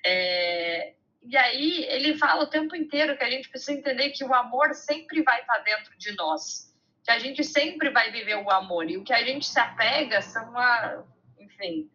É... 0.04 0.94
E 1.22 1.36
aí 1.36 1.84
ele 1.84 2.18
fala 2.18 2.42
o 2.42 2.50
tempo 2.50 2.74
inteiro 2.74 3.16
que 3.16 3.22
a 3.22 3.30
gente 3.30 3.48
precisa 3.48 3.72
entender 3.72 4.10
que 4.10 4.24
o 4.24 4.34
amor 4.34 4.74
sempre 4.74 5.22
vai 5.22 5.40
estar 5.40 5.58
dentro 5.58 5.96
de 5.96 6.12
nós 6.16 6.72
que 7.04 7.10
a 7.10 7.18
gente 7.18 7.42
sempre 7.42 7.90
vai 7.90 8.10
viver 8.10 8.36
o 8.36 8.50
amor 8.50 8.88
e 8.88 8.96
o 8.96 9.04
que 9.04 9.12
a 9.12 9.24
gente 9.24 9.46
se 9.46 9.58
apega 9.58 10.22
são 10.22 10.56
a, 10.56 11.04
enfim, 11.38 11.90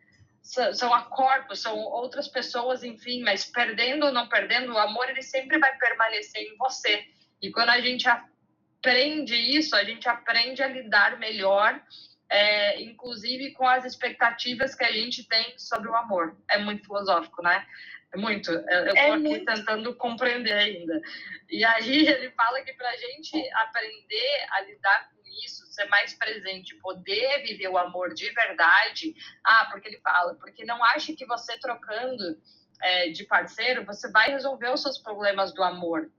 são 0.73 0.93
a 0.93 1.03
corpos, 1.03 1.61
são 1.61 1.77
outras 1.77 2.27
pessoas, 2.27 2.83
enfim, 2.83 3.21
mas 3.21 3.45
perdendo 3.45 4.05
ou 4.05 4.11
não 4.11 4.27
perdendo, 4.27 4.73
o 4.73 4.77
amor 4.77 5.09
ele 5.09 5.21
sempre 5.21 5.57
vai 5.57 5.75
permanecer 5.77 6.41
em 6.41 6.57
você. 6.57 7.05
E 7.41 7.51
quando 7.51 7.69
a 7.69 7.81
gente 7.81 8.07
aprende 8.07 9.35
isso, 9.35 9.75
a 9.75 9.83
gente 9.83 10.07
aprende 10.07 10.63
a 10.63 10.67
lidar 10.67 11.19
melhor 11.19 11.81
é, 12.29 12.81
inclusive 12.81 13.51
com 13.51 13.67
as 13.67 13.85
expectativas 13.85 14.75
que 14.75 14.83
a 14.83 14.91
gente 14.91 15.27
tem 15.27 15.57
sobre 15.57 15.89
o 15.89 15.95
amor. 15.95 16.35
É 16.49 16.57
muito 16.57 16.83
filosófico, 16.83 17.41
né? 17.41 17.65
É 18.13 18.17
muito. 18.17 18.51
Eu 18.51 18.87
estou 18.87 18.97
é 18.97 19.11
aqui 19.11 19.19
muito. 19.19 19.45
tentando 19.45 19.95
compreender 19.95 20.53
ainda. 20.53 21.01
E 21.49 21.63
aí 21.63 22.07
ele 22.07 22.31
fala 22.31 22.61
que 22.61 22.73
para 22.73 22.89
a 22.89 22.97
gente 22.97 23.49
aprender 23.53 24.47
a 24.51 24.61
lidar 24.61 25.09
com 25.09 25.21
isso, 25.45 25.65
ser 25.77 25.85
mais 25.85 26.13
presente, 26.13 26.75
poder 26.77 27.43
viver 27.43 27.69
o 27.69 27.77
amor 27.77 28.13
de 28.13 28.29
verdade. 28.31 29.15
Ah, 29.43 29.67
porque 29.71 29.87
ele 29.87 29.99
fala, 29.99 30.33
porque 30.35 30.65
não 30.65 30.83
ache 30.83 31.15
que 31.15 31.25
você 31.25 31.57
trocando 31.59 32.37
é, 32.81 33.09
de 33.09 33.23
parceiro, 33.25 33.85
você 33.85 34.11
vai 34.11 34.31
resolver 34.31 34.69
os 34.73 34.81
seus 34.81 34.97
problemas 34.97 35.53
do 35.53 35.63
amor. 35.63 36.11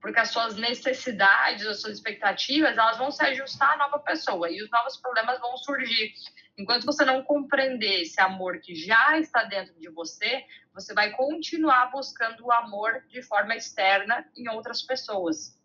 Porque 0.00 0.18
as 0.18 0.30
suas 0.30 0.56
necessidades, 0.56 1.66
as 1.66 1.82
suas 1.82 1.94
expectativas, 1.94 2.76
elas 2.76 2.96
vão 2.96 3.10
se 3.10 3.22
ajustar 3.22 3.74
à 3.74 3.76
nova 3.76 3.98
pessoa 3.98 4.50
e 4.50 4.62
os 4.62 4.70
novos 4.70 4.96
problemas 4.96 5.38
vão 5.40 5.56
surgir. 5.58 6.12
Enquanto 6.58 6.86
você 6.86 7.04
não 7.04 7.22
compreender 7.22 8.02
esse 8.02 8.20
amor 8.20 8.60
que 8.60 8.74
já 8.74 9.18
está 9.18 9.44
dentro 9.44 9.78
de 9.78 9.90
você, 9.90 10.44
você 10.72 10.94
vai 10.94 11.10
continuar 11.10 11.90
buscando 11.90 12.46
o 12.46 12.52
amor 12.52 13.04
de 13.08 13.22
forma 13.22 13.54
externa 13.54 14.26
em 14.34 14.48
outras 14.48 14.82
pessoas. 14.82 15.60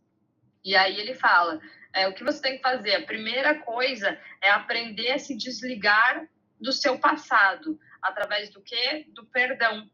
E 0.66 0.76
aí 0.76 1.00
ele 1.00 1.14
fala: 1.14 1.62
é, 1.96 2.08
o 2.10 2.14
que 2.14 2.26
você 2.26 2.42
tem 2.42 2.58
que 2.58 2.62
fazer? 2.62 2.96
A 2.96 3.06
primeira 3.06 3.56
coisa 3.60 4.20
é 4.42 4.50
aprender 4.50 5.12
a 5.12 5.18
se 5.18 5.36
desligar 5.36 6.28
do 6.60 6.74
seu 6.74 7.00
passado, 7.00 7.80
através 8.02 8.50
do 8.50 8.62
quê? 8.62 9.06
Do 9.10 9.26
perdão. 9.26 9.90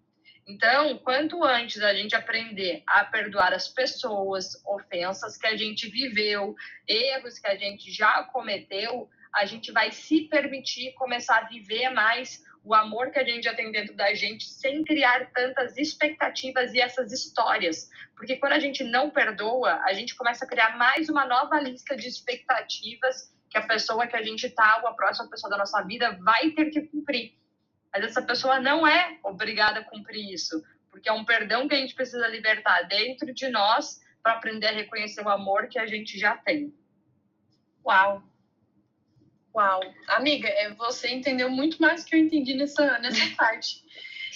Então, 0.48 0.98
quanto 0.98 1.44
antes 1.44 1.80
a 1.84 1.94
gente 1.94 2.16
aprender 2.16 2.82
a 2.88 3.06
perdoar 3.06 3.54
as 3.54 3.68
pessoas, 3.68 4.60
ofensas 4.66 5.38
que 5.38 5.46
a 5.46 5.56
gente 5.56 5.88
viveu, 5.90 6.56
erros 6.88 7.38
que 7.38 7.48
a 7.48 7.56
gente 7.56 7.92
já 7.92 8.24
cometeu, 8.24 9.08
a 9.34 9.46
gente 9.46 9.72
vai 9.72 9.92
se 9.92 10.22
permitir 10.22 10.94
começar 10.94 11.38
a 11.38 11.48
viver 11.48 11.90
mais 11.92 12.44
o 12.64 12.76
amor 12.76 13.12
que 13.12 13.20
a 13.20 13.24
gente 13.24 13.44
já 13.44 13.56
tem 13.56 13.72
dentro 13.72 13.96
da 13.96 14.14
gente, 14.14 14.46
sem 14.46 14.84
criar 14.84 15.32
tantas 15.32 15.78
expectativas 15.78 16.74
e 16.74 16.80
essas 16.80 17.12
histórias. 17.12 17.90
Porque 18.16 18.38
quando 18.38 18.54
a 18.54 18.60
gente 18.60 18.84
não 18.84 19.10
perdoa, 19.10 19.82
a 19.84 19.94
gente 19.94 20.16
começa 20.16 20.46
a 20.46 20.48
criar 20.48 20.78
mais 20.78 21.10
uma 21.10 21.26
nova 21.26 21.60
lista 21.60 21.96
de 21.96 22.08
expectativas 22.08 23.34
que 23.50 23.58
a 23.58 23.68
pessoa 23.68 24.08
que 24.08 24.16
a 24.16 24.24
gente 24.24 24.50
tá, 24.50 24.80
ou 24.82 24.88
a 24.88 24.94
próxima 24.94 25.30
pessoa 25.30 25.50
da 25.50 25.58
nossa 25.58 25.82
vida, 25.84 26.18
vai 26.22 26.52
ter 26.52 26.70
que 26.70 26.82
cumprir. 26.82 27.34
Mas 27.92 28.06
essa 28.06 28.22
pessoa 28.22 28.60
não 28.60 28.88
é 28.88 29.18
obrigada 29.24 29.80
a 29.80 29.84
cumprir 29.84 30.32
isso, 30.32 30.64
porque 30.90 31.10
é 31.10 31.12
um 31.12 31.26
perdão 31.26 31.68
que 31.68 31.76
a 31.76 31.78
gente 31.78 31.96
precisa 31.96 32.28
libertar 32.28 32.84
dentro 32.84 33.34
de 33.34 33.50
nós 33.50 34.00
para 34.22 34.34
aprender 34.34 34.68
a 34.68 34.72
reconhecer 34.72 35.22
o 35.22 35.30
amor 35.30 35.68
que 35.68 35.80
a 35.80 35.88
gente 35.88 36.18
já 36.18 36.38
tem. 36.38 36.74
Uau! 37.84 38.31
Uau! 39.54 39.82
Amiga, 40.08 40.48
é, 40.48 40.74
você 40.76 41.10
entendeu 41.10 41.50
muito 41.50 41.82
mais 41.82 42.04
do 42.04 42.08
que 42.10 42.16
eu 42.16 42.20
entendi 42.20 42.54
nessa, 42.54 43.00
nessa 43.00 43.24
parte. 43.36 43.84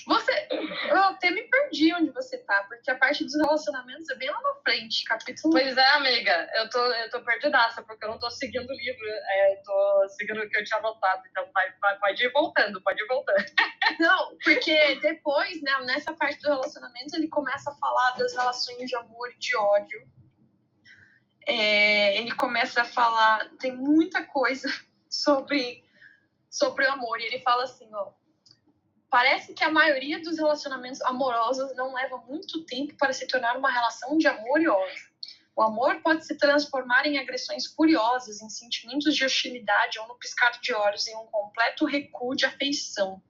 Você, 0.06 0.48
eu 0.88 0.98
até 0.98 1.32
me 1.32 1.42
perdi 1.44 1.92
onde 1.96 2.12
você 2.12 2.38
tá, 2.38 2.64
porque 2.68 2.92
a 2.92 2.96
parte 2.96 3.24
dos 3.24 3.36
relacionamentos 3.36 4.08
é 4.10 4.16
bem 4.16 4.30
lá 4.30 4.40
na 4.40 4.54
frente, 4.62 5.04
capítulo. 5.04 5.52
Pois 5.52 5.76
é, 5.76 5.88
amiga, 5.94 6.48
eu 6.54 6.70
tô, 6.70 6.80
eu 6.80 7.10
tô 7.10 7.22
perdidaça, 7.22 7.82
porque 7.82 8.06
eu 8.06 8.10
não 8.10 8.20
tô 8.20 8.30
seguindo 8.30 8.70
o 8.70 8.74
livro, 8.74 9.08
é, 9.08 9.62
tô 9.66 10.10
seguindo 10.10 10.42
o 10.42 10.50
que 10.50 10.60
eu 10.60 10.64
tinha 10.64 10.80
anotado, 10.80 11.24
então 11.32 11.50
vai, 11.52 11.74
vai, 11.82 11.98
pode 11.98 12.24
ir 12.24 12.32
voltando, 12.32 12.82
pode 12.84 13.02
ir 13.02 13.08
voltando. 13.08 13.46
Não, 14.00 14.38
porque 14.44 14.96
depois, 15.00 15.62
né, 15.62 15.72
nessa 15.86 16.14
parte 16.14 16.38
dos 16.38 16.50
relacionamentos, 16.50 17.14
ele 17.14 17.28
começa 17.28 17.72
a 17.72 17.76
falar 17.76 18.12
das 18.12 18.34
relações 18.34 18.90
de 18.90 18.96
amor 18.96 19.32
e 19.32 19.40
de 19.40 19.56
ódio. 19.56 20.08
É, 21.48 22.18
ele 22.18 22.32
começa 22.32 22.82
a 22.82 22.86
falar, 22.86 23.50
tem 23.58 23.72
muita 23.72 24.24
coisa 24.24 24.68
sobre, 25.24 25.84
sobre 26.50 26.86
o 26.86 26.92
amor, 26.92 27.20
e 27.20 27.26
ele 27.26 27.40
fala 27.40 27.64
assim, 27.64 27.88
ó 27.94 28.12
Parece 29.16 29.54
que 29.54 29.64
a 29.64 29.72
maioria 29.72 30.22
dos 30.22 30.38
relacionamentos 30.38 31.02
amorosos 31.04 31.74
não 31.74 31.94
leva 31.94 32.18
muito 32.28 32.66
tempo 32.66 32.98
para 32.98 33.14
se 33.14 33.26
tornar 33.26 33.58
uma 33.58 33.72
relação 33.72 34.18
de 34.18 34.28
amor 34.28 34.62
e 34.62 34.68
ódio. 34.68 35.06
O 35.56 35.62
amor 35.62 36.02
pode 36.02 36.26
se 36.26 36.38
transformar 36.38 37.06
em 37.06 37.18
agressões 37.18 37.66
furiosas, 37.66 38.42
em 38.42 38.50
sentimentos 38.50 39.16
de 39.16 39.24
hostilidade 39.24 39.98
ou 40.00 40.08
no 40.10 40.20
piscar 40.20 40.60
de 40.60 40.74
olhos 40.74 41.08
em 41.08 41.16
um 41.16 41.28
completo 41.28 41.86
recuo 41.86 42.36
de 42.36 42.46
afeição. 42.46 43.22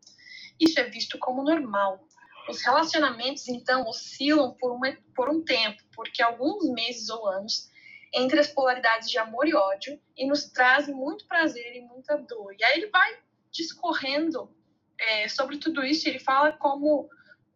Isso 0.60 0.80
é 0.80 0.86
visto 0.86 1.20
como 1.20 1.44
normal. 1.44 2.04
Os 2.50 2.64
relacionamentos, 2.64 3.48
então, 3.48 3.88
oscilam 3.88 4.56
por, 4.56 4.72
uma, 4.72 4.92
por 5.16 5.30
um 5.30 5.44
tempo, 5.44 5.84
porque 5.94 6.24
alguns 6.24 6.68
meses 6.72 7.10
ou 7.10 7.28
anos, 7.28 7.70
entre 8.16 8.39
as 8.39 8.47
polaridades 8.47 9.09
de 9.09 9.18
amor 9.18 9.47
e 9.47 9.53
ódio, 9.53 9.99
e 10.16 10.26
nos 10.26 10.45
trazem 10.45 10.95
muito 10.95 11.28
prazer 11.28 11.76
e 11.76 11.82
muita 11.82 12.18
dor. 12.18 12.55
E 12.57 12.63
aí 12.63 12.78
ele 12.78 12.88
vai 12.88 13.20
discorrendo 13.51 14.49
é, 14.97 15.28
sobre 15.28 15.57
tudo 15.57 15.84
isso, 15.84 16.07
ele 16.07 16.20
fala 16.20 16.53
como 16.53 17.09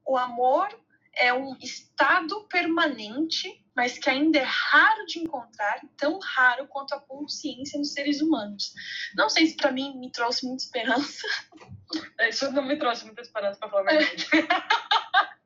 o 0.05 0.18
amor 0.18 0.68
é 1.16 1.34
um 1.34 1.55
estado 1.60 2.45
permanente, 2.47 3.64
mas 3.76 3.97
que 3.97 4.10
ainda 4.10 4.39
é 4.39 4.43
raro 4.43 5.05
de 5.05 5.20
encontrar, 5.20 5.82
tão 5.97 6.20
raro 6.20 6.68
quanto 6.68 6.93
a 6.93 6.99
consciência 6.99 7.78
nos 7.78 7.93
seres 7.93 8.22
humanos. 8.22 8.74
Não 9.16 9.30
sei 9.30 9.47
se 9.47 9.55
para 9.55 9.72
mim 9.72 9.97
me 9.97 10.12
trouxe 10.12 10.45
muita 10.45 10.64
esperança. 10.64 11.28
Isso 12.28 12.51
não 12.51 12.66
me 12.66 12.78
trouxe 12.78 13.05
muita 13.05 13.22
esperança, 13.22 13.60
para 13.60 13.70
falar 13.70 13.82
a 13.82 13.97
verdade. 13.97 14.28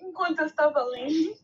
Enquanto 0.00 0.40
eu 0.40 0.46
estava 0.46 0.82
lendo, 0.84 1.36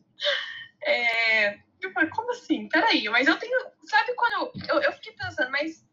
é... 0.83 1.59
eu 1.81 1.91
falei, 1.91 2.09
como 2.09 2.31
assim? 2.31 2.67
Peraí, 2.69 3.07
mas 3.09 3.27
eu 3.27 3.37
tenho. 3.37 3.57
Sabe 3.83 4.13
quando 4.15 4.51
eu, 4.67 4.81
eu, 4.81 4.91
fiquei 4.93 5.13
pensando, 5.13 5.51
mas 5.51 5.85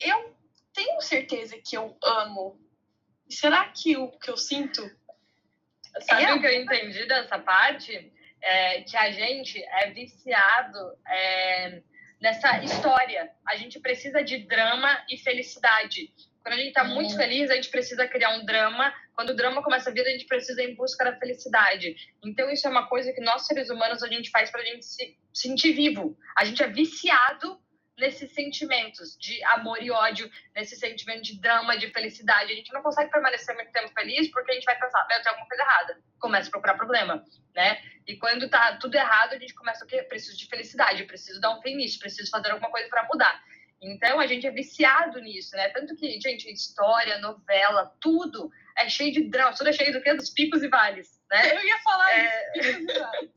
eu 0.00 0.36
tenho 0.74 1.00
certeza 1.00 1.56
que 1.58 1.76
eu 1.76 1.96
amo. 2.02 2.60
Será 3.28 3.68
que 3.68 3.96
o 3.96 4.10
que 4.18 4.30
eu 4.30 4.36
sinto. 4.36 4.82
Sabe 6.00 6.24
é... 6.24 6.34
o 6.34 6.40
que 6.40 6.46
eu 6.46 6.62
entendi 6.62 7.06
dessa 7.06 7.38
parte? 7.38 8.12
É 8.42 8.82
que 8.82 8.96
a 8.96 9.10
gente 9.10 9.60
é 9.62 9.90
viciado 9.90 10.78
é, 11.08 11.82
nessa 12.20 12.62
história. 12.62 13.32
A 13.46 13.56
gente 13.56 13.80
precisa 13.80 14.22
de 14.22 14.38
drama 14.38 15.04
e 15.10 15.16
felicidade. 15.18 16.12
Quando 16.46 16.54
a 16.54 16.58
gente 16.58 16.68
está 16.68 16.84
muito 16.84 17.10
uhum. 17.10 17.16
feliz, 17.16 17.50
a 17.50 17.56
gente 17.56 17.70
precisa 17.70 18.06
criar 18.06 18.30
um 18.38 18.44
drama. 18.44 18.94
Quando 19.16 19.30
o 19.30 19.34
drama 19.34 19.64
começa 19.64 19.90
a 19.90 19.92
vir, 19.92 20.06
a 20.06 20.10
gente 20.10 20.26
precisa 20.26 20.62
ir 20.62 20.70
em 20.70 20.74
busca 20.76 21.04
da 21.04 21.18
felicidade. 21.18 21.96
Então, 22.24 22.48
isso 22.48 22.68
é 22.68 22.70
uma 22.70 22.86
coisa 22.86 23.12
que 23.12 23.20
nós, 23.20 23.46
seres 23.46 23.68
humanos, 23.68 24.00
a 24.00 24.06
gente 24.06 24.30
faz 24.30 24.48
para 24.48 24.60
a 24.60 24.64
gente 24.64 24.84
se 24.84 25.18
sentir 25.34 25.72
vivo. 25.72 26.16
A 26.38 26.44
gente 26.44 26.62
é 26.62 26.68
viciado 26.68 27.60
nesses 27.98 28.30
sentimentos 28.30 29.18
de 29.18 29.42
amor 29.42 29.82
e 29.82 29.90
ódio, 29.90 30.30
nesse 30.54 30.76
sentimento 30.76 31.22
de 31.22 31.40
drama, 31.40 31.76
de 31.76 31.90
felicidade. 31.90 32.52
A 32.52 32.54
gente 32.54 32.72
não 32.72 32.80
consegue 32.80 33.10
permanecer 33.10 33.52
muito 33.56 33.72
tempo 33.72 33.92
feliz 33.92 34.30
porque 34.30 34.52
a 34.52 34.54
gente 34.54 34.66
vai 34.66 34.78
pensar, 34.78 35.04
tenho 35.06 35.22
alguma 35.26 35.48
coisa 35.48 35.64
errada. 35.64 36.00
Começa 36.20 36.46
a 36.46 36.52
procurar 36.52 36.74
problema, 36.74 37.24
né? 37.56 37.82
E 38.06 38.16
quando 38.18 38.48
tá 38.48 38.76
tudo 38.76 38.94
errado, 38.94 39.32
a 39.32 39.38
gente 39.38 39.52
começa 39.52 39.84
o 39.84 39.88
quê? 39.88 40.00
Preciso 40.04 40.38
de 40.38 40.46
felicidade, 40.46 41.02
preciso 41.06 41.40
dar 41.40 41.58
um 41.58 41.60
fim 41.60 41.74
nisso, 41.74 41.98
preciso 41.98 42.30
fazer 42.30 42.52
alguma 42.52 42.70
coisa 42.70 42.88
para 42.88 43.02
mudar. 43.12 43.42
Então 43.80 44.18
a 44.18 44.26
gente 44.26 44.46
é 44.46 44.50
viciado 44.50 45.20
nisso, 45.20 45.54
né? 45.56 45.68
Tanto 45.68 45.94
que, 45.96 46.20
gente, 46.20 46.50
história, 46.50 47.18
novela, 47.18 47.94
tudo 48.00 48.50
é 48.78 48.88
cheio 48.88 49.12
de 49.12 49.28
drama, 49.28 49.54
tudo 49.54 49.68
é 49.68 49.72
cheio 49.72 49.92
do 49.92 50.00
quê? 50.00 50.14
Dos 50.14 50.30
picos 50.30 50.62
e 50.62 50.68
vales, 50.68 51.20
né? 51.30 51.56
Eu 51.56 51.64
ia 51.64 51.78
falar 51.80 52.10
é... 52.12 52.52
isso, 52.58 52.78
picos 52.78 52.94
e 52.94 52.98
vales. 52.98 53.30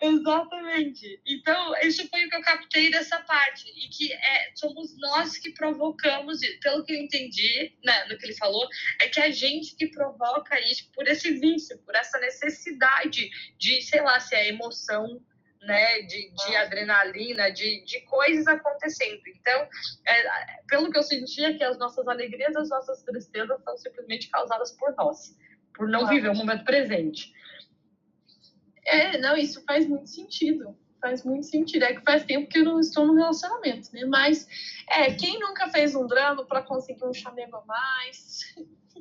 Exatamente. 0.00 1.20
Então, 1.26 1.74
isso 1.82 2.06
foi 2.08 2.26
o 2.26 2.28
que 2.28 2.36
eu 2.36 2.42
captei 2.42 2.90
dessa 2.90 3.18
parte. 3.20 3.64
E 3.70 3.88
que 3.88 4.12
é, 4.12 4.52
somos 4.54 4.96
nós 4.98 5.38
que 5.38 5.52
provocamos, 5.52 6.40
pelo 6.60 6.84
que 6.84 6.92
eu 6.92 6.98
entendi 6.98 7.74
né, 7.82 8.04
no 8.04 8.18
que 8.18 8.26
ele 8.26 8.36
falou, 8.36 8.68
é 9.00 9.08
que 9.08 9.20
é 9.20 9.24
a 9.24 9.30
gente 9.30 9.74
que 9.74 9.86
provoca 9.86 10.60
isso 10.60 10.90
por 10.92 11.08
esse 11.08 11.32
vício, 11.38 11.78
por 11.78 11.94
essa 11.94 12.18
necessidade 12.18 13.30
de, 13.56 13.80
sei 13.82 14.02
lá, 14.02 14.20
se 14.20 14.34
é 14.34 14.48
emoção, 14.48 15.22
né, 15.66 16.02
de, 16.02 16.30
de 16.30 16.56
adrenalina, 16.56 17.50
de, 17.50 17.84
de 17.84 18.00
coisas 18.02 18.46
acontecendo. 18.46 19.20
Então, 19.28 19.68
é, 20.06 20.62
pelo 20.68 20.90
que 20.90 20.98
eu 20.98 21.02
senti, 21.02 21.44
é 21.44 21.54
que 21.54 21.64
as 21.64 21.78
nossas 21.78 22.06
alegrias, 22.06 22.56
as 22.56 22.68
nossas 22.68 23.02
tristezas 23.02 23.62
são 23.62 23.76
simplesmente 23.76 24.30
causadas 24.30 24.72
por 24.72 24.94
nós, 24.96 25.36
por 25.74 25.88
não 25.88 26.06
viver 26.06 26.30
o 26.30 26.34
momento 26.34 26.64
presente. 26.64 27.32
É, 28.84 29.18
não, 29.18 29.36
isso 29.36 29.62
faz 29.64 29.86
muito 29.86 30.08
sentido. 30.08 30.76
Faz 31.00 31.24
muito 31.24 31.46
sentido. 31.46 31.84
É 31.84 31.94
que 31.94 32.02
faz 32.02 32.24
tempo 32.24 32.48
que 32.48 32.58
eu 32.58 32.64
não 32.64 32.80
estou 32.80 33.06
no 33.06 33.14
relacionamento, 33.14 33.90
né? 33.92 34.04
Mas, 34.06 34.48
é, 34.88 35.12
quem 35.12 35.38
nunca 35.38 35.68
fez 35.68 35.94
um 35.94 36.06
drama 36.06 36.46
para 36.46 36.62
conseguir 36.62 37.04
um 37.04 37.12
chamego 37.12 37.56
a 37.56 37.64
mais? 37.64 38.54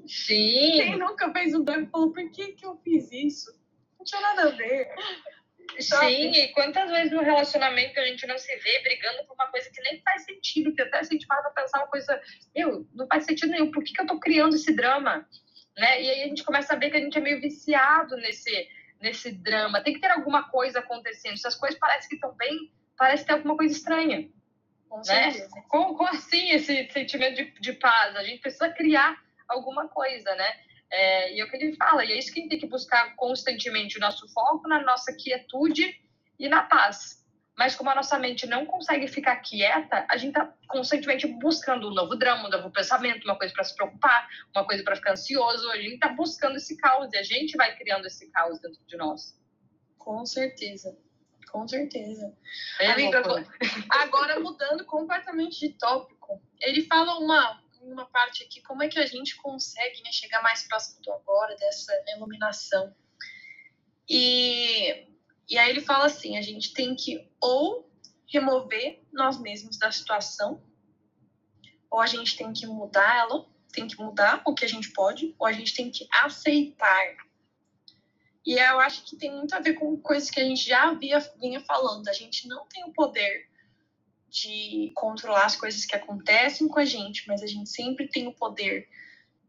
Sim. 0.08 0.72
Quem 0.74 0.98
nunca 0.98 1.32
fez 1.32 1.54
um 1.54 1.64
drama 1.64 1.84
e 1.84 1.90
falou, 1.90 2.12
por 2.12 2.30
que, 2.32 2.54
que 2.54 2.66
eu 2.66 2.76
fiz 2.78 3.12
isso? 3.12 3.52
Não 3.98 4.06
tinha 4.06 4.22
nada 4.22 4.50
a 4.50 4.52
ver. 4.52 4.90
Sim, 5.80 6.32
e 6.32 6.48
quantas 6.50 6.90
vezes 6.90 7.12
no 7.12 7.22
relacionamento 7.22 8.00
a 8.00 8.06
gente 8.06 8.26
não 8.28 8.38
se 8.38 8.56
vê 8.58 8.80
brigando 8.82 9.26
por 9.26 9.34
uma 9.34 9.48
coisa 9.48 9.70
que 9.70 9.82
nem 9.82 10.02
faz 10.02 10.24
sentido, 10.24 10.74
que 10.74 10.82
até 10.82 11.04
se 11.04 11.10
a 11.10 11.14
gente 11.14 11.28
para 11.28 11.42
pra 11.42 11.64
pensar 11.64 11.80
uma 11.80 11.88
coisa, 11.88 12.22
eu, 12.54 12.88
não 12.94 13.08
faz 13.08 13.26
sentido 13.26 13.52
nenhum, 13.52 13.72
por 13.72 13.84
que, 13.84 13.94
que 13.94 14.02
eu 14.02 14.08
tô 14.08 14.20
criando 14.20 14.56
esse 14.56 14.74
drama? 14.74 15.28
Né? 15.78 16.02
E 16.02 16.10
aí 16.10 16.24
a 16.24 16.28
gente 16.28 16.44
começa 16.44 16.74
a 16.74 16.78
ver 16.78 16.90
que 16.90 16.98
a 16.98 17.02
gente 17.02 17.18
é 17.18 17.22
meio 17.22 17.42
viciado 17.42 18.16
nesse, 18.18 18.70
nesse 19.02 19.32
drama. 19.32 19.84
Tem 19.84 19.94
que 19.94 20.00
ter 20.00 20.12
alguma 20.12 20.50
coisa 20.50 20.80
acontecendo. 20.80 21.38
Se 21.38 21.48
as 21.48 21.56
coisas 21.56 21.78
parecem 21.78 22.10
que 22.10 22.16
estão 22.16 22.34
bem, 22.36 22.72
parece 22.98 23.26
ter 23.26 23.34
alguma 23.34 23.58
coisa 23.58 23.74
estranha. 23.74 24.30
Com 24.88 25.02
né? 25.06 25.32
Como, 25.68 25.96
como, 25.96 26.10
assim 26.10 26.52
esse 26.52 26.90
sentimento 26.92 27.36
de, 27.36 27.60
de 27.60 27.74
paz? 27.74 28.16
A 28.16 28.24
gente 28.24 28.40
precisa 28.40 28.70
criar 28.70 29.22
alguma 29.48 29.90
coisa, 29.90 30.34
né? 30.36 30.54
É, 30.98 31.36
e 31.36 31.42
é 31.42 31.44
o 31.44 31.50
que 31.50 31.58
ele 31.58 31.76
fala, 31.76 32.06
e 32.06 32.12
é 32.14 32.18
isso 32.18 32.32
que 32.32 32.40
a 32.40 32.42
gente 32.42 32.52
tem 32.52 32.60
que 32.60 32.68
buscar 32.68 33.18
constantemente, 33.18 33.98
o 33.98 34.00
nosso 34.00 34.30
foco 34.30 34.66
na 34.66 34.82
nossa 34.82 35.14
quietude 35.14 35.94
e 36.40 36.48
na 36.48 36.64
paz. 36.64 37.22
Mas 37.58 37.76
como 37.76 37.90
a 37.90 37.96
nossa 37.96 38.18
mente 38.18 38.48
não 38.48 38.66
consegue 38.66 39.06
ficar 39.10 39.36
quieta, 39.38 40.06
a 40.10 40.16
gente 40.16 40.30
está 40.30 40.54
constantemente 40.70 41.28
buscando 41.28 41.90
um 41.90 41.94
novo 41.94 42.16
drama, 42.16 42.48
um 42.48 42.50
novo 42.52 42.72
pensamento, 42.72 43.26
uma 43.26 43.38
coisa 43.38 43.54
para 43.54 43.64
se 43.66 43.76
preocupar, 43.76 44.30
uma 44.56 44.66
coisa 44.66 44.84
para 44.84 44.96
ficar 44.96 45.12
ansioso. 45.12 45.70
A 45.72 45.78
gente 45.78 45.96
está 45.96 46.10
buscando 46.10 46.56
esse 46.56 46.78
caos 46.78 47.12
e 47.12 47.18
a 47.18 47.24
gente 47.24 47.58
vai 47.58 47.76
criando 47.76 48.06
esse 48.06 48.30
caos 48.32 48.60
dentro 48.62 48.80
de 48.86 48.96
nós. 48.96 49.38
Com 49.98 50.26
certeza. 50.26 50.98
Com 51.50 51.68
certeza. 51.68 52.34
Amiga, 52.80 53.20
agora, 53.20 53.48
agora 53.90 54.40
mudando 54.40 54.86
completamente 54.86 55.60
de 55.60 55.78
tópico, 55.78 56.42
ele 56.62 56.84
fala 56.84 57.18
uma, 57.20 57.62
uma 57.92 58.06
parte 58.06 58.44
aqui, 58.44 58.62
como 58.62 58.84
é 58.84 58.88
que 58.88 59.00
a 59.00 59.06
gente 59.06 59.36
consegue 59.38 60.02
né, 60.04 60.12
chegar 60.12 60.42
mais 60.42 60.68
próximo 60.68 61.02
do 61.02 61.12
agora, 61.12 61.56
dessa 61.56 61.94
iluminação. 62.16 62.96
E 64.10 65.08
e 65.50 65.58
aí 65.58 65.70
ele 65.70 65.82
fala 65.82 66.06
assim: 66.06 66.38
a 66.38 66.42
gente 66.42 66.74
tem 66.74 66.96
que 66.96 67.30
ou 67.40 67.90
remover 68.28 69.02
nós 69.12 69.40
mesmos 69.40 69.78
da 69.78 69.92
situação, 69.92 70.62
ou 71.90 72.00
a 72.00 72.08
gente 72.08 72.36
tem 72.36 72.52
que 72.52 72.66
mudar 72.66 73.18
ela, 73.18 73.46
tem 73.72 73.88
que 73.88 73.98
mudar 73.98 74.42
o 74.46 74.54
que 74.54 74.66
a 74.66 74.68
gente 74.68 74.92
pode, 74.92 75.36
ou 75.38 75.46
a 75.46 75.52
gente 75.52 75.76
tem 75.76 75.92
que 75.92 76.08
aceitar. 76.12 77.16
E 78.46 78.60
eu 78.60 78.80
acho 78.80 79.04
que 79.06 79.18
tem 79.18 79.32
muito 79.32 79.54
a 79.56 79.60
ver 79.60 79.74
com 79.74 79.98
coisas 80.00 80.30
que 80.30 80.40
a 80.40 80.44
gente 80.44 80.68
já 80.68 80.90
havia, 80.90 81.20
vinha 81.40 81.60
falando. 81.62 82.08
A 82.08 82.14
gente 82.14 82.48
não 82.48 82.68
tem 82.68 82.84
o 82.84 82.94
poder 82.94 83.50
de 84.36 84.92
controlar 84.94 85.46
as 85.46 85.56
coisas 85.56 85.86
que 85.86 85.96
acontecem 85.96 86.68
com 86.68 86.78
a 86.78 86.84
gente, 86.84 87.26
mas 87.26 87.42
a 87.42 87.48
gente 87.48 87.70
sempre 87.70 88.10
tem 88.10 88.28
o 88.28 88.34
poder 88.34 88.90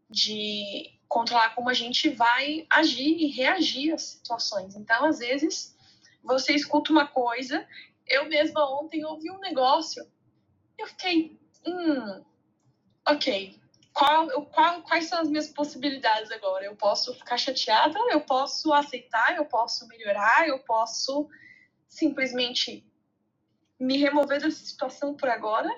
de 0.08 0.96
controlar 1.08 1.56
como 1.56 1.68
a 1.68 1.74
gente 1.74 2.08
vai 2.08 2.64
agir 2.70 3.16
e 3.18 3.26
reagir 3.26 3.92
às 3.92 4.02
situações. 4.02 4.76
Então, 4.76 5.06
às 5.06 5.18
vezes, 5.18 5.76
você 6.22 6.52
escuta 6.52 6.92
uma 6.92 7.04
coisa. 7.04 7.66
Eu 8.06 8.28
mesma 8.28 8.64
ontem 8.80 9.04
ouvi 9.04 9.28
um 9.28 9.40
negócio. 9.40 10.06
Eu 10.78 10.86
fiquei, 10.86 11.36
hum, 11.66 12.24
ok. 13.08 13.58
Qual, 13.92 14.28
qual, 14.46 14.82
quais 14.82 15.06
são 15.06 15.20
as 15.20 15.28
minhas 15.28 15.48
possibilidades 15.48 16.30
agora? 16.30 16.64
Eu 16.64 16.76
posso 16.76 17.12
ficar 17.14 17.38
chateada, 17.38 17.98
eu 18.10 18.20
posso 18.20 18.72
aceitar, 18.72 19.34
eu 19.36 19.46
posso 19.46 19.88
melhorar, 19.88 20.46
eu 20.46 20.60
posso 20.60 21.28
simplesmente 21.88 22.86
me 23.78 23.98
remover 23.98 24.40
dessa 24.40 24.64
situação 24.64 25.14
por 25.14 25.28
agora, 25.28 25.70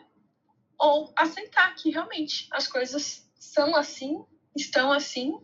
ou 0.79 1.13
aceitar 1.17 1.75
que 1.75 1.91
realmente 1.91 2.49
as 2.53 2.67
coisas 2.67 3.29
são 3.35 3.75
assim, 3.75 4.25
estão 4.57 4.93
assim, 4.93 5.39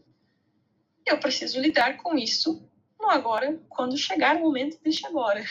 eu 1.06 1.18
preciso 1.18 1.60
lidar 1.60 1.96
com 1.96 2.16
isso 2.16 2.68
no 2.98 3.10
agora, 3.10 3.60
quando 3.68 3.98
chegar 3.98 4.36
o 4.36 4.40
momento, 4.40 4.80
deixa 4.82 5.08
agora. 5.08 5.44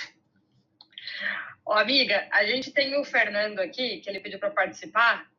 Ó, 1.66 1.74
amiga, 1.78 2.28
a 2.32 2.46
gente 2.46 2.72
tem 2.72 3.00
o 3.00 3.04
Fernando 3.04 3.60
aqui, 3.60 4.00
que 4.00 4.10
ele 4.10 4.20
pediu 4.20 4.40
para 4.40 4.52
participar. 4.52 5.30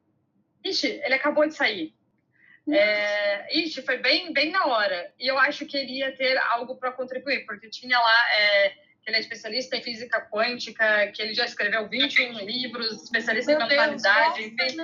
Ixi, 0.64 1.00
ele 1.02 1.14
acabou 1.14 1.46
de 1.46 1.54
sair. 1.54 1.94
É, 2.70 3.58
ixi, 3.58 3.82
foi 3.82 3.98
bem, 3.98 4.32
bem 4.32 4.50
na 4.50 4.66
hora. 4.66 5.12
E 5.18 5.26
eu 5.26 5.38
acho 5.38 5.66
que 5.66 5.76
ele 5.76 5.98
ia 5.98 6.16
ter 6.16 6.36
algo 6.38 6.76
para 6.76 6.92
contribuir, 6.92 7.44
porque 7.44 7.68
tinha 7.68 7.98
lá 7.98 8.32
é, 8.38 8.74
ele 9.06 9.16
é 9.16 9.20
especialista 9.20 9.76
em 9.76 9.82
física 9.82 10.20
quântica, 10.30 11.08
que 11.08 11.20
ele 11.20 11.34
já 11.34 11.44
escreveu 11.44 11.88
21 11.88 12.38
livros, 12.40 13.04
especialista 13.04 13.52
Meu 13.52 13.60
em 13.60 13.68
mentalidade, 13.68 14.44
enfim. 14.44 14.76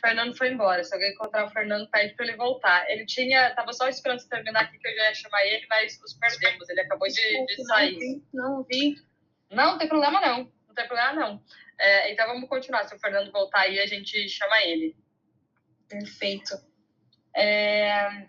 Fernando 0.00 0.36
foi 0.36 0.50
embora. 0.50 0.82
Se 0.84 0.94
alguém 0.94 1.12
encontrar 1.12 1.46
o 1.46 1.50
Fernando, 1.50 1.88
pede 1.90 2.14
para 2.14 2.26
ele 2.26 2.36
voltar. 2.36 2.88
Ele 2.90 3.04
tinha. 3.04 3.54
Tava 3.54 3.72
só 3.72 3.88
esperando 3.88 4.20
você 4.20 4.28
terminar 4.28 4.62
aqui 4.62 4.78
que 4.78 4.86
eu 4.86 4.94
já 4.94 5.08
ia 5.08 5.14
chamar 5.14 5.44
ele, 5.44 5.66
mas 5.68 6.00
os 6.04 6.14
perdemos. 6.14 6.68
Ele 6.68 6.80
acabou 6.80 7.08
de, 7.08 7.46
de 7.46 7.64
sair. 7.64 8.22
Não 8.32 8.62
vi. 8.62 8.96
Não, 9.50 9.72
não 9.72 9.78
tem 9.78 9.88
problema 9.88 10.20
não. 10.20 10.52
Não 10.66 10.74
tem 10.74 10.86
problema 10.86 11.12
não. 11.12 11.42
É, 11.78 12.12
então 12.12 12.26
vamos 12.26 12.48
continuar. 12.48 12.84
Se 12.84 12.94
o 12.94 12.98
Fernando 12.98 13.32
voltar 13.32 13.62
aí, 13.62 13.78
a 13.78 13.86
gente 13.86 14.28
chama 14.28 14.62
ele. 14.62 14.96
Perfeito. 15.88 16.54
É... 17.34 18.26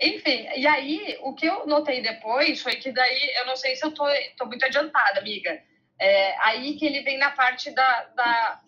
Enfim, 0.00 0.46
e 0.56 0.66
aí 0.66 1.18
o 1.22 1.34
que 1.34 1.46
eu 1.46 1.66
notei 1.66 2.02
depois 2.02 2.62
foi 2.62 2.76
que 2.76 2.92
daí, 2.92 3.32
eu 3.38 3.46
não 3.46 3.56
sei 3.56 3.74
se 3.76 3.84
eu 3.84 3.92
tô, 3.92 4.04
tô 4.36 4.46
muito 4.46 4.64
adiantada, 4.64 5.20
amiga. 5.20 5.62
É, 5.98 6.36
aí 6.46 6.76
que 6.76 6.84
ele 6.84 7.00
vem 7.02 7.18
na 7.18 7.30
parte 7.30 7.70
da, 7.70 8.04
da 8.14 8.60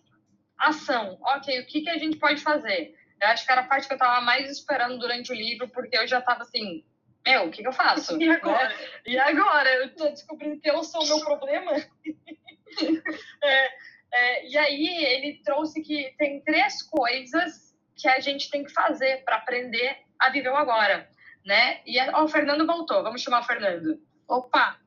ação. 0.59 1.19
Ok, 1.21 1.61
o 1.61 1.67
que, 1.67 1.83
que 1.83 1.91
a 1.91 1.99
gente 1.99 2.17
pode 2.17 2.41
fazer? 2.41 2.95
Eu 3.21 3.29
acho 3.29 3.45
que 3.45 3.53
era 3.53 3.61
a 3.61 3.67
parte 3.67 3.87
que 3.87 3.93
eu 3.93 3.97
estava 3.97 4.21
mais 4.21 4.51
esperando 4.51 4.99
durante 4.99 5.31
o 5.31 5.35
livro, 5.35 5.69
porque 5.69 5.97
eu 5.97 6.07
já 6.07 6.21
estava 6.21 6.43
assim, 6.43 6.85
meu, 7.27 7.47
o 7.47 7.51
que, 7.51 7.63
que 7.63 7.69
eu 7.69 7.73
faço? 7.73 8.17
E 8.21 8.31
agora? 8.31 8.69
Né? 8.69 8.75
E 9.07 9.19
agora? 9.19 9.71
Eu 9.75 9.87
estou 9.87 10.09
descobrindo 10.11 10.61
que 10.61 10.71
eu 10.71 10.83
sou 10.83 11.03
o 11.03 11.07
meu 11.07 11.21
problema? 11.21 11.73
é, 13.43 13.71
é, 14.13 14.49
e 14.49 14.57
aí 14.57 15.05
ele 15.05 15.43
trouxe 15.45 15.83
que 15.83 16.15
tem 16.17 16.41
três 16.41 16.83
coisas 16.83 17.77
que 17.97 18.09
a 18.09 18.21
gente 18.21 18.51
tem 18.51 18.65
que 18.65 18.73
fazer 18.73 19.25
para 19.25 19.37
aprender 19.37 19.99
a 20.19 20.31
viver 20.31 20.51
o 20.51 20.57
agora, 20.57 21.09
né? 21.49 21.81
E 21.87 21.99
ó, 22.11 22.25
o 22.25 22.29
Fernando 22.29 22.67
voltou, 22.67 23.03
vamos 23.03 23.23
chamar 23.23 23.41
o 23.41 23.45
Fernando. 23.45 23.99
Opa! 24.29 24.79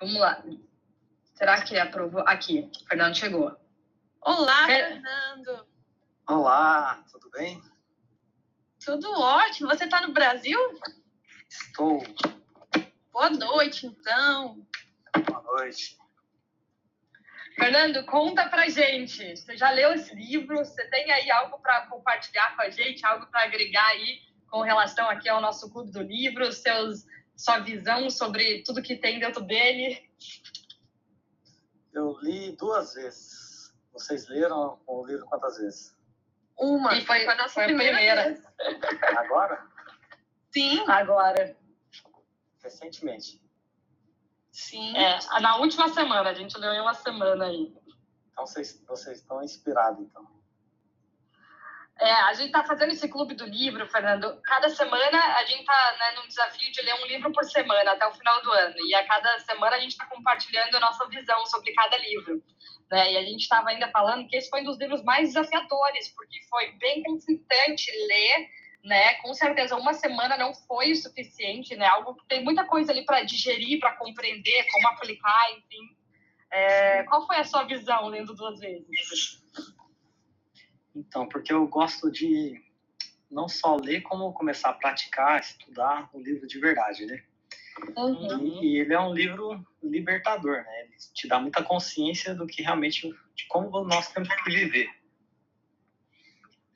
Vamos 0.00 0.18
lá. 0.18 0.42
Será 1.34 1.62
que 1.62 1.78
aprovou? 1.78 2.26
Aqui, 2.26 2.70
o 2.74 2.88
Fernando 2.88 3.14
chegou. 3.14 3.54
Olá, 4.22 4.64
Fernando. 4.64 5.68
Olá, 6.26 7.04
tudo 7.12 7.30
bem? 7.30 7.62
Tudo 8.82 9.12
ótimo. 9.12 9.68
Você 9.68 9.84
está 9.84 10.00
no 10.00 10.14
Brasil? 10.14 10.58
Estou. 11.50 12.02
Boa 13.12 13.28
noite, 13.28 13.86
então. 13.86 14.66
Boa 15.26 15.42
noite. 15.42 15.98
Fernando, 17.56 18.06
conta 18.06 18.48
pra 18.48 18.70
gente. 18.70 19.36
Você 19.36 19.54
já 19.54 19.70
leu 19.70 19.92
esse 19.92 20.14
livro? 20.14 20.56
Você 20.56 20.82
tem 20.88 21.12
aí 21.12 21.30
algo 21.30 21.58
para 21.58 21.86
compartilhar 21.88 22.56
com 22.56 22.62
a 22.62 22.70
gente? 22.70 23.04
Algo 23.04 23.26
para 23.26 23.42
agregar 23.42 23.86
aí 23.88 24.29
com 24.50 24.62
relação 24.62 25.08
aqui 25.08 25.28
ao 25.28 25.40
nosso 25.40 25.70
clube 25.70 25.90
do 25.90 26.02
livro? 26.02 26.52
Seus, 26.52 27.06
sua 27.36 27.60
visão 27.60 28.10
sobre 28.10 28.62
tudo 28.62 28.82
que 28.82 28.96
tem 28.96 29.20
dentro 29.20 29.42
dele? 29.42 30.10
Eu 31.92 32.18
li 32.20 32.56
duas 32.56 32.94
vezes. 32.94 33.72
Vocês 33.92 34.28
leram 34.28 34.80
o 34.86 35.06
livro 35.06 35.24
quantas 35.26 35.58
vezes? 35.58 35.96
Uma. 36.58 36.94
E 36.94 37.04
foi, 37.04 37.24
foi 37.24 37.32
a 37.32 37.36
nossa 37.36 37.54
foi 37.54 37.64
primeira, 37.64 37.96
primeira. 37.96 38.42
Agora? 39.18 39.66
Sim. 40.52 40.84
Agora. 40.88 41.56
Recentemente. 42.62 43.42
Sim. 44.50 44.96
É, 44.96 45.18
na 45.40 45.56
última 45.56 45.88
semana, 45.88 46.30
a 46.30 46.34
gente 46.34 46.58
leu 46.58 46.72
em 46.72 46.80
uma 46.80 46.94
semana 46.94 47.46
aí. 47.46 47.74
Então 48.30 48.46
vocês, 48.46 48.82
vocês 48.86 49.18
estão 49.18 49.42
inspirados, 49.42 50.00
então. 50.00 50.39
É, 52.00 52.10
a 52.10 52.32
gente 52.32 52.46
está 52.46 52.64
fazendo 52.64 52.92
esse 52.92 53.06
clube 53.08 53.34
do 53.34 53.44
livro, 53.44 53.86
Fernando. 53.86 54.40
Cada 54.42 54.70
semana 54.70 55.18
a 55.36 55.44
gente 55.44 55.60
está 55.60 55.96
né, 55.98 56.12
num 56.16 56.26
desafio 56.26 56.72
de 56.72 56.80
ler 56.80 56.94
um 56.94 57.06
livro 57.06 57.30
por 57.30 57.44
semana 57.44 57.92
até 57.92 58.06
o 58.06 58.12
final 58.14 58.40
do 58.42 58.50
ano. 58.50 58.74
E 58.86 58.94
a 58.94 59.06
cada 59.06 59.38
semana 59.40 59.76
a 59.76 59.80
gente 59.80 59.90
está 59.90 60.06
compartilhando 60.06 60.74
a 60.76 60.80
nossa 60.80 61.06
visão 61.08 61.44
sobre 61.44 61.74
cada 61.74 61.98
livro. 61.98 62.42
Né? 62.90 63.12
E 63.12 63.16
a 63.18 63.22
gente 63.22 63.42
estava 63.42 63.68
ainda 63.68 63.90
falando 63.90 64.26
que 64.26 64.34
esse 64.34 64.48
foi 64.48 64.62
um 64.62 64.64
dos 64.64 64.78
livros 64.78 65.04
mais 65.04 65.28
desafiadores, 65.28 66.08
porque 66.16 66.40
foi 66.48 66.72
bem 66.78 67.02
conflitante 67.02 67.90
ler, 68.06 68.48
né? 68.82 69.14
Com 69.16 69.34
certeza, 69.34 69.76
uma 69.76 69.92
semana 69.92 70.38
não 70.38 70.54
foi 70.54 70.92
o 70.92 70.96
suficiente, 70.96 71.76
né? 71.76 71.86
Algo 71.86 72.14
que 72.14 72.26
tem 72.26 72.42
muita 72.42 72.64
coisa 72.64 72.92
ali 72.92 73.04
para 73.04 73.22
digerir, 73.24 73.78
para 73.78 73.96
compreender, 73.96 74.66
como 74.72 74.88
aplicar, 74.88 75.52
enfim. 75.52 75.96
É, 76.50 77.02
qual 77.04 77.26
foi 77.26 77.36
a 77.36 77.44
sua 77.44 77.64
visão 77.64 78.08
lendo 78.08 78.34
duas 78.34 78.58
vezes? 78.58 79.44
Então, 80.94 81.28
porque 81.28 81.52
eu 81.52 81.66
gosto 81.66 82.10
de 82.10 82.60
não 83.30 83.48
só 83.48 83.76
ler, 83.76 84.02
como 84.02 84.32
começar 84.32 84.70
a 84.70 84.74
praticar, 84.74 85.40
estudar 85.40 86.10
o 86.12 86.20
livro 86.20 86.46
de 86.46 86.58
verdade, 86.58 87.06
né? 87.06 87.22
Uhum. 87.96 88.62
E, 88.62 88.78
ele 88.78 88.92
é 88.92 89.00
um 89.00 89.14
livro 89.14 89.64
libertador, 89.82 90.56
né? 90.56 90.82
Ele 90.82 90.94
te 91.14 91.28
dá 91.28 91.38
muita 91.38 91.62
consciência 91.62 92.34
do 92.34 92.46
que 92.46 92.62
realmente, 92.62 93.08
de 93.34 93.46
como 93.46 93.84
nós 93.84 94.12
temos 94.12 94.28
que 94.28 94.50
viver. 94.50 94.90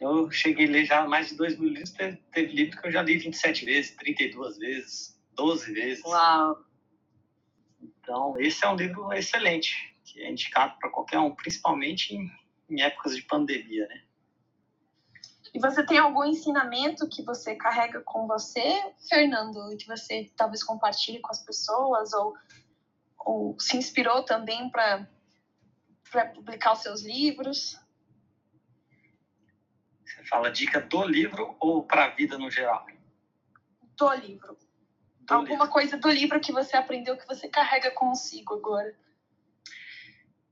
Eu 0.01 0.31
cheguei 0.31 0.67
a 0.67 0.71
ler 0.71 0.85
já 0.85 1.07
mais 1.07 1.29
de 1.29 1.37
2 1.37 1.59
mil 1.59 1.71
livros, 1.71 1.91
teve, 1.91 2.17
teve 2.33 2.53
livro 2.53 2.81
que 2.81 2.87
eu 2.87 2.93
já 2.93 3.03
li 3.03 3.17
27 3.19 3.65
vezes, 3.65 3.97
32 3.97 4.59
vezes, 4.59 5.21
12 5.35 5.73
vezes. 5.73 6.05
Uau! 6.05 6.65
Então, 7.83 8.35
esse 8.39 8.65
é 8.65 8.69
um 8.69 8.77
livro 8.77 9.13
excelente, 9.13 9.97
que 10.05 10.23
é 10.23 10.31
indicado 10.31 10.79
para 10.79 10.91
qualquer 10.91 11.19
um, 11.19 11.35
principalmente 11.35 12.15
em, 12.15 12.31
em 12.69 12.83
épocas 12.83 13.17
de 13.17 13.23
pandemia, 13.23 13.87
né? 13.89 14.04
E 15.55 15.61
você 15.61 15.87
tem 15.87 15.99
algum 15.99 16.25
ensinamento 16.25 17.09
que 17.09 17.23
você 17.23 17.55
carrega 17.55 18.01
com 18.01 18.27
você, 18.27 18.93
Fernando, 19.09 19.73
e 19.73 19.77
que 19.77 19.87
você 19.87 20.29
talvez 20.37 20.65
compartilhe 20.65 21.21
com 21.21 21.31
as 21.31 21.45
pessoas 21.45 22.13
ou, 22.13 22.35
ou 23.21 23.61
se 23.61 23.77
inspirou 23.77 24.25
também 24.25 24.69
para 24.69 25.09
para 26.11 26.27
publicar 26.27 26.75
os 26.75 26.79
seus 26.79 27.03
livros? 27.03 27.77
Você 30.05 30.25
fala 30.27 30.51
dica 30.51 30.81
do 30.81 31.05
livro 31.05 31.57
ou 31.59 31.83
para 31.83 32.05
a 32.05 32.11
vida 32.11 32.39
no 32.39 32.49
geral? 32.49 32.87
Do 33.97 34.13
livro. 34.15 34.57
Do 35.21 35.35
Alguma 35.35 35.65
livro. 35.65 35.71
coisa 35.71 35.97
do 35.97 36.09
livro 36.09 36.39
que 36.39 36.53
você 36.53 36.77
aprendeu 36.77 37.17
que 37.17 37.27
você 37.27 37.49
carrega 37.49 37.91
consigo 37.91 38.55
agora? 38.55 38.95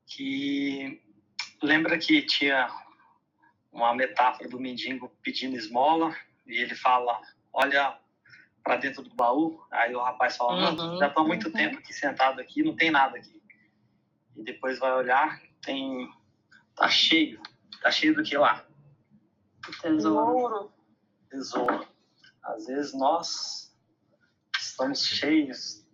Que 0.05 1.01
lembra 1.63 1.97
que 1.97 2.23
tinha 2.23 2.69
uma 3.73 3.95
metáfora 3.95 4.49
do 4.49 4.61
mendigo 4.61 5.11
pedindo 5.23 5.57
esmola 5.57 6.15
e 6.47 6.59
ele 6.59 6.75
fala, 6.75 7.21
olha 7.53 7.99
para 8.63 8.77
dentro 8.77 9.03
do 9.03 9.15
baú, 9.15 9.61
aí 9.71 9.95
o 9.95 10.01
rapaz 10.01 10.37
fala, 10.37 10.71
uhum, 10.71 10.99
já 10.99 11.09
estou 11.09 11.25
há 11.25 11.27
muito 11.27 11.47
uhum. 11.47 11.53
tempo 11.53 11.79
aqui 11.79 11.93
sentado 11.93 12.41
aqui, 12.41 12.63
não 12.63 12.77
tem 12.77 12.91
nada 12.91 13.17
aqui. 13.17 13.43
E 14.37 14.43
depois 14.43 14.79
vai 14.79 14.93
olhar, 14.93 15.41
tem 15.63 16.09
tá 16.77 16.89
cheio, 16.89 17.41
tá 17.83 17.91
cheio 17.91 18.15
do 18.15 18.23
que 18.23 18.37
lá? 18.37 18.65
Tesouro. 19.81 20.73
Tesouro. 21.31 21.87
Às 22.43 22.67
vezes 22.67 22.95
nós 22.95 23.77
estamos 24.59 25.05
cheios, 25.05 25.87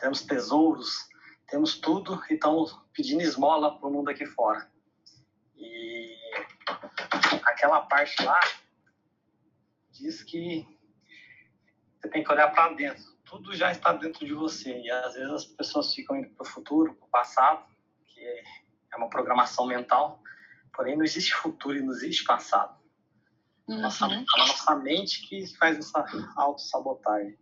temos 0.00 0.22
tesouros, 0.22 1.08
temos 1.48 1.78
tudo 1.78 2.22
e 2.30 2.34
estamos 2.34 2.78
pedindo 2.92 3.22
esmola 3.22 3.78
para 3.78 3.88
o 3.88 3.92
mundo 3.92 4.10
aqui 4.10 4.26
fora. 4.26 4.68
E 5.56 6.16
aquela 7.44 7.82
parte 7.82 8.22
lá 8.22 8.40
diz 9.90 10.22
que 10.22 10.66
você 11.98 12.08
tem 12.08 12.22
que 12.22 12.32
olhar 12.32 12.50
para 12.52 12.72
dentro. 12.74 13.02
Tudo 13.24 13.54
já 13.54 13.70
está 13.72 13.92
dentro 13.92 14.26
de 14.26 14.34
você. 14.34 14.78
E 14.80 14.90
às 14.90 15.14
vezes 15.14 15.30
as 15.30 15.44
pessoas 15.44 15.94
ficam 15.94 16.16
indo 16.16 16.30
para 16.30 16.46
o 16.46 16.48
futuro, 16.48 16.94
para 16.94 17.06
o 17.06 17.10
passado, 17.10 17.64
que 18.06 18.20
é 18.20 18.96
uma 18.96 19.08
programação 19.08 19.66
mental. 19.66 20.22
Porém, 20.72 20.96
não 20.96 21.04
existe 21.04 21.34
futuro 21.34 21.76
e 21.78 21.82
não 21.82 21.92
existe 21.92 22.24
passado. 22.24 22.78
Uhum. 23.66 23.80
Nossa, 23.80 24.04
a 24.06 24.38
nossa 24.38 24.76
mente 24.76 25.26
que 25.26 25.46
faz 25.56 25.78
essa 25.78 26.04
autossabotagem. 26.36 27.38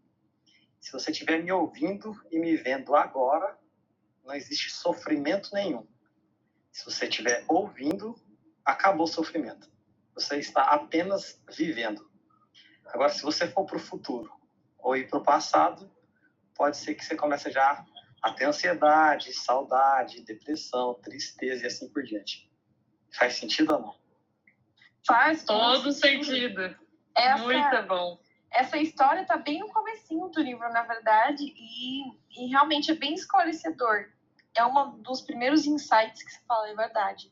Se 0.81 0.93
você 0.93 1.11
estiver 1.11 1.43
me 1.43 1.51
ouvindo 1.51 2.15
e 2.31 2.39
me 2.39 2.57
vendo 2.57 2.95
agora, 2.95 3.59
não 4.25 4.35
existe 4.35 4.71
sofrimento 4.71 5.51
nenhum. 5.53 5.87
Se 6.71 6.85
você 6.85 7.07
estiver 7.07 7.45
ouvindo, 7.49 8.15
acabou 8.65 9.05
o 9.05 9.09
sofrimento. 9.09 9.71
Você 10.15 10.39
está 10.39 10.63
apenas 10.63 11.43
vivendo. 11.51 12.11
Agora, 12.87 13.09
se 13.09 13.23
você 13.23 13.49
for 13.49 13.65
para 13.65 13.77
o 13.77 13.81
futuro 13.81 14.31
ou 14.79 14.97
ir 14.97 15.09
para 15.09 15.19
o 15.19 15.23
passado, 15.23 15.91
pode 16.55 16.77
ser 16.77 16.95
que 16.95 17.05
você 17.05 17.17
comece 17.17 17.51
já 17.51 17.85
a 18.23 18.33
ter 18.33 18.45
ansiedade, 18.45 19.33
saudade, 19.33 20.23
depressão, 20.23 20.95
tristeza 21.03 21.65
e 21.65 21.67
assim 21.67 21.89
por 21.89 22.03
diante. 22.03 22.51
Faz 23.19 23.35
sentido 23.35 23.75
ou 23.75 23.81
não? 23.81 23.97
Faz 25.07 25.45
todo 25.45 25.91
sentido. 25.91 26.77
Essa, 27.17 27.43
Muito 27.43 27.83
bom. 27.89 28.21
Essa 28.51 28.77
história 28.79 29.23
está 29.23 29.37
bem 29.37 29.61
no 29.61 29.69
comecinho 29.73 30.29
do 30.29 30.41
livro, 30.41 30.71
na 30.71 30.83
verdade, 30.83 31.43
e, 31.43 32.03
e 32.31 32.47
realmente 32.49 32.91
é 32.91 32.95
bem 32.95 33.15
esclarecedor. 33.15 34.11
É 34.55 34.65
um 34.65 35.01
dos 35.01 35.23
primeiros 35.23 35.67
insights 35.67 36.23
que 36.23 36.31
você 36.31 36.41
fala, 36.47 36.69
é 36.69 36.75
verdade. 36.75 37.32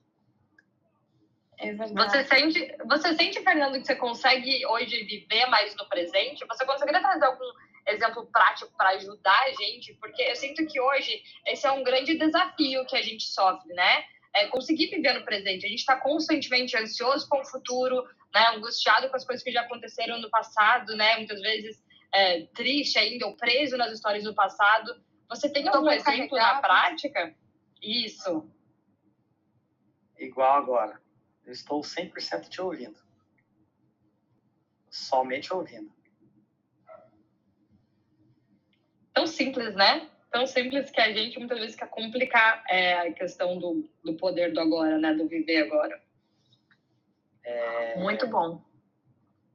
É 1.60 1.74
você 1.74 2.24
sente, 2.24 2.74
você 2.86 3.14
sente, 3.14 3.42
Fernando, 3.42 3.78
que 3.78 3.84
você 3.84 3.94
consegue 3.94 4.64
hoje 4.64 5.04
viver 5.04 5.44
mais 5.46 5.76
no 5.76 5.86
presente? 5.90 6.42
Você 6.46 6.64
conseguiria 6.64 7.02
trazer 7.02 7.26
algum 7.26 7.52
exemplo 7.86 8.26
prático 8.32 8.72
para 8.78 8.90
ajudar 8.90 9.38
a 9.42 9.52
gente? 9.52 9.92
Porque 10.00 10.22
eu 10.22 10.34
sinto 10.36 10.66
que 10.66 10.80
hoje 10.80 11.22
esse 11.46 11.66
é 11.66 11.70
um 11.70 11.84
grande 11.84 12.16
desafio 12.16 12.86
que 12.86 12.96
a 12.96 13.02
gente 13.02 13.24
sofre, 13.24 13.74
né? 13.74 14.04
É 14.34 14.46
conseguir 14.46 14.86
viver 14.86 15.12
no 15.12 15.22
presente. 15.22 15.66
A 15.66 15.68
gente 15.68 15.80
está 15.80 16.00
constantemente 16.00 16.74
ansioso 16.78 17.28
com 17.28 17.42
o 17.42 17.46
futuro, 17.46 18.04
né? 18.34 18.46
Angustiado 18.56 19.10
com 19.10 19.16
as 19.16 19.26
coisas 19.26 19.44
que 19.44 19.52
já 19.52 19.60
aconteceram 19.60 20.18
no 20.18 20.30
passado, 20.30 20.96
né? 20.96 21.18
Muitas 21.18 21.42
vezes 21.42 21.84
é, 22.10 22.46
triste 22.54 22.98
ainda 22.98 23.26
ou 23.26 23.36
preso 23.36 23.76
nas 23.76 23.92
histórias 23.92 24.24
do 24.24 24.34
passado. 24.34 24.98
Você 25.28 25.52
tem 25.52 25.68
algum 25.68 25.90
exemplo 25.90 26.38
na 26.38 26.58
prática? 26.62 27.34
Isso. 27.82 28.50
Igual 30.18 30.56
agora 30.56 30.99
eu 31.44 31.52
estou 31.52 31.80
100% 31.80 32.48
te 32.48 32.60
ouvindo. 32.60 32.98
Somente 34.88 35.52
ouvindo. 35.52 35.92
Tão 39.12 39.26
simples, 39.26 39.74
né? 39.74 40.10
Tão 40.30 40.46
simples 40.46 40.90
que 40.90 41.00
a 41.00 41.12
gente 41.12 41.38
muitas 41.38 41.58
vezes 41.58 41.76
quer 41.76 41.88
complicar 41.88 42.62
é, 42.68 42.94
a 42.94 43.12
questão 43.12 43.58
do, 43.58 43.88
do 44.04 44.14
poder 44.16 44.52
do 44.52 44.60
agora, 44.60 44.98
né? 44.98 45.12
Do 45.14 45.26
viver 45.26 45.64
agora. 45.64 46.00
É... 47.42 47.98
Muito 47.98 48.26
bom. 48.28 48.64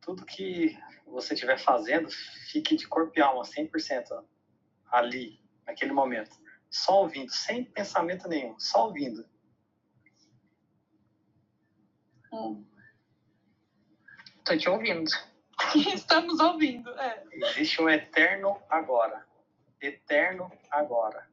Tudo 0.02 0.26
que 0.26 0.78
você 1.06 1.34
estiver 1.34 1.58
fazendo, 1.58 2.10
fique 2.52 2.76
de 2.76 2.88
corpo 2.88 3.18
e 3.18 3.22
alma, 3.22 3.44
100% 3.44 4.24
ali, 4.92 5.40
naquele 5.66 5.94
momento. 5.94 6.36
Só 6.70 7.04
ouvindo, 7.04 7.32
sem 7.32 7.64
pensamento 7.64 8.28
nenhum, 8.28 8.60
só 8.60 8.88
ouvindo. 8.88 9.26
Estou 14.38 14.58
te 14.58 14.70
ouvindo. 14.70 15.10
Estamos 15.94 16.40
ouvindo. 16.40 16.90
É. 17.00 17.24
Existe 17.32 17.82
um 17.82 17.90
eterno 17.90 18.62
agora. 18.70 19.26
Eterno 19.82 20.52
agora. 20.70 21.30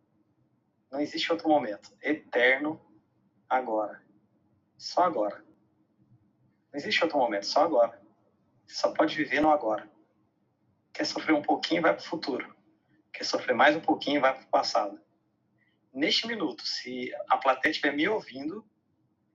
Não 0.91 1.01
existe 1.01 1.31
outro 1.33 1.49
momento. 1.49 1.91
Eterno 2.01 2.81
agora. 3.49 4.03
Só 4.79 5.05
agora. 5.05 5.45
Não 6.73 6.79
existe 6.79 7.03
outro 7.03 7.19
momento, 7.19 7.47
só 7.47 7.65
agora. 7.65 8.01
Você 8.67 8.77
só 8.77 8.93
pode 8.93 9.15
viver 9.15 9.41
no 9.41 9.51
agora. 9.51 9.91
Quer 10.93 11.05
sofrer 11.05 11.35
um 11.35 11.43
pouquinho, 11.43 11.83
vai 11.83 11.95
para 11.95 12.03
o 12.03 12.07
futuro. 12.07 12.55
Quer 13.13 13.25
sofrer 13.25 13.55
mais 13.55 13.77
um 13.77 13.81
pouquinho, 13.81 14.21
vai 14.21 14.35
para 14.35 14.45
o 14.45 14.49
passado. 14.51 15.01
Neste 15.93 16.27
minuto, 16.27 16.67
se 16.67 17.13
a 17.29 17.37
plateia 17.37 17.71
estiver 17.71 17.95
me 17.95 18.09
ouvindo 18.09 18.65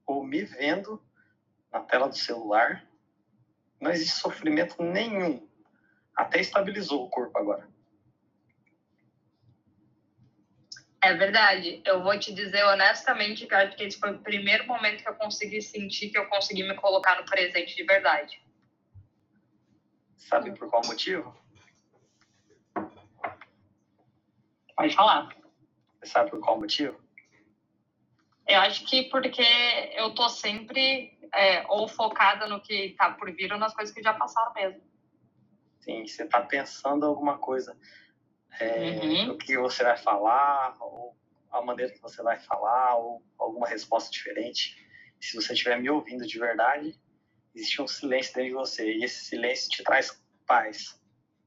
ou 0.06 0.24
me 0.24 0.44
vendo, 0.44 1.02
na 1.72 1.82
tela 1.82 2.08
do 2.08 2.18
celular, 2.18 2.88
não 3.80 3.92
existe 3.92 4.20
sofrimento 4.20 4.82
nenhum. 4.82 5.48
Até 6.16 6.40
estabilizou 6.40 7.06
o 7.06 7.10
corpo 7.10 7.38
agora. 7.38 7.68
É 11.02 11.14
verdade. 11.14 11.82
Eu 11.86 12.02
vou 12.02 12.20
te 12.20 12.34
dizer 12.34 12.64
honestamente 12.66 13.46
que 13.46 13.54
eu 13.54 13.58
acho 13.60 13.78
que 13.78 13.84
esse 13.84 14.00
foi 14.00 14.12
o 14.12 14.20
primeiro 14.20 14.66
momento 14.66 15.04
que 15.04 15.10
eu 15.10 15.16
consegui 15.16 15.62
sentir 15.62 16.10
que 16.10 16.18
eu 16.18 16.28
consegui 16.28 16.64
me 16.64 16.76
colocar 16.76 17.20
no 17.20 17.26
presente 17.26 17.76
de 17.76 17.84
verdade. 17.84 18.42
Sabe 20.18 20.52
por 20.58 20.70
qual 20.70 20.82
motivo? 20.86 21.34
Pode 24.76 24.96
falar. 24.96 25.36
Você 26.00 26.12
sabe 26.12 26.32
por 26.32 26.40
qual 26.42 26.60
motivo? 26.60 27.07
Eu 28.48 28.60
acho 28.62 28.86
que 28.86 29.04
porque 29.04 29.44
eu 29.96 30.16
tô 30.16 30.30
sempre 30.30 31.18
é, 31.34 31.66
ou 31.68 31.88
focada 31.88 32.48
no 32.48 32.62
que 32.62 32.74
está 32.88 33.12
por 33.12 33.32
vir 33.34 33.52
ou 33.52 33.60
nas 33.60 33.74
coisas 33.74 33.94
que 33.94 34.02
já 34.02 34.14
passaram 34.14 34.54
mesmo. 34.54 34.82
Sim, 35.80 36.06
você 36.06 36.24
está 36.24 36.42
pensando 36.42 37.06
alguma 37.06 37.38
coisa. 37.38 37.78
É, 38.60 39.00
uhum. 39.02 39.32
O 39.32 39.38
que 39.38 39.58
você 39.58 39.84
vai 39.84 39.98
falar, 39.98 40.76
ou 40.80 41.16
a 41.52 41.62
maneira 41.62 41.92
que 41.92 42.02
você 42.02 42.22
vai 42.24 42.40
falar, 42.40 42.96
ou 42.96 43.24
alguma 43.38 43.68
resposta 43.68 44.10
diferente. 44.12 44.76
Se 45.20 45.36
você 45.36 45.54
estiver 45.54 45.80
me 45.80 45.90
ouvindo 45.90 46.26
de 46.26 46.40
verdade, 46.40 46.98
existe 47.54 47.82
um 47.82 47.88
silêncio 47.88 48.34
dentro 48.34 48.50
de 48.50 48.56
você. 48.56 48.94
E 48.94 49.04
esse 49.04 49.26
silêncio 49.26 49.70
te 49.70 49.84
traz 49.84 50.22
paz 50.46 51.02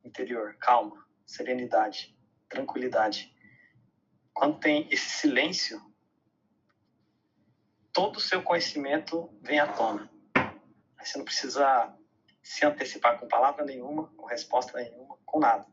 interior, 0.05 0.57
calma, 0.61 1.07
serenidade, 1.27 2.15
tranquilidade. 2.49 3.35
Quando 4.33 4.59
tem 4.59 4.89
esse 4.91 5.11
silêncio, 5.11 5.81
todo 7.93 8.17
o 8.17 8.21
seu 8.21 8.43
conhecimento 8.43 9.31
vem 9.41 9.59
à 9.59 9.67
tona. 9.67 10.11
Você 10.99 11.19
não 11.19 11.25
precisa 11.25 11.95
se 12.43 12.65
antecipar 12.65 13.19
com 13.19 13.29
palavra 13.29 13.65
nenhuma, 13.65 14.09
com 14.17 14.27
resposta 14.27 14.79
nenhuma, 14.79 15.17
com 15.25 15.39
nada. 15.39 15.67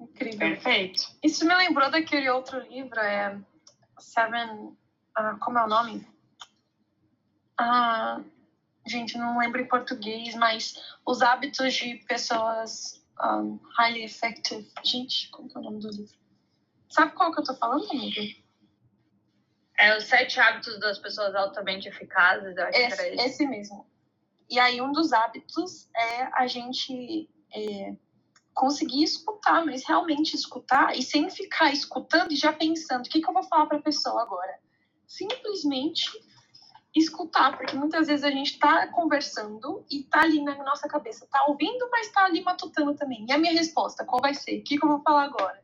Incrível. 0.00 0.38
Perfeito. 0.38 1.16
Isso 1.22 1.46
me 1.46 1.54
lembrou 1.54 1.90
daquele 1.90 2.28
outro 2.28 2.58
livro, 2.60 2.98
é 3.00 3.38
Seven. 3.98 4.76
Uh, 5.16 5.38
como 5.40 5.58
é 5.58 5.64
o 5.64 5.68
nome? 5.68 6.06
Ah, 7.58 8.20
gente, 8.86 9.16
não 9.16 9.38
lembro 9.38 9.60
em 9.60 9.68
português, 9.68 10.34
mas 10.34 10.74
os 11.06 11.22
hábitos 11.22 11.72
de 11.72 11.94
pessoas 12.08 13.04
um, 13.22 13.58
highly 13.78 14.04
effective. 14.04 14.68
Gente, 14.84 15.28
como 15.30 15.50
é 15.54 15.58
o 15.58 15.62
nome 15.62 15.80
do 15.80 15.90
livro? 15.90 16.18
Sabe 16.88 17.12
qual 17.12 17.32
que 17.32 17.40
eu 17.40 17.44
tô 17.44 17.54
falando, 17.54 17.90
amiga? 17.90 18.43
É 19.78 19.96
os 19.96 20.04
sete 20.04 20.38
hábitos 20.38 20.78
das 20.78 20.98
pessoas 20.98 21.34
altamente 21.34 21.88
eficazes, 21.88 22.56
eu 22.56 22.64
acho 22.64 22.78
esse, 22.78 22.96
que 22.96 23.02
era 23.02 23.14
esse. 23.14 23.26
Esse 23.26 23.46
mesmo. 23.46 23.86
E 24.48 24.58
aí 24.58 24.80
um 24.80 24.92
dos 24.92 25.12
hábitos 25.12 25.88
é 25.96 26.28
a 26.32 26.46
gente 26.46 27.28
é, 27.52 27.94
conseguir 28.54 29.02
escutar, 29.02 29.64
mas 29.66 29.84
realmente 29.86 30.34
escutar 30.34 30.96
e 30.96 31.02
sem 31.02 31.28
ficar 31.28 31.72
escutando 31.72 32.32
e 32.32 32.36
já 32.36 32.52
pensando 32.52 33.06
o 33.06 33.08
que, 33.08 33.20
que 33.20 33.28
eu 33.28 33.34
vou 33.34 33.42
falar 33.42 33.66
para 33.66 33.78
a 33.78 33.82
pessoa 33.82 34.22
agora. 34.22 34.58
Simplesmente 35.06 36.08
escutar, 36.94 37.56
porque 37.56 37.74
muitas 37.74 38.06
vezes 38.06 38.24
a 38.24 38.30
gente 38.30 38.52
está 38.52 38.86
conversando 38.86 39.84
e 39.90 40.02
está 40.02 40.22
ali 40.22 40.40
na 40.42 40.54
nossa 40.62 40.86
cabeça, 40.86 41.24
está 41.24 41.44
ouvindo, 41.48 41.88
mas 41.90 42.06
está 42.06 42.24
ali 42.24 42.40
matutando 42.42 42.94
também. 42.94 43.26
E 43.28 43.32
a 43.32 43.38
minha 43.38 43.52
resposta, 43.52 44.04
qual 44.04 44.20
vai 44.22 44.34
ser? 44.34 44.60
O 44.60 44.62
que, 44.62 44.78
que 44.78 44.84
eu 44.84 44.88
vou 44.88 45.02
falar 45.02 45.24
agora? 45.24 45.63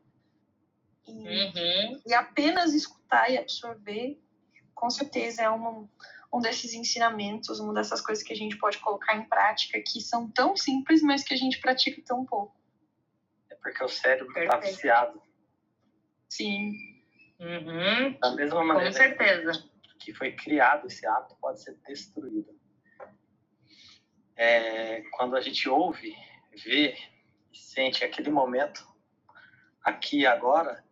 E, 1.11 1.89
uhum. 1.91 2.01
e 2.05 2.13
apenas 2.13 2.73
escutar 2.73 3.29
e 3.29 3.37
absorver, 3.37 4.19
com 4.73 4.89
certeza 4.89 5.43
é 5.43 5.51
um, 5.51 5.87
um 6.33 6.39
desses 6.39 6.73
ensinamentos, 6.73 7.59
uma 7.59 7.73
dessas 7.73 8.01
coisas 8.01 8.23
que 8.23 8.33
a 8.33 8.35
gente 8.35 8.57
pode 8.57 8.77
colocar 8.79 9.15
em 9.15 9.25
prática, 9.25 9.81
que 9.81 9.99
são 10.01 10.29
tão 10.29 10.55
simples, 10.55 11.01
mas 11.01 11.23
que 11.23 11.33
a 11.33 11.37
gente 11.37 11.59
pratica 11.59 12.01
tão 12.05 12.25
pouco. 12.25 12.55
É 13.49 13.55
porque 13.55 13.83
o 13.83 13.89
cérebro 13.89 14.37
está 14.37 14.57
viciado. 14.57 15.21
Sim. 16.29 16.71
Uhum. 17.39 18.17
Da 18.19 18.31
mesma 18.31 18.63
maneira. 18.63 18.89
Com 18.91 18.97
certeza 18.97 19.71
que 19.99 20.13
foi 20.13 20.31
criado 20.31 20.87
esse 20.87 21.05
hábito 21.05 21.35
pode 21.39 21.61
ser 21.61 21.77
destruído. 21.87 22.59
É, 24.35 25.01
quando 25.11 25.35
a 25.35 25.41
gente 25.41 25.69
ouve, 25.69 26.15
vê 26.63 26.97
e 27.53 27.57
sente 27.57 28.03
aquele 28.03 28.31
momento, 28.31 28.87
aqui 29.83 30.21
e 30.21 30.25
agora, 30.25 30.83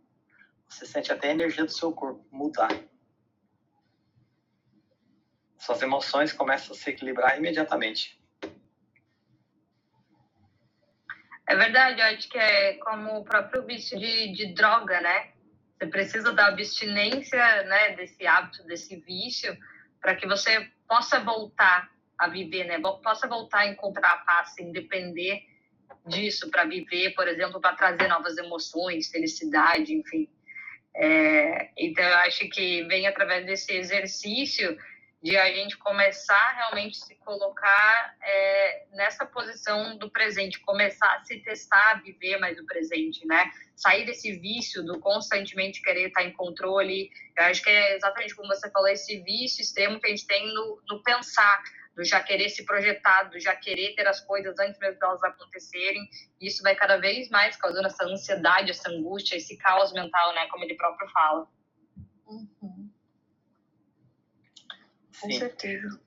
você 0.69 0.85
sente 0.85 1.11
até 1.11 1.29
a 1.29 1.31
energia 1.31 1.65
do 1.65 1.71
seu 1.71 1.91
corpo 1.91 2.25
mudar. 2.31 2.69
Suas 5.57 5.81
emoções 5.81 6.31
começam 6.31 6.73
a 6.73 6.79
se 6.79 6.89
equilibrar 6.89 7.37
imediatamente. 7.37 8.17
É 11.47 11.55
verdade, 11.55 11.99
eu 11.99 12.05
acho 12.05 12.29
que 12.29 12.37
é 12.37 12.75
como 12.75 13.17
o 13.17 13.23
próprio 13.23 13.65
vício 13.65 13.99
de, 13.99 14.31
de 14.33 14.53
droga, 14.53 15.01
né? 15.01 15.31
Você 15.77 15.87
precisa 15.87 16.31
da 16.31 16.47
abstinência 16.47 17.63
né, 17.63 17.95
desse 17.95 18.27
hábito, 18.27 18.63
desse 18.65 18.97
vício, 18.97 19.57
para 19.99 20.15
que 20.15 20.27
você 20.27 20.69
possa 20.87 21.19
voltar 21.19 21.89
a 22.17 22.27
viver, 22.27 22.65
né? 22.65 22.79
Possa 22.79 23.27
voltar 23.27 23.61
a 23.61 23.67
encontrar 23.67 24.11
a 24.11 24.17
paz 24.17 24.53
sem 24.53 24.71
depender 24.71 25.41
disso 26.05 26.49
para 26.51 26.65
viver, 26.65 27.15
por 27.15 27.27
exemplo, 27.27 27.59
para 27.59 27.75
trazer 27.75 28.07
novas 28.07 28.37
emoções, 28.37 29.09
felicidade, 29.09 29.93
enfim. 29.93 30.29
É, 31.01 31.69
então, 31.77 32.03
eu 32.03 32.17
acho 32.17 32.49
que 32.49 32.83
vem 32.83 33.07
através 33.07 33.45
desse 33.45 33.71
exercício 33.71 34.77
de 35.23 35.37
a 35.37 35.51
gente 35.53 35.77
começar 35.77 36.55
realmente 36.55 36.97
se 36.97 37.15
colocar 37.15 38.15
é, 38.21 38.85
nessa 38.91 39.25
posição 39.25 39.97
do 39.97 40.09
presente, 40.09 40.59
começar 40.59 41.13
a 41.13 41.23
se 41.23 41.37
testar, 41.39 41.91
a 41.91 42.01
viver 42.01 42.37
mais 42.37 42.57
o 42.59 42.65
presente, 42.65 43.25
né? 43.25 43.49
Sair 43.75 44.05
desse 44.05 44.33
vício 44.39 44.83
do 44.83 44.99
constantemente 44.99 45.81
querer 45.81 46.07
estar 46.07 46.23
em 46.23 46.31
controle. 46.31 47.09
Eu 47.37 47.45
acho 47.45 47.61
que 47.61 47.69
é 47.69 47.95
exatamente 47.95 48.35
como 48.35 48.47
você 48.47 48.69
falou, 48.69 48.89
esse 48.89 49.19
vício 49.21 49.61
extremo 49.61 49.99
que 49.99 50.07
a 50.07 50.09
gente 50.09 50.27
tem 50.27 50.53
no, 50.53 50.81
no 50.89 51.03
pensar, 51.03 51.63
do 51.99 52.05
já 52.05 52.23
querer 52.23 52.47
se 52.47 52.65
projetar, 52.65 53.23
do 53.23 53.37
já 53.41 53.53
querer 53.53 53.93
ter 53.93 54.07
as 54.07 54.21
coisas 54.21 54.57
antes 54.57 54.79
mesmo 54.79 54.97
delas 55.01 55.21
acontecerem. 55.21 56.09
Isso 56.39 56.63
vai 56.63 56.73
cada 56.73 56.95
vez 56.95 57.27
mais 57.27 57.57
causando 57.57 57.87
essa 57.87 58.05
ansiedade, 58.05 58.71
essa 58.71 58.89
angústia, 58.89 59.35
esse 59.35 59.57
caos 59.57 59.91
mental, 59.91 60.33
né? 60.33 60.47
Como 60.47 60.63
ele 60.63 60.75
próprio 60.75 61.09
fala. 61.09 61.45
Uhum. 62.25 62.89
Com 65.19 65.31
certeza. 65.33 66.01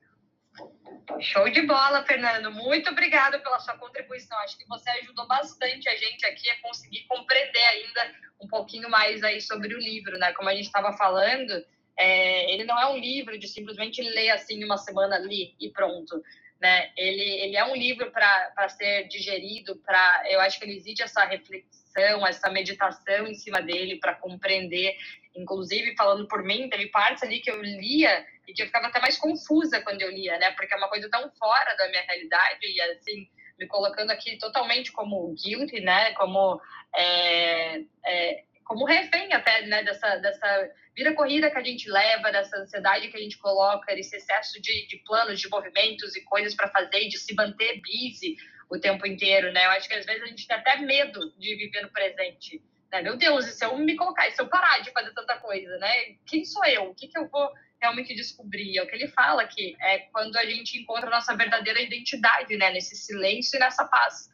Show 1.20 1.50
de 1.50 1.60
bola, 1.66 2.02
Fernando. 2.06 2.50
Muito 2.50 2.88
obrigada 2.88 3.38
pela 3.40 3.60
sua 3.60 3.76
contribuição. 3.76 4.38
Acho 4.38 4.56
que 4.56 4.66
você 4.66 4.88
ajudou 4.92 5.26
bastante 5.26 5.90
a 5.90 5.96
gente 5.96 6.24
aqui 6.24 6.48
a 6.48 6.62
conseguir 6.62 7.04
compreender 7.06 7.66
ainda 7.66 8.14
um 8.40 8.48
pouquinho 8.48 8.88
mais 8.88 9.22
aí 9.22 9.42
sobre 9.42 9.74
o 9.74 9.78
livro, 9.78 10.18
né? 10.18 10.32
Como 10.32 10.48
a 10.48 10.54
gente 10.54 10.64
estava 10.64 10.96
falando, 10.96 11.52
é, 11.96 12.52
ele 12.52 12.64
não 12.64 12.78
é 12.78 12.86
um 12.86 12.96
livro 12.96 13.38
de 13.38 13.48
simplesmente 13.48 14.02
ler 14.02 14.30
assim 14.30 14.62
uma 14.64 14.78
semana 14.78 15.16
ali 15.16 15.54
e 15.60 15.70
pronto. 15.70 16.22
Né? 16.60 16.92
Ele, 16.96 17.22
ele 17.22 17.56
é 17.56 17.64
um 17.64 17.74
livro 17.74 18.10
para 18.12 18.68
ser 18.68 19.08
digerido, 19.08 19.76
para 19.84 20.22
eu 20.30 20.40
acho 20.40 20.58
que 20.58 20.64
ele 20.64 20.76
exige 20.76 21.02
essa 21.02 21.24
reflexão, 21.24 22.24
essa 22.26 22.48
meditação 22.50 23.26
em 23.26 23.34
cima 23.34 23.60
dele 23.60 23.98
para 23.98 24.14
compreender. 24.14 24.96
Inclusive, 25.34 25.96
falando 25.96 26.28
por 26.28 26.42
mim, 26.44 26.68
teve 26.68 26.86
partes 26.86 27.22
ali 27.22 27.40
que 27.40 27.50
eu 27.50 27.60
lia 27.60 28.24
e 28.46 28.52
que 28.52 28.62
eu 28.62 28.66
ficava 28.66 28.86
até 28.86 29.00
mais 29.00 29.16
confusa 29.16 29.80
quando 29.80 30.02
eu 30.02 30.10
lia, 30.10 30.38
né? 30.38 30.52
Porque 30.52 30.72
é 30.72 30.76
uma 30.76 30.88
coisa 30.88 31.08
tão 31.10 31.30
fora 31.32 31.74
da 31.74 31.88
minha 31.88 32.02
realidade 32.02 32.66
e 32.66 32.80
assim 32.80 33.28
me 33.58 33.66
colocando 33.66 34.10
aqui 34.10 34.38
totalmente 34.38 34.92
como 34.92 35.34
guilty, 35.34 35.80
né? 35.80 36.12
Como 36.12 36.60
é, 36.94 37.82
é, 38.04 38.44
como 38.64 38.84
refém 38.84 39.32
até 39.32 39.66
né? 39.66 39.82
dessa 39.82 40.16
dessa 40.16 40.70
vida 40.94 41.14
corrida 41.14 41.50
que 41.50 41.58
a 41.58 41.62
gente 41.62 41.88
leva, 41.90 42.30
dessa 42.30 42.56
ansiedade 42.58 43.08
que 43.08 43.16
a 43.16 43.20
gente 43.20 43.38
coloca, 43.38 43.94
desse 43.94 44.16
excesso 44.16 44.60
de, 44.60 44.86
de 44.86 44.98
planos, 44.98 45.40
de 45.40 45.48
movimentos 45.48 46.14
e 46.14 46.22
coisas 46.22 46.54
para 46.54 46.68
fazer, 46.68 47.08
de 47.08 47.18
se 47.18 47.34
manter 47.34 47.80
busy 47.80 48.36
o 48.68 48.78
tempo 48.78 49.06
inteiro, 49.06 49.52
né? 49.52 49.66
Eu 49.66 49.70
acho 49.70 49.88
que 49.88 49.94
às 49.94 50.06
vezes 50.06 50.22
a 50.22 50.26
gente 50.26 50.46
tem 50.46 50.56
até 50.56 50.76
medo 50.78 51.32
de 51.38 51.56
viver 51.56 51.82
no 51.82 51.90
presente. 51.90 52.62
Né? 52.90 53.02
Meu 53.02 53.16
Deus, 53.16 53.46
e 53.46 53.52
se 53.52 53.64
eu 53.64 53.76
me 53.78 53.96
colocar, 53.96 54.28
e 54.28 54.32
se 54.32 54.40
eu 54.40 54.48
parar 54.48 54.80
de 54.80 54.90
fazer 54.92 55.12
tanta 55.12 55.38
coisa, 55.38 55.76
né? 55.78 56.16
Quem 56.26 56.44
sou 56.44 56.64
eu? 56.66 56.90
O 56.90 56.94
que, 56.94 57.08
que 57.08 57.18
eu 57.18 57.28
vou 57.28 57.50
realmente 57.82 58.14
descobrir. 58.14 58.78
É 58.78 58.82
o 58.82 58.86
que 58.86 58.94
ele 58.94 59.08
fala 59.08 59.42
aqui, 59.42 59.76
é 59.80 59.98
quando 60.12 60.36
a 60.36 60.46
gente 60.46 60.78
encontra 60.78 61.08
a 61.08 61.10
nossa 61.10 61.36
verdadeira 61.36 61.82
identidade, 61.82 62.56
né? 62.56 62.70
Nesse 62.70 62.96
silêncio 62.96 63.56
e 63.56 63.60
nessa 63.60 63.84
paz. 63.84 64.30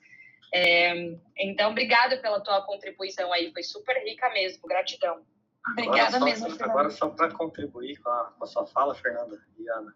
É, 0.52 0.94
então, 1.36 1.70
obrigada 1.70 2.16
pela 2.18 2.40
tua 2.40 2.62
contribuição 2.62 3.32
aí, 3.32 3.52
foi 3.52 3.62
super 3.62 3.96
rica 4.04 4.30
mesmo, 4.30 4.66
gratidão. 4.66 5.24
Obrigada 5.72 6.16
agora, 6.16 6.24
mesmo. 6.24 6.50
Só, 6.50 6.64
agora, 6.64 6.90
só 6.90 7.08
para 7.10 7.32
contribuir 7.34 7.98
com 7.98 8.08
a, 8.08 8.32
com 8.32 8.44
a, 8.44 8.46
sua 8.46 8.66
fala, 8.66 8.94
Fernanda 8.94 9.38
e 9.58 9.68
Ana, 9.68 9.94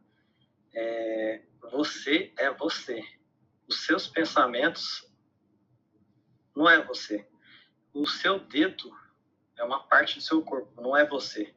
é, 0.74 1.42
você 1.70 2.32
é 2.36 2.50
você. 2.50 3.02
Os 3.66 3.86
seus 3.86 4.06
pensamentos 4.06 5.10
não 6.54 6.68
é 6.68 6.82
você. 6.84 7.26
O 7.94 8.06
seu 8.06 8.38
dedo 8.38 8.94
é 9.56 9.64
uma 9.64 9.82
parte 9.86 10.16
do 10.16 10.22
seu 10.22 10.42
corpo, 10.42 10.80
não 10.80 10.96
é 10.96 11.06
você. 11.06 11.54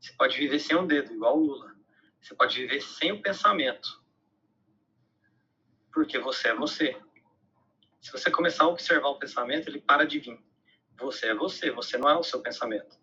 Você 0.00 0.12
pode 0.14 0.36
viver 0.36 0.58
sem 0.58 0.76
um 0.76 0.86
dedo, 0.86 1.12
igual 1.12 1.38
o 1.38 1.44
Lula. 1.44 1.74
Você 2.20 2.34
pode 2.34 2.58
viver 2.58 2.80
sem 2.80 3.12
o 3.12 3.22
pensamento. 3.22 4.02
Porque 5.92 6.18
você 6.18 6.48
é 6.48 6.54
você. 6.54 7.00
Se 8.02 8.10
você 8.10 8.30
começar 8.32 8.64
a 8.64 8.68
observar 8.68 9.08
o 9.10 9.18
pensamento, 9.18 9.68
ele 9.68 9.80
para 9.80 10.04
de 10.04 10.18
vir. 10.18 10.44
Você 10.98 11.28
é 11.28 11.34
você, 11.34 11.70
você 11.70 11.96
não 11.96 12.10
é 12.10 12.16
o 12.16 12.24
seu 12.24 12.42
pensamento. 12.42 13.00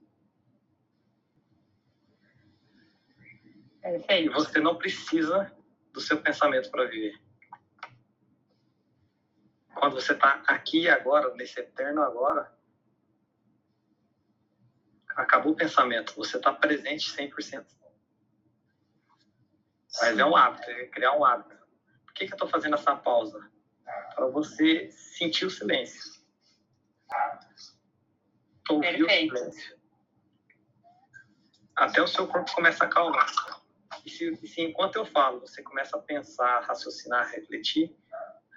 É, 3.82 4.22
e 4.22 4.30
você 4.30 4.60
não 4.60 4.78
precisa 4.78 5.56
do 5.94 6.02
seu 6.02 6.22
pensamento 6.22 6.70
para 6.70 6.86
viver. 6.86 7.18
Quando 9.74 9.94
você 9.94 10.12
está 10.12 10.44
aqui 10.46 10.90
agora, 10.90 11.34
nesse 11.36 11.62
eterno 11.62 12.02
agora, 12.02 12.54
acabou 15.16 15.54
o 15.54 15.56
pensamento, 15.56 16.14
você 16.16 16.36
está 16.36 16.52
presente 16.52 17.10
100%. 17.10 17.66
Mas 20.02 20.20
é 20.20 20.26
um 20.26 20.36
hábito, 20.36 20.70
é 20.70 20.88
criar 20.88 21.14
um 21.14 21.24
hábito. 21.24 21.58
Por 22.06 22.14
que, 22.14 22.28
que 22.28 22.34
eu 22.34 22.36
estou 22.36 22.50
fazendo 22.50 22.76
essa 22.76 22.96
pausa? 22.98 23.50
Para 24.16 24.28
você 24.28 24.90
sentir 24.92 25.46
o 25.46 25.50
silêncio. 25.50 26.20
Ouvir 28.70 29.04
o 29.04 29.10
silêncio. 29.10 29.80
Até 31.76 32.02
o 32.02 32.08
seu 32.08 32.28
corpo 32.28 32.54
começa 32.54 32.84
a 32.84 32.88
acalmar. 32.88 33.28
E 34.06 34.10
se, 34.10 34.36
se 34.48 34.62
enquanto 34.62 34.98
eu 34.98 35.06
falo, 35.06 35.42
você 35.42 35.64
começa 35.64 35.98
a 35.98 36.02
pensar, 36.02 36.62
raciocinar, 36.62 37.32
refletir, 37.32 37.96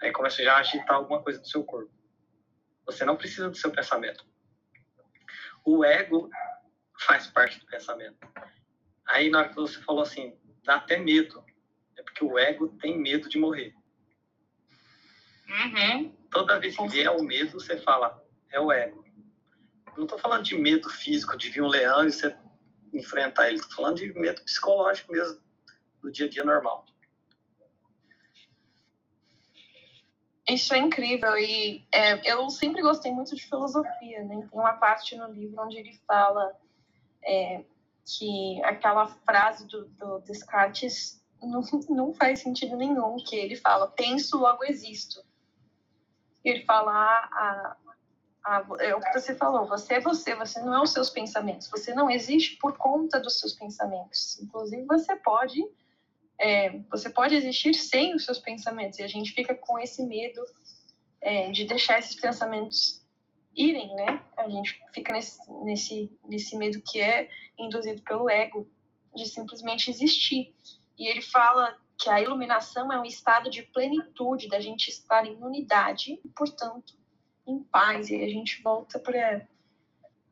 aí 0.01 0.13
começa 0.13 0.43
já 0.43 0.55
a 0.55 0.59
agitar 0.59 0.97
alguma 0.97 1.23
coisa 1.23 1.41
do 1.41 1.47
seu 1.47 1.65
corpo. 1.65 1.91
Você 2.87 3.05
não 3.05 3.17
precisa 3.17 3.49
do 3.49 3.57
seu 3.57 3.71
pensamento. 3.71 4.27
O 5.65 5.85
ego 5.85 6.29
faz 7.07 7.27
parte 7.29 7.59
do 7.61 7.67
pensamento. 7.67 8.19
Aí, 9.07 9.31
na 9.31 9.41
hora 9.41 9.49
que 9.49 9.55
você 9.55 9.81
falou 9.83 10.03
assim, 10.03 10.37
dá 10.65 10.77
até 10.77 10.97
medo. 10.97 11.45
É 11.97 12.03
porque 12.03 12.25
o 12.25 12.39
ego 12.39 12.69
tem 12.81 12.99
medo 12.99 13.29
de 13.29 13.39
morrer. 13.39 13.75
Uhum. 15.53 16.11
Toda 16.31 16.59
vez 16.59 16.77
que 16.77 16.89
vier 16.89 17.11
o 17.11 17.23
medo, 17.23 17.61
você 17.61 17.77
fala, 17.77 18.25
é 18.51 18.59
o 18.59 18.73
ego. 18.73 19.05
Não 19.97 20.05
estou 20.05 20.19
falando 20.19 20.43
de 20.43 20.57
medo 20.57 20.89
físico, 20.89 21.37
de 21.37 21.51
vir 21.51 21.63
um 21.63 21.69
leão 21.69 22.07
e 22.07 22.13
você 22.13 22.35
enfrentar 22.93 23.49
ele. 23.49 23.57
Estou 23.57 23.77
falando 23.77 23.97
de 23.97 24.13
medo 24.15 24.43
psicológico 24.43 25.13
mesmo, 25.13 25.39
do 26.01 26.11
dia 26.11 26.27
a 26.27 26.29
dia 26.29 26.45
normal. 26.45 26.87
Isso 30.49 30.75
é 30.75 30.79
incrível 30.79 31.37
e 31.39 31.87
é, 31.93 32.33
eu 32.33 32.51
sempre 32.51 32.83
gostei 32.83 33.13
muito 33.13 33.35
de 33.35 33.47
filosofia, 33.47 34.25
né? 34.25 34.49
Tem 34.51 34.61
uma 34.61 34.73
parte 34.73 35.15
no 35.17 35.31
livro 35.33 35.63
onde 35.63 35.79
ele 35.79 35.93
fala 36.07 36.53
é, 37.25 37.65
que 38.05 38.63
aquela 38.65 39.07
frase 39.07 39.67
do, 39.69 39.85
do 39.91 40.19
Descartes 40.21 41.23
não, 41.41 41.63
não 41.91 42.15
faz 42.15 42.41
sentido 42.41 42.77
nenhum, 42.77 43.17
que 43.17 43.37
ele 43.37 43.57
fala, 43.57 43.87
penso, 43.87 44.39
logo 44.39 44.65
existo. 44.65 45.23
Ele 46.51 46.65
fala 46.65 46.93
a, 46.93 47.77
a, 48.45 48.67
é 48.81 48.95
o 48.95 49.01
que 49.01 49.13
você 49.13 49.35
falou, 49.35 49.67
você 49.67 49.95
é 49.95 50.01
você, 50.01 50.35
você 50.35 50.61
não 50.61 50.75
é 50.75 50.83
os 50.83 50.93
seus 50.93 51.11
pensamentos, 51.11 51.69
você 51.69 51.95
não 51.95 52.11
existe 52.11 52.57
por 52.57 52.77
conta 52.77 53.21
dos 53.21 53.39
seus 53.39 53.53
pensamentos. 53.53 54.41
Inclusive, 54.41 54.85
você 54.85 55.17
pode 55.17 55.63
é, 56.39 56.77
você 56.91 57.09
pode 57.09 57.37
existir 57.37 57.75
sem 57.75 58.15
os 58.15 58.25
seus 58.25 58.39
pensamentos 58.39 58.99
e 58.99 59.03
a 59.03 59.07
gente 59.07 59.33
fica 59.33 59.55
com 59.55 59.79
esse 59.79 60.05
medo 60.05 60.43
é, 61.21 61.53
de 61.53 61.65
deixar 61.65 62.01
esses 62.01 62.17
pensamentos 62.17 63.01
irem, 63.55 63.95
né? 63.95 64.21
A 64.37 64.49
gente 64.49 64.83
fica 64.93 65.13
nesse, 65.13 65.39
nesse, 65.65 66.19
nesse 66.25 66.57
medo 66.57 66.83
que 66.83 67.01
é 67.01 67.29
induzido 67.57 68.03
pelo 68.03 68.29
ego 68.29 68.69
de 69.15 69.27
simplesmente 69.27 69.91
existir. 69.91 70.55
E 70.99 71.07
ele 71.07 71.23
fala 71.23 71.77
que 72.03 72.11
a 72.11 72.21
iluminação 72.21 72.93
é 72.93 72.99
um 72.99 73.05
estado 73.05 73.49
de 73.49 73.63
plenitude, 73.63 74.49
da 74.49 74.59
gente 74.59 74.89
estar 74.89 75.25
em 75.25 75.37
unidade 75.37 76.21
e, 76.25 76.29
portanto, 76.31 76.99
em 77.47 77.63
paz. 77.63 78.11
E 78.11 78.17
a 78.17 78.29
gente 78.29 78.61
volta 78.61 78.99
para 78.99 79.47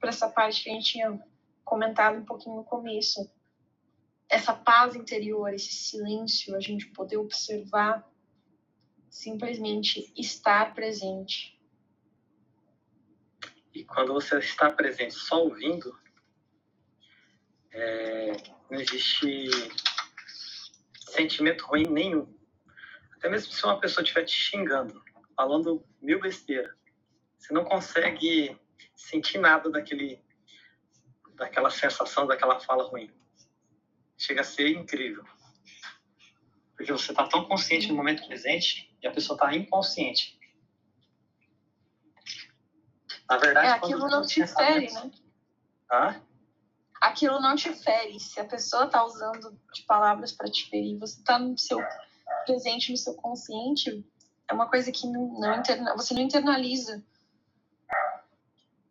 essa 0.02 0.28
parte 0.28 0.64
que 0.64 0.70
a 0.70 0.72
gente 0.72 0.92
tinha 0.92 1.24
comentado 1.64 2.18
um 2.18 2.24
pouquinho 2.24 2.56
no 2.56 2.64
começo, 2.64 3.30
essa 4.28 4.52
paz 4.52 4.96
interior, 4.96 5.54
esse 5.54 5.72
silêncio, 5.72 6.56
a 6.56 6.60
gente 6.60 6.86
poder 6.86 7.18
observar, 7.18 8.04
simplesmente 9.08 10.12
estar 10.16 10.74
presente. 10.74 11.56
E 13.72 13.84
quando 13.84 14.12
você 14.12 14.38
está 14.38 14.72
presente 14.72 15.14
só 15.14 15.44
ouvindo, 15.44 15.96
é, 17.70 18.32
não 18.68 18.80
existe 18.80 19.48
sentimento 21.10 21.66
ruim 21.66 21.84
nenhum. 21.84 22.32
Até 23.16 23.28
mesmo 23.28 23.52
se 23.52 23.64
uma 23.64 23.78
pessoa 23.78 24.02
estiver 24.02 24.24
te 24.24 24.34
xingando, 24.34 25.02
falando 25.36 25.84
mil 26.00 26.20
besteiras, 26.20 26.74
você 27.38 27.52
não 27.52 27.64
consegue 27.64 28.58
sentir 28.96 29.38
nada 29.38 29.70
daquele, 29.70 30.22
daquela 31.34 31.70
sensação, 31.70 32.26
daquela 32.26 32.60
fala 32.60 32.84
ruim 32.84 33.10
chega 34.20 34.42
a 34.42 34.44
ser 34.44 34.68
incrível. 34.68 35.24
Porque 36.76 36.92
você 36.92 37.10
está 37.10 37.26
tão 37.26 37.46
consciente 37.46 37.88
no 37.88 37.94
momento 37.94 38.26
presente 38.26 38.94
e 39.02 39.06
a 39.06 39.10
pessoa 39.10 39.34
está 39.34 39.54
inconsciente. 39.56 40.38
Na 43.28 43.38
verdade, 43.38 43.66
é, 43.66 43.70
aquilo 43.70 44.08
não 44.08 44.26
te 44.26 44.46
fere, 44.46 44.92
né? 44.92 45.10
Hã? 45.90 46.22
Aquilo 47.00 47.40
não 47.40 47.56
te 47.56 47.72
fere. 47.72 48.20
Se 48.20 48.38
a 48.38 48.44
pessoa 48.44 48.84
está 48.84 49.04
usando 49.04 49.58
de 49.72 49.82
palavras 49.82 50.32
para 50.32 50.50
te 50.50 50.68
ferir, 50.68 50.98
você 50.98 51.18
está 51.18 51.38
no 51.38 51.56
seu 51.56 51.80
presente, 52.44 52.90
no 52.90 52.96
seu 52.96 53.14
consciente, 53.14 54.04
é 54.48 54.54
uma 54.54 54.68
coisa 54.68 54.92
que 54.92 55.06
não, 55.06 55.40
não 55.40 55.58
interna, 55.58 55.96
você 55.96 56.12
não 56.12 56.20
internaliza. 56.20 57.02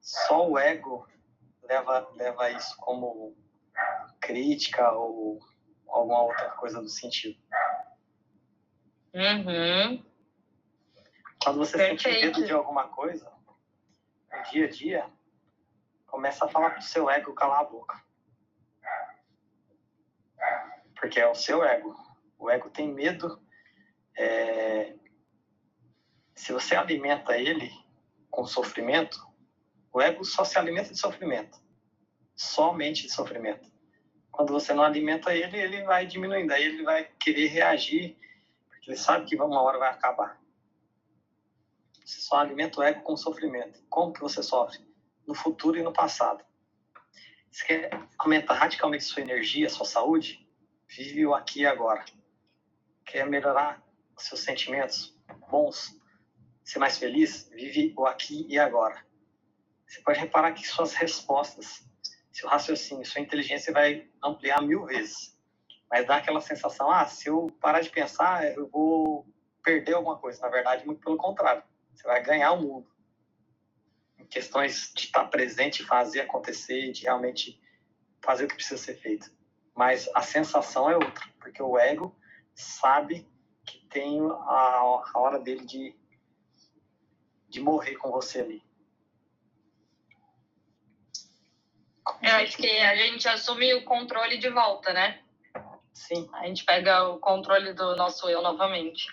Só 0.02 0.50
o 0.50 0.58
ego 0.58 1.08
leva, 1.64 2.10
leva 2.16 2.52
isso 2.52 2.76
como 2.78 3.36
crítica 4.20 4.92
ou 4.92 5.40
alguma 5.88 6.24
outra 6.24 6.50
coisa 6.52 6.82
do 6.82 6.90
sentido. 6.90 7.38
Uhum. 9.14 10.04
Quando 11.44 11.58
você 11.58 11.78
Perfeito. 11.78 12.02
sente 12.02 12.26
medo 12.26 12.46
de 12.46 12.52
alguma 12.52 12.88
coisa, 12.88 13.32
no 14.32 14.44
dia 14.52 14.66
a 14.66 14.70
dia, 14.70 15.10
começa 16.10 16.46
a 16.46 16.50
falar 16.50 16.72
pro 16.72 16.82
seu 16.82 17.10
ego 17.10 17.34
calar 17.34 17.62
a 17.62 17.64
boca. 17.64 18.02
Porque 20.96 21.20
é 21.20 21.28
o 21.28 21.36
seu 21.36 21.64
ego. 21.64 21.96
O 22.38 22.50
ego 22.50 22.70
tem 22.70 22.92
medo. 22.92 23.42
É... 24.18 24.96
Se 26.36 26.54
você 26.54 26.76
alimenta 26.76 27.38
ele 27.38 27.72
com 28.30 28.46
sofrimento, 28.46 29.26
o 29.92 30.02
ego 30.02 30.24
só 30.24 30.44
se 30.44 30.58
alimenta 30.58 30.92
de 30.92 31.00
sofrimento. 31.00 31.60
Somente 32.36 33.04
de 33.04 33.14
sofrimento 33.14 33.70
quando 34.40 34.54
você 34.54 34.74
não 34.74 34.86
alimenta 34.86 35.36
ele, 35.36 35.60
ele 35.60 35.84
vai 35.84 36.08
diminuindo. 36.08 36.54
Aí 36.54 36.64
ele 36.64 36.82
vai 36.82 37.04
querer 37.20 37.48
reagir, 37.48 38.18
porque 38.70 38.92
ele 38.92 38.98
sabe 38.98 39.26
que 39.26 39.36
uma 39.36 39.62
hora 39.62 39.78
vai 39.78 39.90
acabar. 39.90 40.40
Você 42.06 42.22
só 42.22 42.38
alimenta 42.38 42.80
o 42.80 42.84
ego 42.84 43.02
com 43.02 43.18
sofrimento. 43.18 43.84
Como 43.90 44.14
que 44.14 44.22
você 44.22 44.42
sofre? 44.42 44.80
No 45.30 45.36
futuro 45.36 45.78
e 45.78 45.84
no 45.84 45.94
passado. 45.94 46.44
Você 47.52 47.64
quer 47.64 48.08
aumentar 48.18 48.56
radicalmente 48.56 49.04
sua 49.04 49.22
energia, 49.22 49.70
sua 49.70 49.86
saúde? 49.86 50.44
Vive 50.88 51.24
o 51.28 51.36
aqui 51.36 51.60
e 51.62 51.66
agora. 51.68 52.04
Quer 53.06 53.28
melhorar 53.28 53.80
seus 54.18 54.40
sentimentos 54.42 55.16
bons? 55.52 55.96
Ser 56.64 56.80
mais 56.80 56.98
feliz? 56.98 57.48
Vive 57.54 57.94
o 57.96 58.08
aqui 58.08 58.48
e 58.50 58.58
agora. 58.58 59.06
Você 59.86 60.02
pode 60.02 60.20
reparar 60.20 60.54
que 60.54 60.68
suas 60.68 60.96
respostas 60.96 61.88
seu 62.40 62.50
raciocínio, 62.50 63.06
sua 63.06 63.22
inteligência 63.22 63.72
vai 63.72 64.08
ampliar 64.24 64.64
mil 64.64 64.86
vezes. 64.86 65.38
Mas 65.92 66.08
dá 66.08 66.16
aquela 66.18 66.42
sensação, 66.42 66.90
ah, 66.90 67.06
se 67.06 67.30
eu 67.30 67.48
parar 67.62 67.82
de 67.82 67.90
pensar, 67.92 68.52
eu 68.56 68.68
vou 68.68 69.28
perder 69.64 69.94
alguma 69.94 70.18
coisa. 70.18 70.42
Na 70.42 70.50
verdade, 70.50 70.88
muito 70.88 71.02
pelo 71.02 71.18
contrário. 71.18 71.62
Você 71.94 72.04
vai 72.04 72.24
ganhar 72.24 72.54
o 72.54 72.62
mundo. 72.64 72.99
Em 74.20 74.26
questões 74.26 74.92
de 74.96 75.06
estar 75.06 75.26
presente, 75.26 75.84
fazer 75.84 76.22
acontecer, 76.22 76.92
de 76.92 77.04
realmente 77.04 77.60
fazer 78.22 78.46
o 78.46 78.48
que 78.48 78.56
precisa 78.56 78.82
ser 78.82 78.96
feito. 78.96 79.32
Mas 79.76 80.10
a 80.14 80.22
sensação 80.22 80.90
é 80.90 80.96
outra, 80.96 81.26
porque 81.40 81.62
o 81.62 81.78
ego 81.78 82.16
sabe 82.54 83.28
que 83.66 83.80
tem 83.88 84.20
a, 84.22 85.04
a 85.14 85.20
hora 85.20 85.40
dele 85.40 85.66
de, 85.66 85.96
de 87.48 87.62
morrer 87.62 87.96
com 87.96 88.12
você 88.12 88.42
ali. 88.42 88.64
Eu 92.22 92.36
acho 92.36 92.58
que 92.58 92.68
a 92.68 92.96
gente 92.96 93.28
assume 93.28 93.74
o 93.76 93.86
controle 93.86 94.38
de 94.38 94.50
volta, 94.50 94.92
né? 94.92 95.22
Sim. 95.94 96.30
A 96.34 96.48
gente 96.48 96.66
pega 96.66 97.08
o 97.10 97.20
controle 97.20 97.74
do 97.74 97.96
nosso 97.96 98.30
eu 98.30 98.42
novamente. 98.42 99.08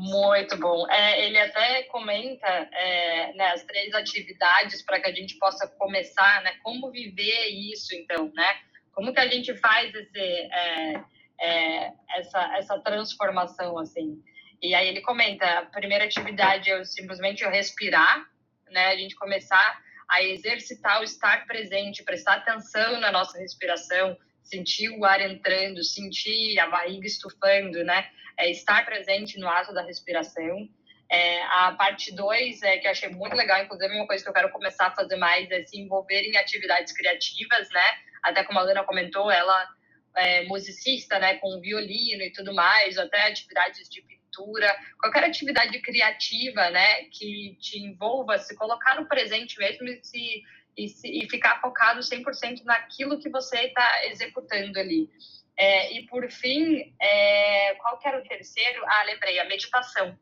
Muito 0.00 0.56
bom. 0.56 0.90
É, 0.90 1.26
ele 1.26 1.38
até 1.38 1.82
comenta 1.82 2.46
é, 2.46 3.34
né, 3.34 3.50
as 3.50 3.62
três 3.64 3.92
atividades 3.92 4.80
para 4.80 4.98
que 4.98 5.10
a 5.10 5.14
gente 5.14 5.36
possa 5.36 5.68
começar, 5.68 6.42
né? 6.42 6.54
Como 6.62 6.90
viver 6.90 7.48
isso, 7.48 7.94
então, 7.94 8.32
né? 8.34 8.60
Como 8.94 9.12
que 9.12 9.20
a 9.20 9.28
gente 9.28 9.54
faz 9.58 9.94
esse, 9.94 10.18
é, 10.18 11.04
é 11.38 11.92
essa, 12.16 12.56
essa 12.56 12.78
transformação, 12.78 13.78
assim? 13.78 14.18
E 14.62 14.74
aí 14.74 14.88
ele 14.88 15.02
comenta, 15.02 15.44
a 15.58 15.66
primeira 15.66 16.06
atividade 16.06 16.70
é 16.70 16.82
simplesmente 16.82 17.44
respirar, 17.44 18.26
né? 18.70 18.86
A 18.86 18.96
gente 18.96 19.14
começar 19.16 19.82
a 20.08 20.22
exercitar 20.22 21.02
o 21.02 21.04
estar 21.04 21.46
presente, 21.46 22.02
prestar 22.02 22.36
atenção 22.36 22.98
na 23.00 23.12
nossa 23.12 23.38
respiração, 23.38 24.16
sentir 24.50 24.88
o 24.90 25.04
ar 25.04 25.20
entrando, 25.20 25.82
sentir 25.84 26.58
a 26.58 26.66
barriga 26.66 27.06
estufando, 27.06 27.84
né? 27.84 28.10
É 28.36 28.50
estar 28.50 28.84
presente 28.84 29.38
no 29.38 29.48
ato 29.48 29.72
da 29.72 29.82
respiração. 29.82 30.68
É, 31.10 31.42
a 31.42 31.72
parte 31.72 32.14
2, 32.14 32.62
é, 32.62 32.78
que 32.78 32.86
eu 32.86 32.90
achei 32.90 33.08
muito 33.08 33.34
legal, 33.34 33.62
inclusive 33.62 33.94
uma 33.94 34.06
coisa 34.06 34.22
que 34.22 34.28
eu 34.28 34.34
quero 34.34 34.50
começar 34.50 34.86
a 34.86 34.94
fazer 34.94 35.16
mais 35.16 35.50
é 35.50 35.64
se 35.64 35.78
envolver 35.78 36.22
em 36.22 36.36
atividades 36.36 36.92
criativas, 36.92 37.68
né? 37.70 37.84
Até 38.22 38.44
como 38.44 38.58
a 38.58 38.62
Luna 38.62 38.84
comentou, 38.84 39.30
ela 39.30 39.68
é 40.16 40.44
musicista, 40.44 41.18
né, 41.18 41.36
com 41.36 41.60
violino 41.60 42.22
e 42.22 42.32
tudo 42.32 42.52
mais, 42.54 42.98
até 42.98 43.28
atividades 43.28 43.88
de 43.88 44.02
pintura, 44.02 44.76
qualquer 44.98 45.24
atividade 45.24 45.80
criativa, 45.80 46.68
né, 46.70 47.04
que 47.04 47.56
te 47.60 47.78
envolva, 47.78 48.38
se 48.38 48.54
colocar 48.56 49.00
no 49.00 49.06
presente 49.06 49.58
mesmo 49.58 49.88
e, 49.88 50.00
se, 50.02 50.42
e, 50.76 50.88
se, 50.88 51.08
e 51.08 51.28
ficar 51.28 51.60
focado 51.60 52.00
100% 52.00 52.64
naquilo 52.64 53.18
que 53.18 53.28
você 53.28 53.66
está 53.66 54.06
executando 54.06 54.78
ali. 54.78 55.10
É, 55.56 55.92
e 55.92 56.06
por 56.06 56.30
fim, 56.30 56.94
é, 57.00 57.74
qual 57.74 57.98
que 57.98 58.08
era 58.08 58.18
o 58.18 58.24
terceiro? 58.24 58.82
Ah, 58.86 59.04
lembrei, 59.04 59.38
a 59.38 59.44
meditação, 59.44 60.18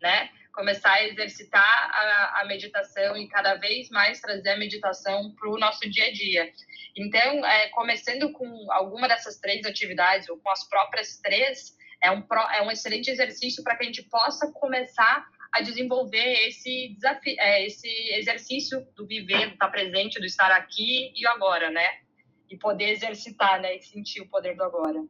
né? 0.00 0.30
Começar 0.52 0.92
a 0.92 1.04
exercitar 1.04 1.62
a, 1.62 2.40
a 2.40 2.44
meditação 2.44 3.16
e 3.16 3.26
cada 3.26 3.54
vez 3.54 3.88
mais 3.88 4.20
trazer 4.20 4.50
a 4.50 4.58
meditação 4.58 5.34
para 5.34 5.48
o 5.48 5.58
nosso 5.58 5.88
dia 5.88 6.06
a 6.06 6.12
dia. 6.12 6.52
Então, 6.94 7.46
é, 7.46 7.68
começando 7.68 8.30
com 8.32 8.70
alguma 8.70 9.08
dessas 9.08 9.38
três 9.38 9.64
atividades, 9.64 10.28
ou 10.28 10.36
com 10.38 10.50
as 10.50 10.68
próprias 10.68 11.18
três, 11.22 11.74
é 12.02 12.10
um, 12.10 12.22
é 12.52 12.62
um 12.62 12.70
excelente 12.70 13.10
exercício 13.10 13.62
para 13.62 13.76
que 13.76 13.84
a 13.84 13.86
gente 13.86 14.02
possa 14.02 14.52
começar 14.52 15.26
a 15.52 15.60
desenvolver 15.60 16.48
esse 16.48 16.94
desafio, 16.94 17.36
é, 17.38 17.66
esse 17.66 17.88
exercício 18.14 18.86
do 18.96 19.06
viver, 19.06 19.48
do 19.48 19.52
estar 19.52 19.68
presente, 19.68 20.18
do 20.18 20.26
estar 20.26 20.50
aqui 20.50 21.12
e 21.14 21.26
agora, 21.26 21.70
né? 21.70 22.00
E 22.48 22.56
poder 22.56 22.90
exercitar, 22.90 23.60
né? 23.60 23.76
E 23.76 23.82
sentir 23.82 24.22
o 24.22 24.28
poder 24.28 24.56
do 24.56 24.64
agora. 24.64 25.04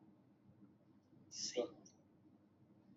Sim. 1.31 1.69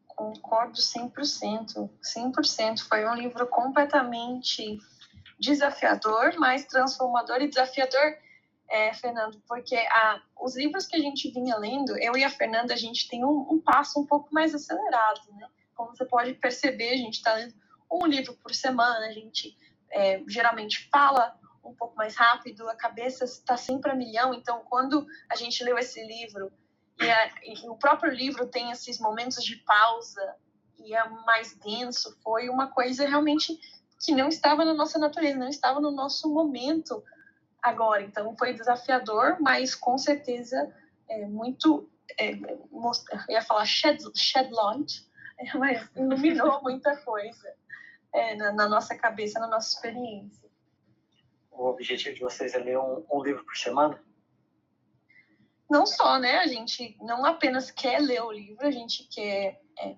Concordo 0.07 0.79
100%. 0.79 1.89
100%. 2.01 2.87
Foi 2.87 3.05
um 3.05 3.13
livro 3.13 3.45
completamente 3.47 4.79
desafiador, 5.39 6.33
mas 6.37 6.65
transformador 6.65 7.41
e 7.41 7.47
desafiador 7.47 8.17
é, 8.69 8.93
Fernando, 8.93 9.39
porque 9.47 9.75
a, 9.75 10.21
os 10.41 10.57
livros 10.57 10.87
que 10.87 10.95
a 10.95 10.99
gente 10.99 11.29
vinha 11.31 11.55
lendo, 11.57 11.97
eu 11.99 12.15
e 12.17 12.23
a 12.23 12.29
Fernanda, 12.29 12.73
a 12.73 12.77
gente 12.77 13.07
tem 13.07 13.23
um, 13.23 13.47
um 13.51 13.61
passo 13.61 13.99
um 13.99 14.05
pouco 14.05 14.33
mais 14.33 14.55
acelerado, 14.55 15.21
né? 15.33 15.47
Como 15.75 15.95
você 15.95 16.05
pode 16.05 16.33
perceber, 16.35 16.93
a 16.93 16.97
gente 16.97 17.15
está 17.15 17.33
lendo 17.33 17.53
um 17.91 18.05
livro 18.07 18.33
por 18.41 18.53
semana, 18.53 19.05
a 19.05 19.11
gente 19.11 19.55
é, 19.91 20.23
geralmente 20.27 20.89
fala 20.89 21.37
um 21.63 21.73
pouco 21.73 21.95
mais 21.95 22.15
rápido, 22.15 22.69
a 22.69 22.75
cabeça 22.75 23.25
está 23.25 23.57
sempre 23.57 23.91
a 23.91 23.95
milhão. 23.95 24.33
Então, 24.33 24.63
quando 24.69 25.05
a 25.29 25.35
gente 25.35 25.63
leu 25.63 25.77
esse 25.77 26.03
livro 26.05 26.51
e, 26.99 27.09
a, 27.09 27.31
e, 27.43 27.69
o 27.69 27.75
próprio 27.75 28.11
livro 28.11 28.47
tem 28.47 28.71
esses 28.71 28.99
momentos 28.99 29.43
de 29.43 29.57
pausa 29.57 30.35
e 30.79 30.93
é 30.93 31.09
mais 31.25 31.55
denso, 31.55 32.17
foi 32.23 32.49
uma 32.49 32.67
coisa 32.67 33.07
realmente 33.07 33.59
que 34.03 34.13
não 34.13 34.27
estava 34.27 34.63
na 34.63 34.73
nossa 34.73 34.99
natureza, 34.99 35.37
não 35.37 35.47
estava 35.47 35.79
no 35.79 35.91
nosso 35.91 36.31
momento 36.31 37.03
agora. 37.61 38.03
Então, 38.03 38.35
foi 38.37 38.53
desafiador, 38.53 39.37
mas 39.39 39.73
com 39.73 39.97
certeza 39.97 40.71
é 41.09 41.25
muito. 41.25 41.89
É, 42.19 42.33
eu 42.33 42.91
ia 43.29 43.41
falar 43.41 43.65
shed, 43.65 43.99
shed 44.15 44.51
mas 45.55 45.89
iluminou 45.95 46.61
muita 46.61 46.95
coisa 46.97 47.53
é, 48.13 48.35
na, 48.35 48.51
na 48.53 48.69
nossa 48.69 48.95
cabeça, 48.95 49.39
na 49.39 49.47
nossa 49.47 49.75
experiência 49.75 50.45
o 51.57 51.67
objetivo 51.67 52.15
de 52.15 52.21
vocês 52.21 52.53
é 52.53 52.59
ler 52.59 52.77
um, 52.77 53.05
um 53.11 53.23
livro 53.23 53.43
por 53.43 53.55
semana? 53.55 54.01
Não 55.69 55.85
só, 55.85 56.19
né? 56.19 56.39
A 56.39 56.47
gente 56.47 56.95
não 57.01 57.25
apenas 57.25 57.71
quer 57.71 57.99
ler 57.99 58.21
o 58.21 58.31
livro, 58.31 58.67
a 58.67 58.71
gente 58.71 59.05
quer 59.05 59.61
é, 59.79 59.95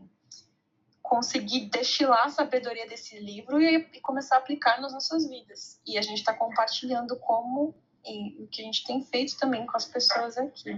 conseguir 1.01 1.65
destilar 1.65 2.27
a 2.27 2.29
sabedoria 2.29 2.87
desse 2.87 3.19
livro 3.19 3.59
e, 3.61 3.75
e, 3.93 3.99
começar 3.99 4.35
a 4.35 4.39
aplicar 4.39 4.79
nas 4.79 4.93
nossas 4.93 5.27
vidas. 5.27 5.81
E 5.85 5.97
a 5.97 6.01
gente 6.01 6.19
está 6.19 6.33
compartilhando 6.33 7.17
como 7.19 7.75
e 8.05 8.41
o 8.41 8.47
que 8.47 8.61
a 8.61 8.65
gente 8.65 8.85
tem 8.85 9.03
feito 9.03 9.37
também 9.37 9.65
com 9.65 9.75
as 9.75 9.85
pessoas 9.85 10.37
aqui. 10.37 10.69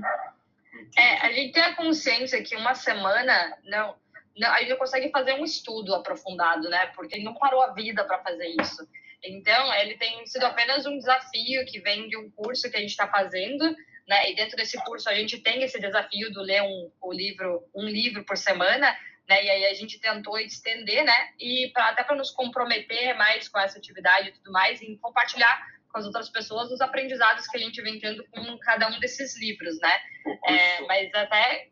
É, 0.98 1.18
a 1.20 1.32
gente 1.32 1.54
tem 1.54 1.62
a 1.62 1.76
consciência 1.76 2.42
que 2.44 2.56
uma 2.56 2.74
semana 2.74 3.58
não, 3.66 3.96
não 4.40 4.50
a 4.52 4.60
gente 4.60 4.70
não 4.70 4.78
consegue 4.78 5.10
fazer 5.10 5.34
um 5.34 5.44
estudo 5.44 5.94
aprofundado, 5.94 6.70
né? 6.70 6.88
Porque 6.96 7.20
não 7.20 7.34
parou 7.34 7.62
a 7.62 7.74
vida 7.74 8.04
para 8.04 8.20
fazer 8.20 8.48
isso. 8.60 8.88
Então, 9.24 9.74
ele 9.76 9.98
tem 9.98 10.26
sido 10.26 10.46
apenas 10.46 10.86
um 10.86 10.98
desafio 10.98 11.66
que 11.66 11.80
vem 11.80 12.08
de 12.08 12.18
um 12.18 12.30
curso 12.32 12.70
que 12.70 12.78
a 12.78 12.80
gente 12.80 12.92
está 12.92 13.08
fazendo, 13.08 13.76
né? 14.08 14.32
E 14.32 14.36
dentro 14.36 14.56
desse 14.56 14.82
curso 14.84 15.10
a 15.10 15.14
gente 15.14 15.40
tem 15.40 15.62
esse 15.62 15.80
desafio 15.80 16.32
de 16.32 16.40
ler 16.40 16.62
um, 16.64 16.92
o 17.02 17.12
livro, 17.12 17.64
um 17.76 17.86
livro 17.86 18.24
por 18.24 18.38
semana, 18.38 18.98
né? 19.28 19.44
E 19.44 19.50
aí 19.50 19.66
a 19.66 19.74
gente 19.74 20.00
tentou 20.00 20.40
estender, 20.40 21.04
né? 21.04 21.30
E 21.40 21.70
pra, 21.74 21.90
até 21.90 22.04
para 22.04 22.16
nos 22.16 22.32
comprometer 22.32 23.16
mais 23.16 23.48
com 23.48 23.60
essa 23.60 23.78
atividade 23.78 24.30
e 24.30 24.32
tudo 24.32 24.52
mais, 24.52 24.82
e 24.82 24.98
compartilhar 24.98 25.62
com 25.92 26.00
as 26.00 26.06
outras 26.06 26.30
pessoas 26.30 26.72
os 26.72 26.82
aprendizados 26.82 27.48
que 27.48 27.58
a 27.58 27.60
gente 27.60 27.82
vem 27.82 28.00
tendo 28.00 28.24
com 28.30 28.58
cada 28.60 28.88
um 28.90 29.00
desses 29.00 29.38
livros, 29.40 29.78
né? 29.80 30.00
É, 30.48 30.82
mas 30.82 31.14
até 31.14 31.70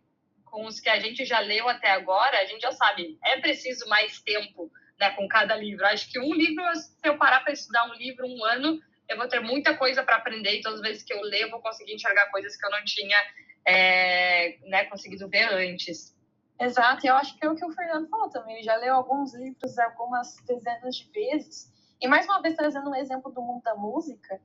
com 0.50 0.66
os 0.66 0.80
que 0.80 0.90
a 0.90 1.00
gente 1.00 1.26
já 1.26 1.40
leu 1.40 1.68
até 1.70 1.92
agora, 1.92 2.40
a 2.40 2.46
gente 2.46 2.62
já 2.62 2.72
sabe, 2.72 3.18
é 3.24 3.40
preciso 3.40 3.88
mais 3.88 4.20
tempo 4.22 4.72
né, 5.00 5.10
com 5.12 5.28
cada 5.28 5.56
livro. 5.56 5.86
Acho 5.86 6.12
que 6.12 6.20
um 6.20 6.34
livro, 6.34 6.64
se 6.76 6.92
eu 7.04 7.18
parar 7.18 7.42
para 7.42 7.54
estudar 7.54 7.90
um 7.90 7.94
livro 7.94 8.26
um 8.26 8.44
ano, 8.46 8.80
eu 9.08 9.18
vou 9.18 9.28
ter 9.28 9.40
muita 9.40 9.76
coisa 9.76 10.04
para 10.04 10.18
aprender 10.18 10.60
e 10.60 10.62
todas 10.62 10.80
as 10.80 10.88
vezes 10.88 11.04
que 11.04 11.14
eu 11.14 11.22
ler, 11.22 11.44
eu 11.44 11.52
vou 11.52 11.62
conseguir 11.62 11.94
enxergar 11.94 12.30
coisas 12.32 12.56
que 12.56 12.66
eu 12.66 12.72
não 12.72 12.84
tinha 12.84 13.18
é, 13.66 14.58
né, 14.68 14.86
conseguido 14.86 15.30
ver 15.30 15.52
antes. 15.54 16.16
Exato, 16.60 17.06
e 17.06 17.10
eu 17.10 17.16
acho 17.16 17.38
que 17.38 17.46
é 17.46 17.50
o 17.50 17.56
que 17.56 17.66
o 17.66 17.72
Fernando 17.72 18.10
falou 18.10 18.30
também. 18.30 18.56
Ele 18.56 18.64
já 18.64 18.76
leu 18.76 18.96
alguns 18.96 19.34
livros 19.36 19.78
algumas 19.78 20.36
dezenas 20.46 20.96
de 20.96 21.12
vezes. 21.12 21.72
E 22.02 22.08
mais 22.08 22.26
uma 22.26 22.42
vez, 22.42 22.56
trazendo 22.56 22.90
um 22.90 22.96
exemplo 22.96 23.32
do 23.32 23.42
mundo 23.42 23.62
da 23.62 23.76
música, 23.76 24.42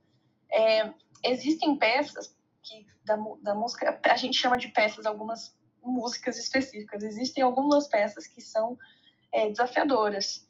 é, 0.51 0.91
existem 1.25 1.77
peças 1.77 2.37
que 2.63 2.87
da, 3.05 3.17
da 3.43 3.55
música, 3.55 3.99
a 4.05 4.17
gente 4.17 4.37
chama 4.37 4.57
de 4.57 4.69
peças, 4.69 5.07
algumas 5.07 5.57
músicas 5.83 6.39
específicas. 6.39 7.03
Existem 7.03 7.43
algumas 7.43 7.89
peças 7.89 8.27
que 8.27 8.41
são 8.41 8.79
é, 9.33 9.49
desafiadoras. 9.49 10.49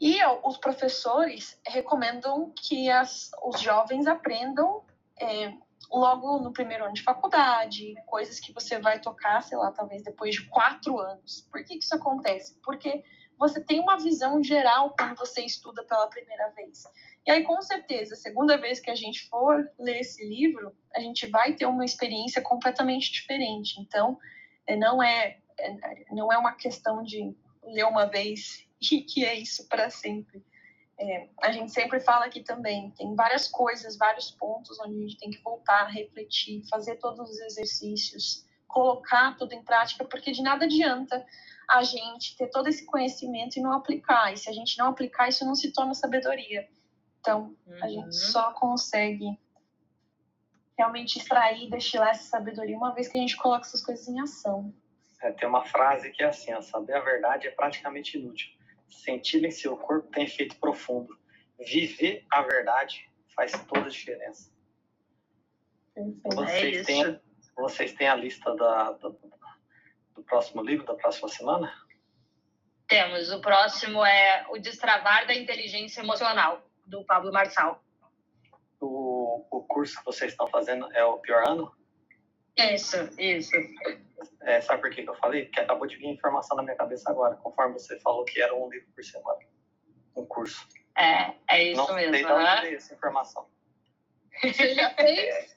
E 0.00 0.18
os 0.44 0.56
professores 0.58 1.60
recomendam 1.66 2.52
que 2.56 2.90
as, 2.90 3.30
os 3.44 3.60
jovens 3.60 4.06
aprendam 4.06 4.84
é, 5.20 5.52
logo 5.90 6.40
no 6.40 6.52
primeiro 6.52 6.84
ano 6.84 6.94
de 6.94 7.02
faculdade, 7.02 7.94
coisas 8.06 8.40
que 8.40 8.52
você 8.52 8.80
vai 8.80 9.00
tocar, 9.00 9.42
sei 9.42 9.56
lá, 9.56 9.70
talvez 9.70 10.02
depois 10.02 10.34
de 10.34 10.48
quatro 10.48 10.98
anos. 10.98 11.46
Por 11.50 11.64
que, 11.64 11.78
que 11.78 11.84
isso 11.84 11.94
acontece? 11.94 12.58
Porque 12.64 13.04
você 13.38 13.60
tem 13.60 13.80
uma 13.80 13.98
visão 13.98 14.42
geral 14.42 14.94
quando 14.96 15.16
você 15.16 15.44
estuda 15.44 15.84
pela 15.84 16.08
primeira 16.08 16.48
vez. 16.50 16.84
E 17.26 17.30
aí, 17.30 17.44
com 17.44 17.60
certeza, 17.62 18.14
a 18.14 18.16
segunda 18.16 18.56
vez 18.56 18.80
que 18.80 18.90
a 18.90 18.94
gente 18.94 19.28
for 19.28 19.68
ler 19.78 20.00
esse 20.00 20.24
livro, 20.24 20.74
a 20.94 21.00
gente 21.00 21.26
vai 21.28 21.54
ter 21.54 21.66
uma 21.66 21.84
experiência 21.84 22.42
completamente 22.42 23.12
diferente. 23.12 23.80
Então, 23.80 24.18
não 24.76 25.02
é, 25.02 25.38
é 25.58 26.04
não 26.10 26.32
é 26.32 26.38
uma 26.38 26.52
questão 26.52 27.02
de 27.02 27.34
ler 27.62 27.84
uma 27.84 28.06
vez 28.06 28.66
e 28.80 29.02
que 29.02 29.24
é 29.24 29.34
isso 29.34 29.68
para 29.68 29.90
sempre. 29.90 30.44
É, 30.98 31.28
a 31.42 31.50
gente 31.50 31.72
sempre 31.72 31.98
fala 32.00 32.26
aqui 32.26 32.42
também, 32.42 32.90
tem 32.92 33.14
várias 33.16 33.48
coisas, 33.48 33.96
vários 33.96 34.30
pontos 34.30 34.78
onde 34.78 34.96
a 34.96 35.00
gente 35.00 35.18
tem 35.18 35.30
que 35.30 35.42
voltar, 35.42 35.86
refletir, 35.86 36.62
fazer 36.68 36.96
todos 36.96 37.28
os 37.28 37.40
exercícios, 37.40 38.46
colocar 38.68 39.36
tudo 39.36 39.52
em 39.52 39.62
prática, 39.62 40.04
porque 40.04 40.30
de 40.30 40.42
nada 40.42 40.64
adianta 40.64 41.24
a 41.68 41.82
gente 41.82 42.36
ter 42.36 42.48
todo 42.48 42.68
esse 42.68 42.84
conhecimento 42.86 43.56
e 43.56 43.62
não 43.62 43.72
aplicar. 43.72 44.32
E 44.32 44.36
se 44.36 44.48
a 44.48 44.52
gente 44.52 44.78
não 44.78 44.88
aplicar, 44.88 45.28
isso 45.28 45.44
não 45.44 45.54
se 45.54 45.72
torna 45.72 45.94
sabedoria. 45.94 46.68
Então, 47.20 47.56
a 47.80 47.88
gente 47.88 48.04
uhum. 48.04 48.12
só 48.12 48.52
consegue 48.52 49.38
realmente 50.82 51.18
extrair 51.18 51.66
e 51.66 51.70
destilar 51.70 52.10
essa 52.10 52.24
sabedoria 52.24 52.76
uma 52.76 52.92
vez 52.92 53.08
que 53.08 53.16
a 53.16 53.20
gente 53.20 53.36
coloca 53.36 53.66
essas 53.66 53.84
coisas 53.84 54.06
em 54.08 54.20
ação. 54.20 54.74
É, 55.22 55.30
tem 55.30 55.48
uma 55.48 55.64
frase 55.64 56.10
que 56.10 56.22
é 56.22 56.26
assim: 56.26 56.60
saber 56.62 56.94
a 56.94 57.00
verdade 57.00 57.46
é 57.46 57.50
praticamente 57.50 58.18
inútil. 58.18 58.50
Sentir 58.88 59.44
em 59.44 59.50
seu 59.50 59.76
corpo 59.76 60.10
tem 60.10 60.24
efeito 60.24 60.56
profundo. 60.56 61.16
Viver 61.58 62.26
a 62.30 62.42
verdade 62.42 63.08
faz 63.34 63.52
toda 63.66 63.86
a 63.86 63.88
diferença. 63.88 64.50
Vocês, 66.24 66.80
é 66.80 66.84
têm, 66.84 67.20
vocês 67.56 67.92
têm 67.92 68.08
a 68.08 68.16
lista 68.16 68.54
da, 68.56 68.92
do, 68.92 69.10
do 70.14 70.22
próximo 70.24 70.62
livro, 70.62 70.84
da 70.84 70.94
próxima 70.94 71.28
semana? 71.28 71.72
Temos. 72.88 73.30
O 73.30 73.40
próximo 73.40 74.04
é 74.04 74.46
O 74.50 74.58
Destravar 74.58 75.26
da 75.26 75.34
Inteligência 75.34 76.00
Emocional, 76.00 76.62
do 76.84 77.04
Pablo 77.04 77.32
Marçal. 77.32 77.82
O, 79.52 79.62
curso 79.62 79.98
que 79.98 80.04
vocês 80.04 80.32
estão 80.32 80.46
fazendo 80.46 80.90
é 80.92 81.04
o 81.04 81.18
pior 81.18 81.46
ano? 81.46 81.70
Isso, 82.56 82.96
isso. 83.18 83.52
É, 84.40 84.60
sabe 84.60 84.80
por 84.80 84.90
que, 84.90 85.02
eu 85.02 85.14
falei? 85.16 85.44
Porque 85.44 85.60
acabou 85.60 85.86
de 85.86 85.96
vir 85.96 86.08
informação 86.08 86.56
na 86.56 86.62
minha 86.62 86.76
cabeça 86.76 87.10
agora, 87.10 87.36
conforme 87.36 87.74
você 87.74 88.00
falou 88.00 88.24
que 88.24 88.40
era 88.40 88.54
um 88.54 88.68
livro 88.70 88.88
por 88.94 89.04
semana. 89.04 89.40
Um 90.16 90.24
curso. 90.24 90.66
É, 90.96 91.34
é 91.48 91.64
isso 91.64 91.86
Não 91.86 91.94
mesmo. 91.94 92.12
Não 92.12 92.18
sei 92.18 92.24
de 92.24 92.66
onde 92.66 92.76
essa 92.76 92.94
informação. 92.94 93.46
Você 94.42 94.74
já 94.74 94.90
fez? 94.94 95.56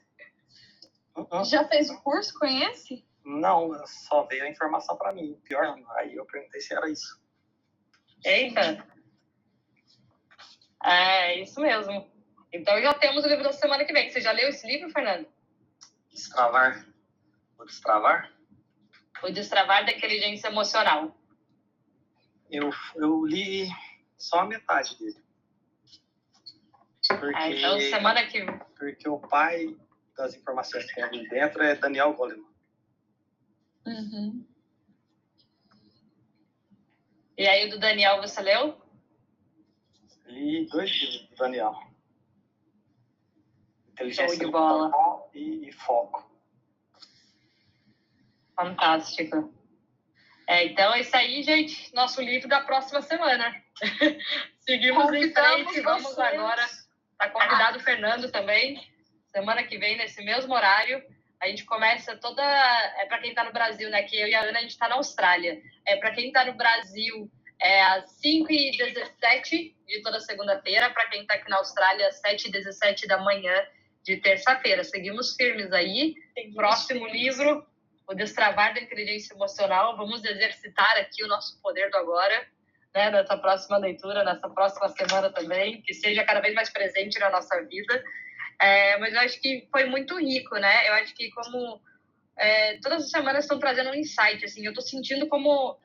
Uhum. 1.16 1.44
Já 1.44 1.66
fez 1.66 1.90
o 1.90 2.00
curso? 2.02 2.38
Conhece? 2.38 3.06
Não, 3.24 3.72
só 3.86 4.22
veio 4.24 4.44
a 4.44 4.48
informação 4.48 4.96
para 4.96 5.12
mim. 5.12 5.40
Pior, 5.44 5.76
aí 5.96 6.14
eu 6.14 6.24
perguntei 6.26 6.60
se 6.60 6.74
era 6.74 6.88
isso. 6.90 7.20
Eita! 8.24 8.86
É, 10.84 11.40
isso 11.40 11.60
mesmo. 11.60 12.15
Então 12.56 12.80
já 12.80 12.94
temos 12.94 13.24
o 13.24 13.28
livro 13.28 13.44
da 13.44 13.52
semana 13.52 13.84
que 13.84 13.92
vem. 13.92 14.10
Você 14.10 14.20
já 14.20 14.32
leu 14.32 14.48
esse 14.48 14.66
livro, 14.66 14.90
Fernando? 14.90 15.26
Destravar. 16.10 16.86
O 17.58 17.64
destravar? 17.64 18.32
O 19.22 19.30
destravar 19.30 19.84
da 19.84 19.92
inteligência 19.92 20.48
emocional. 20.48 21.16
Eu, 22.50 22.70
eu 22.96 23.26
li 23.26 23.68
só 24.16 24.40
a 24.40 24.46
metade 24.46 24.98
dele. 24.98 25.24
Porque, 27.08 27.36
ah, 27.36 27.50
então 27.50 27.80
semana 27.80 28.26
que 28.26 28.44
Porque 28.76 29.08
o 29.08 29.18
pai 29.18 29.76
das 30.16 30.34
informações 30.34 30.84
que 30.86 30.94
tem 30.94 31.04
ali 31.04 31.28
dentro 31.28 31.62
é 31.62 31.74
Daniel 31.74 32.14
Goleman. 32.14 32.46
Uhum. 33.86 34.44
E 37.38 37.46
aí 37.46 37.68
o 37.68 37.70
do 37.70 37.78
Daniel 37.78 38.20
você 38.20 38.40
leu? 38.40 38.80
Li 40.24 40.66
dois 40.66 40.90
livros 40.90 41.28
do 41.28 41.36
Daniel. 41.36 41.95
Inteligência 43.96 44.36
Show 44.36 44.46
de 44.46 44.52
bola. 44.52 44.90
E, 45.32 45.68
e 45.68 45.72
foco. 45.72 46.30
Fantástico. 48.54 49.54
É, 50.46 50.66
então, 50.66 50.94
esse 50.94 51.16
aí, 51.16 51.42
gente, 51.42 51.92
nosso 51.94 52.20
livro 52.20 52.46
da 52.46 52.60
próxima 52.60 53.00
semana. 53.00 53.54
Seguimos 54.60 55.12
em 55.14 55.32
frente, 55.32 55.80
vamos 55.80 56.02
vocês. 56.04 56.18
agora. 56.18 56.62
Está 56.62 57.30
convidado 57.30 57.78
o 57.78 57.80
Fernando 57.80 58.30
também. 58.30 58.78
Semana 59.32 59.62
que 59.62 59.78
vem, 59.78 59.96
nesse 59.96 60.22
mesmo 60.22 60.54
horário. 60.54 61.02
A 61.40 61.48
gente 61.48 61.64
começa 61.64 62.14
toda. 62.16 62.42
É 62.98 63.06
para 63.06 63.18
quem 63.18 63.30
está 63.30 63.44
no 63.44 63.52
Brasil, 63.52 63.88
né? 63.88 64.02
Que 64.02 64.20
eu 64.20 64.28
e 64.28 64.34
a 64.34 64.42
Ana, 64.42 64.58
a 64.58 64.62
gente 64.62 64.72
está 64.72 64.88
na 64.88 64.96
Austrália. 64.96 65.60
É 65.86 65.96
para 65.96 66.12
quem 66.12 66.26
está 66.26 66.44
no 66.44 66.54
Brasil, 66.54 67.30
é 67.58 67.82
às 67.82 68.20
5h17 68.22 69.74
de 69.86 70.02
toda 70.02 70.20
segunda-feira. 70.20 70.90
Para 70.90 71.08
quem 71.08 71.22
está 71.22 71.34
aqui 71.34 71.48
na 71.48 71.56
Austrália, 71.56 72.08
às 72.08 72.20
7h17 72.20 73.06
da 73.06 73.18
manhã 73.18 73.66
de 74.06 74.16
terça-feira. 74.18 74.84
Seguimos 74.84 75.34
firmes 75.34 75.72
aí. 75.72 76.14
Seguimos 76.32 76.56
Próximo 76.56 77.00
firmes. 77.06 77.22
livro 77.22 77.66
o 78.08 78.14
destravar 78.14 78.72
da 78.72 78.80
inteligência 78.80 79.34
emocional. 79.34 79.96
Vamos 79.96 80.24
exercitar 80.24 80.96
aqui 80.96 81.24
o 81.24 81.28
nosso 81.28 81.60
poder 81.60 81.90
do 81.90 81.96
agora. 81.96 82.46
né, 82.94 83.10
nessa 83.10 83.36
próxima 83.36 83.76
leitura, 83.76 84.24
nessa 84.24 84.48
próxima 84.48 84.88
semana 84.88 85.30
também, 85.30 85.82
que 85.82 85.92
seja 85.92 86.24
cada 86.24 86.40
vez 86.40 86.54
mais 86.54 86.70
presente 86.70 87.18
na 87.18 87.28
nossa 87.28 87.60
vida. 87.64 88.02
É, 88.58 88.96
mas 88.98 89.12
eu 89.12 89.20
acho 89.20 89.40
que 89.40 89.68
foi 89.70 89.84
muito 89.84 90.18
rico, 90.18 90.56
né? 90.56 90.88
Eu 90.88 90.94
acho 90.94 91.14
que 91.14 91.30
como 91.32 91.78
é, 92.38 92.78
todas 92.78 93.04
as 93.04 93.10
semanas 93.10 93.44
estão 93.44 93.58
trazendo 93.58 93.90
um 93.90 93.94
insight, 93.94 94.42
assim, 94.44 94.64
eu 94.64 94.70
estou 94.70 94.82
sentindo 94.82 95.26
como 95.26 95.78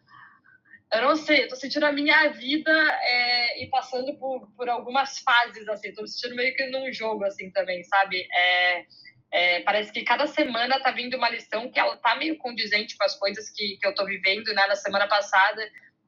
eu 0.93 1.01
não 1.01 1.15
sei, 1.15 1.45
eu 1.45 1.47
tô 1.47 1.55
sentindo 1.55 1.85
a 1.85 1.91
minha 1.91 2.29
vida 2.29 2.71
é, 2.71 3.30
e 3.61 3.67
passando 3.67 4.17
por, 4.17 4.51
por 4.57 4.67
algumas 4.67 5.19
fases, 5.19 5.67
assim, 5.69 5.93
tô 5.93 6.01
me 6.01 6.07
sentindo 6.07 6.35
meio 6.35 6.55
que 6.55 6.65
num 6.67 6.91
jogo, 6.91 7.23
assim, 7.23 7.51
também, 7.51 7.83
sabe? 7.83 8.27
É, 8.33 8.85
é, 9.31 9.59
parece 9.61 9.91
que 9.91 10.03
cada 10.03 10.25
semana 10.25 10.79
tá 10.79 10.91
vindo 10.91 11.15
uma 11.15 11.29
lição 11.29 11.71
que 11.71 11.79
ela 11.79 11.95
tá 11.97 12.15
meio 12.15 12.37
condizente 12.37 12.97
com 12.97 13.03
as 13.03 13.15
coisas 13.15 13.51
que, 13.51 13.77
que 13.77 13.85
eu 13.85 13.93
tô 13.93 14.03
vivendo, 14.05 14.51
né? 14.53 14.65
Na 14.67 14.75
semana 14.75 15.07
passada, 15.07 15.61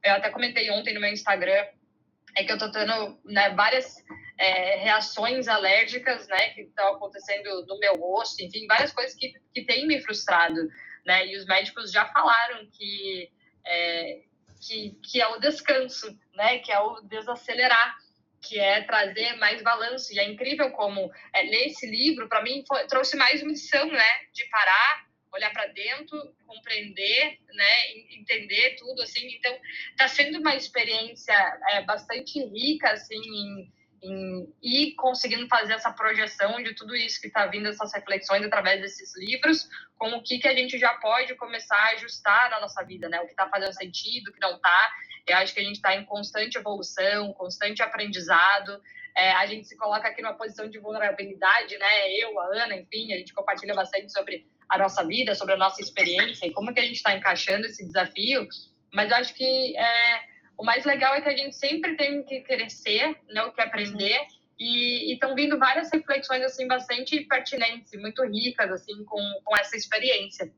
eu 0.04 0.14
até 0.14 0.32
comentei 0.32 0.72
ontem 0.72 0.96
no 0.96 1.00
meu 1.00 1.12
Instagram, 1.12 1.64
é 2.36 2.44
que 2.44 2.52
eu 2.52 2.58
tô 2.58 2.72
tendo 2.72 3.20
né, 3.24 3.52
várias 3.52 4.04
é, 4.40 4.78
reações 4.78 5.48
alérgicas, 5.48 6.28
né, 6.28 6.50
que 6.50 6.62
estão 6.62 6.96
acontecendo 6.96 7.66
no 7.68 7.78
meu 7.78 7.94
rosto, 7.94 8.44
enfim, 8.44 8.66
várias 8.66 8.92
coisas 8.92 9.14
que, 9.16 9.32
que 9.54 9.64
têm 9.64 9.86
me 9.86 10.02
frustrado, 10.02 10.68
né? 11.06 11.28
E 11.28 11.38
os 11.38 11.46
médicos 11.46 11.92
já 11.92 12.06
falaram 12.08 12.68
que 12.72 13.30
é, 13.64 14.22
que, 14.66 14.98
que 15.04 15.22
é 15.22 15.28
o 15.28 15.40
descanso, 15.40 16.18
né? 16.34 16.60
Que 16.60 16.72
é 16.72 16.80
o 16.80 17.02
desacelerar, 17.02 17.98
que 18.42 18.60
é 18.60 18.82
trazer 18.82 19.34
mais 19.38 19.62
balanço. 19.62 20.14
E 20.14 20.20
é 20.20 20.30
incrível 20.30 20.72
como 20.72 21.12
é, 21.34 21.44
ler 21.44 21.68
esse 21.68 21.86
livro, 21.86 22.28
para 22.28 22.42
mim, 22.42 22.64
foi, 22.68 22.86
trouxe 22.88 23.16
mais 23.18 23.42
lição, 23.42 23.88
né? 23.88 24.26
De 24.34 24.46
parar, 24.46 25.08
olhar 25.34 25.52
para 25.52 25.68
dentro, 25.68 26.18
compreender, 26.48 27.40
né? 27.54 27.92
Entender 28.12 28.76
tudo, 28.78 29.02
assim. 29.02 29.28
Então, 29.36 29.56
está 29.92 30.08
sendo 30.08 30.40
uma 30.40 30.56
experiência 30.56 31.34
é, 31.70 31.82
bastante 31.84 32.40
rica, 32.46 32.92
assim, 32.92 33.16
em 33.16 33.74
em 34.04 34.54
ir 34.62 34.96
conseguindo 34.96 35.48
fazer 35.48 35.74
essa 35.74 35.92
projeção 35.92 36.62
de 36.62 36.76
tudo 36.76 36.96
isso 36.96 37.22
que 37.22 37.28
está 37.28 37.46
vindo, 37.46 37.70
essas 37.70 37.94
reflexões 37.94 38.44
através 38.44 38.82
desses 38.82 39.16
livros, 39.16 39.68
com 39.98 40.10
o 40.10 40.22
que, 40.22 40.40
que 40.40 40.48
a 40.48 40.54
gente 40.54 40.78
já 40.78 40.94
pode 40.96 41.34
começar 41.36 41.78
a 41.78 41.92
ajustar 41.92 42.50
na 42.50 42.60
nossa 42.60 42.84
vida, 42.84 43.08
né? 43.08 43.22
O 43.22 43.26
que 43.26 43.32
está 43.32 43.48
fazendo 43.48 43.74
sentido, 43.74 44.28
o 44.30 44.34
que 44.34 44.42
não 44.42 44.56
está. 44.56 44.92
Eu 45.26 45.38
acho 45.38 45.54
que 45.54 45.62
a 45.62 45.64
gente 45.64 45.76
está 45.76 45.96
em 45.96 46.04
constante 46.04 46.58
evolução, 46.58 47.32
constante 47.34 47.82
aprendizado. 47.82 48.82
É, 49.16 49.32
a 49.32 49.46
gente 49.46 49.68
se 49.68 49.78
coloca 49.78 50.08
aqui 50.08 50.22
numa 50.22 50.34
posição 50.34 50.70
de 50.70 50.80
vulnerabilidade, 50.80 51.78
né? 51.78 52.12
Eu, 52.20 52.38
a 52.40 52.46
Ana, 52.64 52.76
enfim, 52.76 53.14
a 53.14 53.18
gente 53.18 53.34
compartilha 53.34 53.74
bastante 53.74 54.12
sobre 54.12 54.46
a 54.68 54.78
nossa 54.78 55.06
vida, 55.06 55.34
sobre 55.34 55.54
a 55.54 55.58
nossa 55.58 55.82
experiência 55.82 56.46
e 56.46 56.52
como 56.52 56.74
que 56.74 56.80
a 56.80 56.84
gente 56.84 56.96
está 56.96 57.16
encaixando 57.16 57.66
esse 57.66 57.86
desafio. 57.86 58.48
Mas 58.92 59.12
eu 59.12 59.18
acho 59.18 59.34
que 59.34 59.78
é, 59.78 60.33
o 60.58 60.64
mais 60.64 60.86
legal 60.86 61.14
é 61.16 61.22
que 61.22 61.30
a 61.30 61.36
gente 61.38 61.56
sempre 61.56 61.96
tem 61.96 62.24
que 62.24 62.42
crescer, 62.42 63.16
né, 63.30 63.44
o 63.44 63.52
que 63.52 63.62
aprender, 63.62 64.20
e 64.60 65.14
estão 65.14 65.36
vindo 65.36 65.58
várias 65.58 65.92
reflexões 65.92 66.42
assim 66.44 66.68
bastante 66.68 67.20
pertinentes, 67.22 67.92
muito 68.00 68.24
ricas 68.24 68.72
assim 68.72 69.04
com, 69.04 69.20
com 69.44 69.58
essa 69.58 69.76
experiência. 69.76 70.52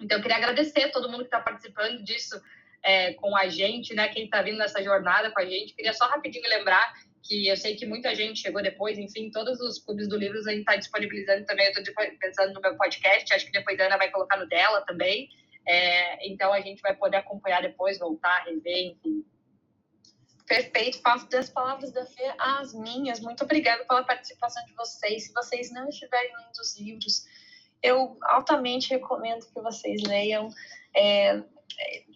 Então 0.00 0.18
eu 0.18 0.22
queria 0.22 0.36
agradecer 0.36 0.84
a 0.84 0.90
todo 0.90 1.08
mundo 1.08 1.20
que 1.20 1.26
está 1.26 1.40
participando 1.40 2.02
disso 2.02 2.40
é, 2.82 3.14
com 3.14 3.36
a 3.36 3.48
gente, 3.48 3.94
né, 3.94 4.08
quem 4.08 4.24
está 4.24 4.42
vindo 4.42 4.58
nessa 4.58 4.82
jornada 4.82 5.30
com 5.30 5.40
a 5.40 5.46
gente. 5.46 5.74
Queria 5.74 5.92
só 5.92 6.06
rapidinho 6.06 6.48
lembrar 6.48 6.92
que 7.22 7.48
eu 7.48 7.56
sei 7.56 7.74
que 7.74 7.86
muita 7.86 8.14
gente 8.14 8.40
chegou 8.40 8.62
depois, 8.62 8.98
enfim, 8.98 9.30
todos 9.30 9.60
os 9.60 9.78
clubes 9.78 10.08
do 10.08 10.16
livro 10.16 10.38
a 10.38 10.50
gente 10.50 10.60
está 10.60 10.76
disponibilizando 10.76 11.44
também. 11.44 11.66
Eu 11.66 11.82
estou 11.82 11.94
pensando 12.20 12.52
no 12.52 12.60
meu 12.60 12.76
podcast, 12.76 13.32
acho 13.32 13.46
que 13.46 13.52
depois 13.52 13.78
a 13.80 13.86
Ana 13.86 13.96
vai 13.96 14.10
colocar 14.10 14.36
no 14.36 14.46
dela 14.46 14.82
também. 14.82 15.28
É, 15.66 16.28
então 16.28 16.52
a 16.52 16.60
gente 16.60 16.80
vai 16.80 16.94
poder 16.94 17.16
acompanhar 17.16 17.60
depois, 17.60 17.98
voltar, 17.98 18.44
rever, 18.44 18.92
enfim, 18.92 19.24
Perfeito, 20.46 21.00
faço 21.00 21.28
das 21.28 21.50
palavras 21.50 21.92
da 21.92 22.06
Fê 22.06 22.32
as 22.38 22.72
minhas. 22.72 23.18
Muito 23.18 23.42
obrigada 23.42 23.84
pela 23.84 24.04
participação 24.04 24.64
de 24.64 24.74
vocês. 24.74 25.24
Se 25.24 25.32
vocês 25.32 25.72
não 25.72 25.88
estiverem 25.88 26.30
lendo 26.36 26.60
os 26.60 26.78
livros, 26.78 27.26
eu 27.82 28.16
altamente 28.22 28.90
recomendo 28.90 29.44
que 29.44 29.60
vocês 29.60 30.02
leiam. 30.02 30.48
É, 30.94 31.42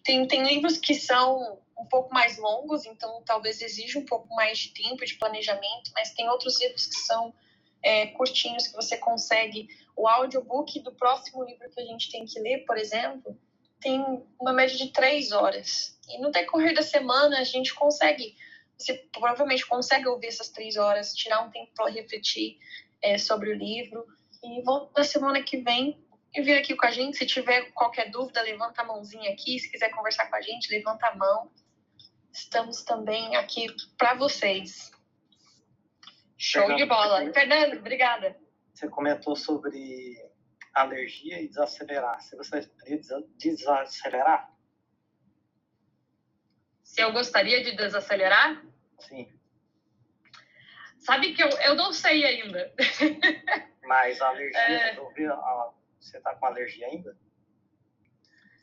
tem, 0.05 0.27
tem 0.29 0.47
livros 0.47 0.79
que 0.79 0.95
são 0.95 1.61
um 1.77 1.87
pouco 1.87 2.15
mais 2.15 2.39
longos, 2.39 2.87
então 2.87 3.23
talvez 3.25 3.61
exija 3.61 3.99
um 3.99 4.05
pouco 4.05 4.33
mais 4.35 4.59
de 4.59 4.75
tempo 4.75 5.05
de 5.05 5.15
planejamento, 5.15 5.91
mas 5.95 6.13
tem 6.13 6.29
outros 6.29 6.61
livros 6.61 6.87
que 6.87 7.01
são 7.01 7.35
é, 7.83 8.07
curtinhos 8.09 8.69
que 8.69 8.77
você 8.77 8.97
consegue. 8.97 9.69
O 9.97 10.07
audiobook 10.07 10.79
do 10.81 10.93
próximo 10.93 11.43
livro 11.43 11.69
que 11.71 11.81
a 11.81 11.85
gente 11.85 12.11
tem 12.13 12.25
que 12.25 12.39
ler, 12.39 12.65
por 12.65 12.79
exemplo, 12.79 13.37
tem 13.81 14.25
uma 14.39 14.53
média 14.53 14.77
de 14.77 14.93
três 14.93 15.33
horas. 15.33 15.99
E 16.09 16.19
no 16.21 16.31
decorrer 16.31 16.75
da 16.75 16.83
semana 16.83 17.39
a 17.39 17.45
gente 17.45 17.75
consegue, 17.75 18.37
você 18.79 18.95
provavelmente 19.13 19.67
consegue 19.67 20.07
ouvir 20.09 20.29
essas 20.29 20.51
três 20.51 20.77
horas, 20.77 21.15
tirar 21.15 21.43
um 21.43 21.51
tempo 21.51 21.71
para 21.75 21.91
refletir 21.91 22.59
é, 23.03 23.19
sobre 23.19 23.51
o 23.51 23.55
livro. 23.55 24.07
E 24.43 24.63
volta 24.63 24.93
na 24.97 25.05
semana 25.05 25.43
que 25.43 25.59
vem 25.59 26.03
e 26.35 26.43
vir 26.43 26.59
aqui 26.59 26.75
com 26.75 26.87
a 26.87 26.91
gente. 26.91 27.17
Se 27.17 27.27
tiver 27.27 27.71
qualquer 27.73 28.11
dúvida, 28.11 28.43
levanta 28.43 28.83
a 28.83 28.85
mãozinha 28.85 29.33
aqui. 29.33 29.59
Se 29.59 29.71
quiser 29.71 29.91
conversar 29.91 30.27
com 30.29 30.37
a 30.37 30.43
gente, 30.43 30.71
levanta 30.71 31.07
a 31.07 31.17
mão. 31.17 31.51
Estamos 32.33 32.83
também 32.83 33.35
aqui 33.37 33.67
para 33.99 34.15
vocês. 34.15 34.91
Show 36.39 36.75
de 36.75 36.87
bola. 36.87 37.31
Fernando, 37.33 37.79
obrigada. 37.79 38.37
Você 38.73 38.89
comentou 38.89 39.37
sobre 39.37 40.30
alergia 40.75 41.41
e 41.41 41.49
desacelerar. 41.49 42.21
Você 42.21 42.37
gostaria 42.37 42.67
de 42.67 43.27
desacelerar? 43.37 44.51
Se 46.83 47.01
eu 47.01 47.13
gostaria 47.13 47.63
de 47.63 47.77
desacelerar? 47.77 48.65
Sim. 48.99 49.33
Sabe 50.99 51.35
que 51.35 51.43
eu, 51.43 51.49
eu 51.49 51.75
não 51.75 51.93
sei 51.93 52.25
ainda. 52.25 52.73
Mas 53.85 54.21
a 54.21 54.29
alergia, 54.29 54.61
é... 54.61 54.95
você 55.99 56.19
está 56.19 56.35
com 56.35 56.47
alergia 56.47 56.87
ainda? 56.87 57.17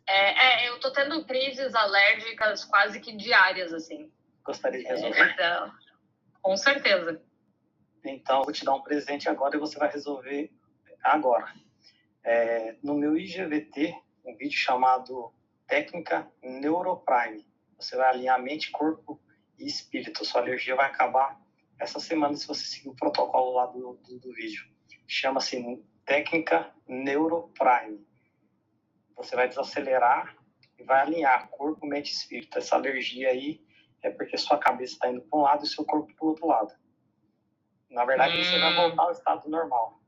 É, 0.08 0.66
é, 0.66 0.70
eu 0.70 0.80
tô 0.80 0.91
tendo 0.91 1.26
crises 1.26 1.76
alérgicas 1.76 2.64
quase 2.64 2.99
que 3.01 3.16
diárias, 3.16 3.74
assim. 3.74 4.12
Gostaria 4.43 4.80
de 4.80 4.88
resolver? 4.88 5.20
É, 5.20 5.34
então, 5.34 5.76
com 6.41 6.55
certeza. 6.55 7.22
Então, 8.05 8.39
eu 8.39 8.43
vou 8.43 8.53
te 8.53 8.64
dar 8.64 8.76
um 8.76 8.82
presente 8.82 9.28
agora 9.28 9.58
e 9.58 9.60
você 9.60 9.78
vai 9.78 9.89
resolver 9.91 10.49
agora 11.03 11.53
é, 12.28 12.75
no 12.84 12.93
meu 12.93 13.17
IGVT, 13.17 13.95
um 14.25 14.36
vídeo 14.36 14.57
chamado 14.57 15.34
Técnica 15.65 16.30
Neuroprime. 16.43 17.47
Você 17.80 17.95
vai 17.95 18.09
alinhar 18.09 18.41
mente, 18.43 18.69
corpo 18.69 19.17
e 19.57 19.65
espírito. 19.65 20.25
Sua 20.25 20.41
alergia 20.41 20.75
vai 20.75 20.88
acabar 20.88 21.39
essa 21.80 22.01
semana 22.01 22.36
se 22.36 22.45
você 22.45 22.65
seguir 22.65 22.89
o 22.89 22.95
protocolo 22.95 23.53
lá 23.53 23.67
do, 23.67 23.93
do, 24.03 24.19
do 24.19 24.34
vídeo. 24.34 24.67
Chama-se 25.07 25.82
Técnica 26.05 26.69
Neuroprime. 26.86 28.05
Você 29.15 29.34
vai 29.34 29.47
desacelerar 29.47 30.36
e 30.78 30.84
vai 30.84 30.99
alinhar 30.99 31.47
corpo, 31.47 31.88
mente 31.88 32.09
e 32.09 32.13
espírito. 32.13 32.57
Essa 32.57 32.75
alergia 32.75 33.30
aí 33.30 33.65
é 34.03 34.09
porque 34.09 34.38
sua 34.38 34.57
cabeça 34.57 34.95
está 34.95 35.09
indo 35.09 35.21
para 35.21 35.39
um 35.39 35.43
lado 35.43 35.63
e 35.63 35.67
seu 35.67 35.86
corpo 35.86 36.13
para 36.13 36.25
o 36.25 36.30
outro 36.30 36.47
lado. 36.47 36.73
Na 37.89 38.03
verdade, 38.03 38.38
hum. 38.38 38.43
você 38.43 38.59
vai 38.59 38.73
hum. 38.73 38.75
voltar 38.75 39.03
ao 39.03 39.11
estado 39.11 39.49
normal. 39.49 40.01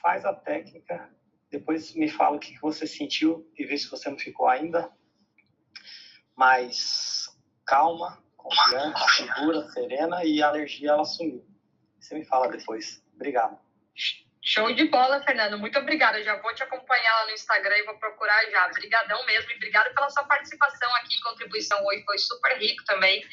Faz 0.00 0.24
a 0.24 0.32
técnica 0.32 1.10
depois 1.58 1.94
me 1.94 2.08
fala 2.08 2.36
o 2.36 2.38
que 2.38 2.58
você 2.60 2.86
sentiu 2.86 3.50
e 3.56 3.64
vê 3.64 3.78
se 3.78 3.90
você 3.90 4.10
não 4.10 4.18
ficou 4.18 4.46
ainda 4.46 4.90
mais 6.36 7.34
calma, 7.64 8.22
confiante, 8.36 9.00
segura, 9.12 9.62
serena 9.70 10.22
e 10.22 10.42
a 10.42 10.48
alergia 10.48 10.90
ela 10.90 11.04
sumiu. 11.04 11.44
Você 11.98 12.14
me 12.14 12.26
fala 12.26 12.48
depois. 12.48 13.02
Obrigado. 13.14 13.58
Show 14.42 14.72
de 14.74 14.84
bola, 14.88 15.22
Fernando. 15.22 15.58
Muito 15.58 15.78
obrigada. 15.78 16.22
Já 16.22 16.40
vou 16.40 16.54
te 16.54 16.62
acompanhar 16.62 17.20
lá 17.20 17.24
no 17.24 17.32
Instagram 17.32 17.78
e 17.78 17.84
vou 17.84 17.98
procurar 17.98 18.44
já. 18.50 18.66
Obrigadão 18.66 19.24
mesmo. 19.24 19.50
E 19.50 19.56
obrigado 19.56 19.92
pela 19.94 20.10
sua 20.10 20.24
participação 20.24 20.94
aqui, 20.96 21.18
contribuição 21.22 21.82
hoje. 21.86 22.04
Foi 22.04 22.18
super 22.18 22.56
rico 22.58 22.84
também. 22.84 23.24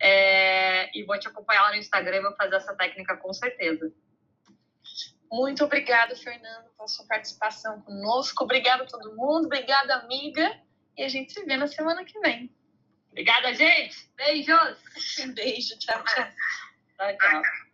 É... 0.00 0.96
E 0.96 1.02
vou 1.04 1.18
te 1.18 1.26
acompanhar 1.26 1.62
lá 1.62 1.70
no 1.70 1.76
Instagram 1.76 2.18
e 2.18 2.22
vou 2.22 2.36
fazer 2.36 2.56
essa 2.56 2.76
técnica 2.76 3.16
com 3.16 3.32
certeza. 3.32 3.90
Muito 5.30 5.64
obrigada, 5.64 6.16
Fernando, 6.16 6.70
pela 6.76 6.88
sua 6.88 7.06
participação 7.06 7.80
conosco. 7.82 8.44
Obrigada 8.44 8.82
a 8.82 8.86
todo 8.86 9.16
mundo. 9.16 9.46
Obrigada, 9.46 9.94
amiga. 9.94 10.60
E 10.96 11.04
a 11.04 11.08
gente 11.08 11.32
se 11.32 11.44
vê 11.44 11.56
na 11.56 11.68
semana 11.68 12.04
que 12.04 12.18
vem. 12.20 12.50
Obrigada, 13.10 13.54
gente. 13.54 14.10
Beijos. 14.16 14.76
Um 15.20 15.32
beijo. 15.34 15.78
Tchau, 15.78 16.02
tchau. 16.04 16.26
Tchau, 16.96 17.16
tchau. 17.16 17.69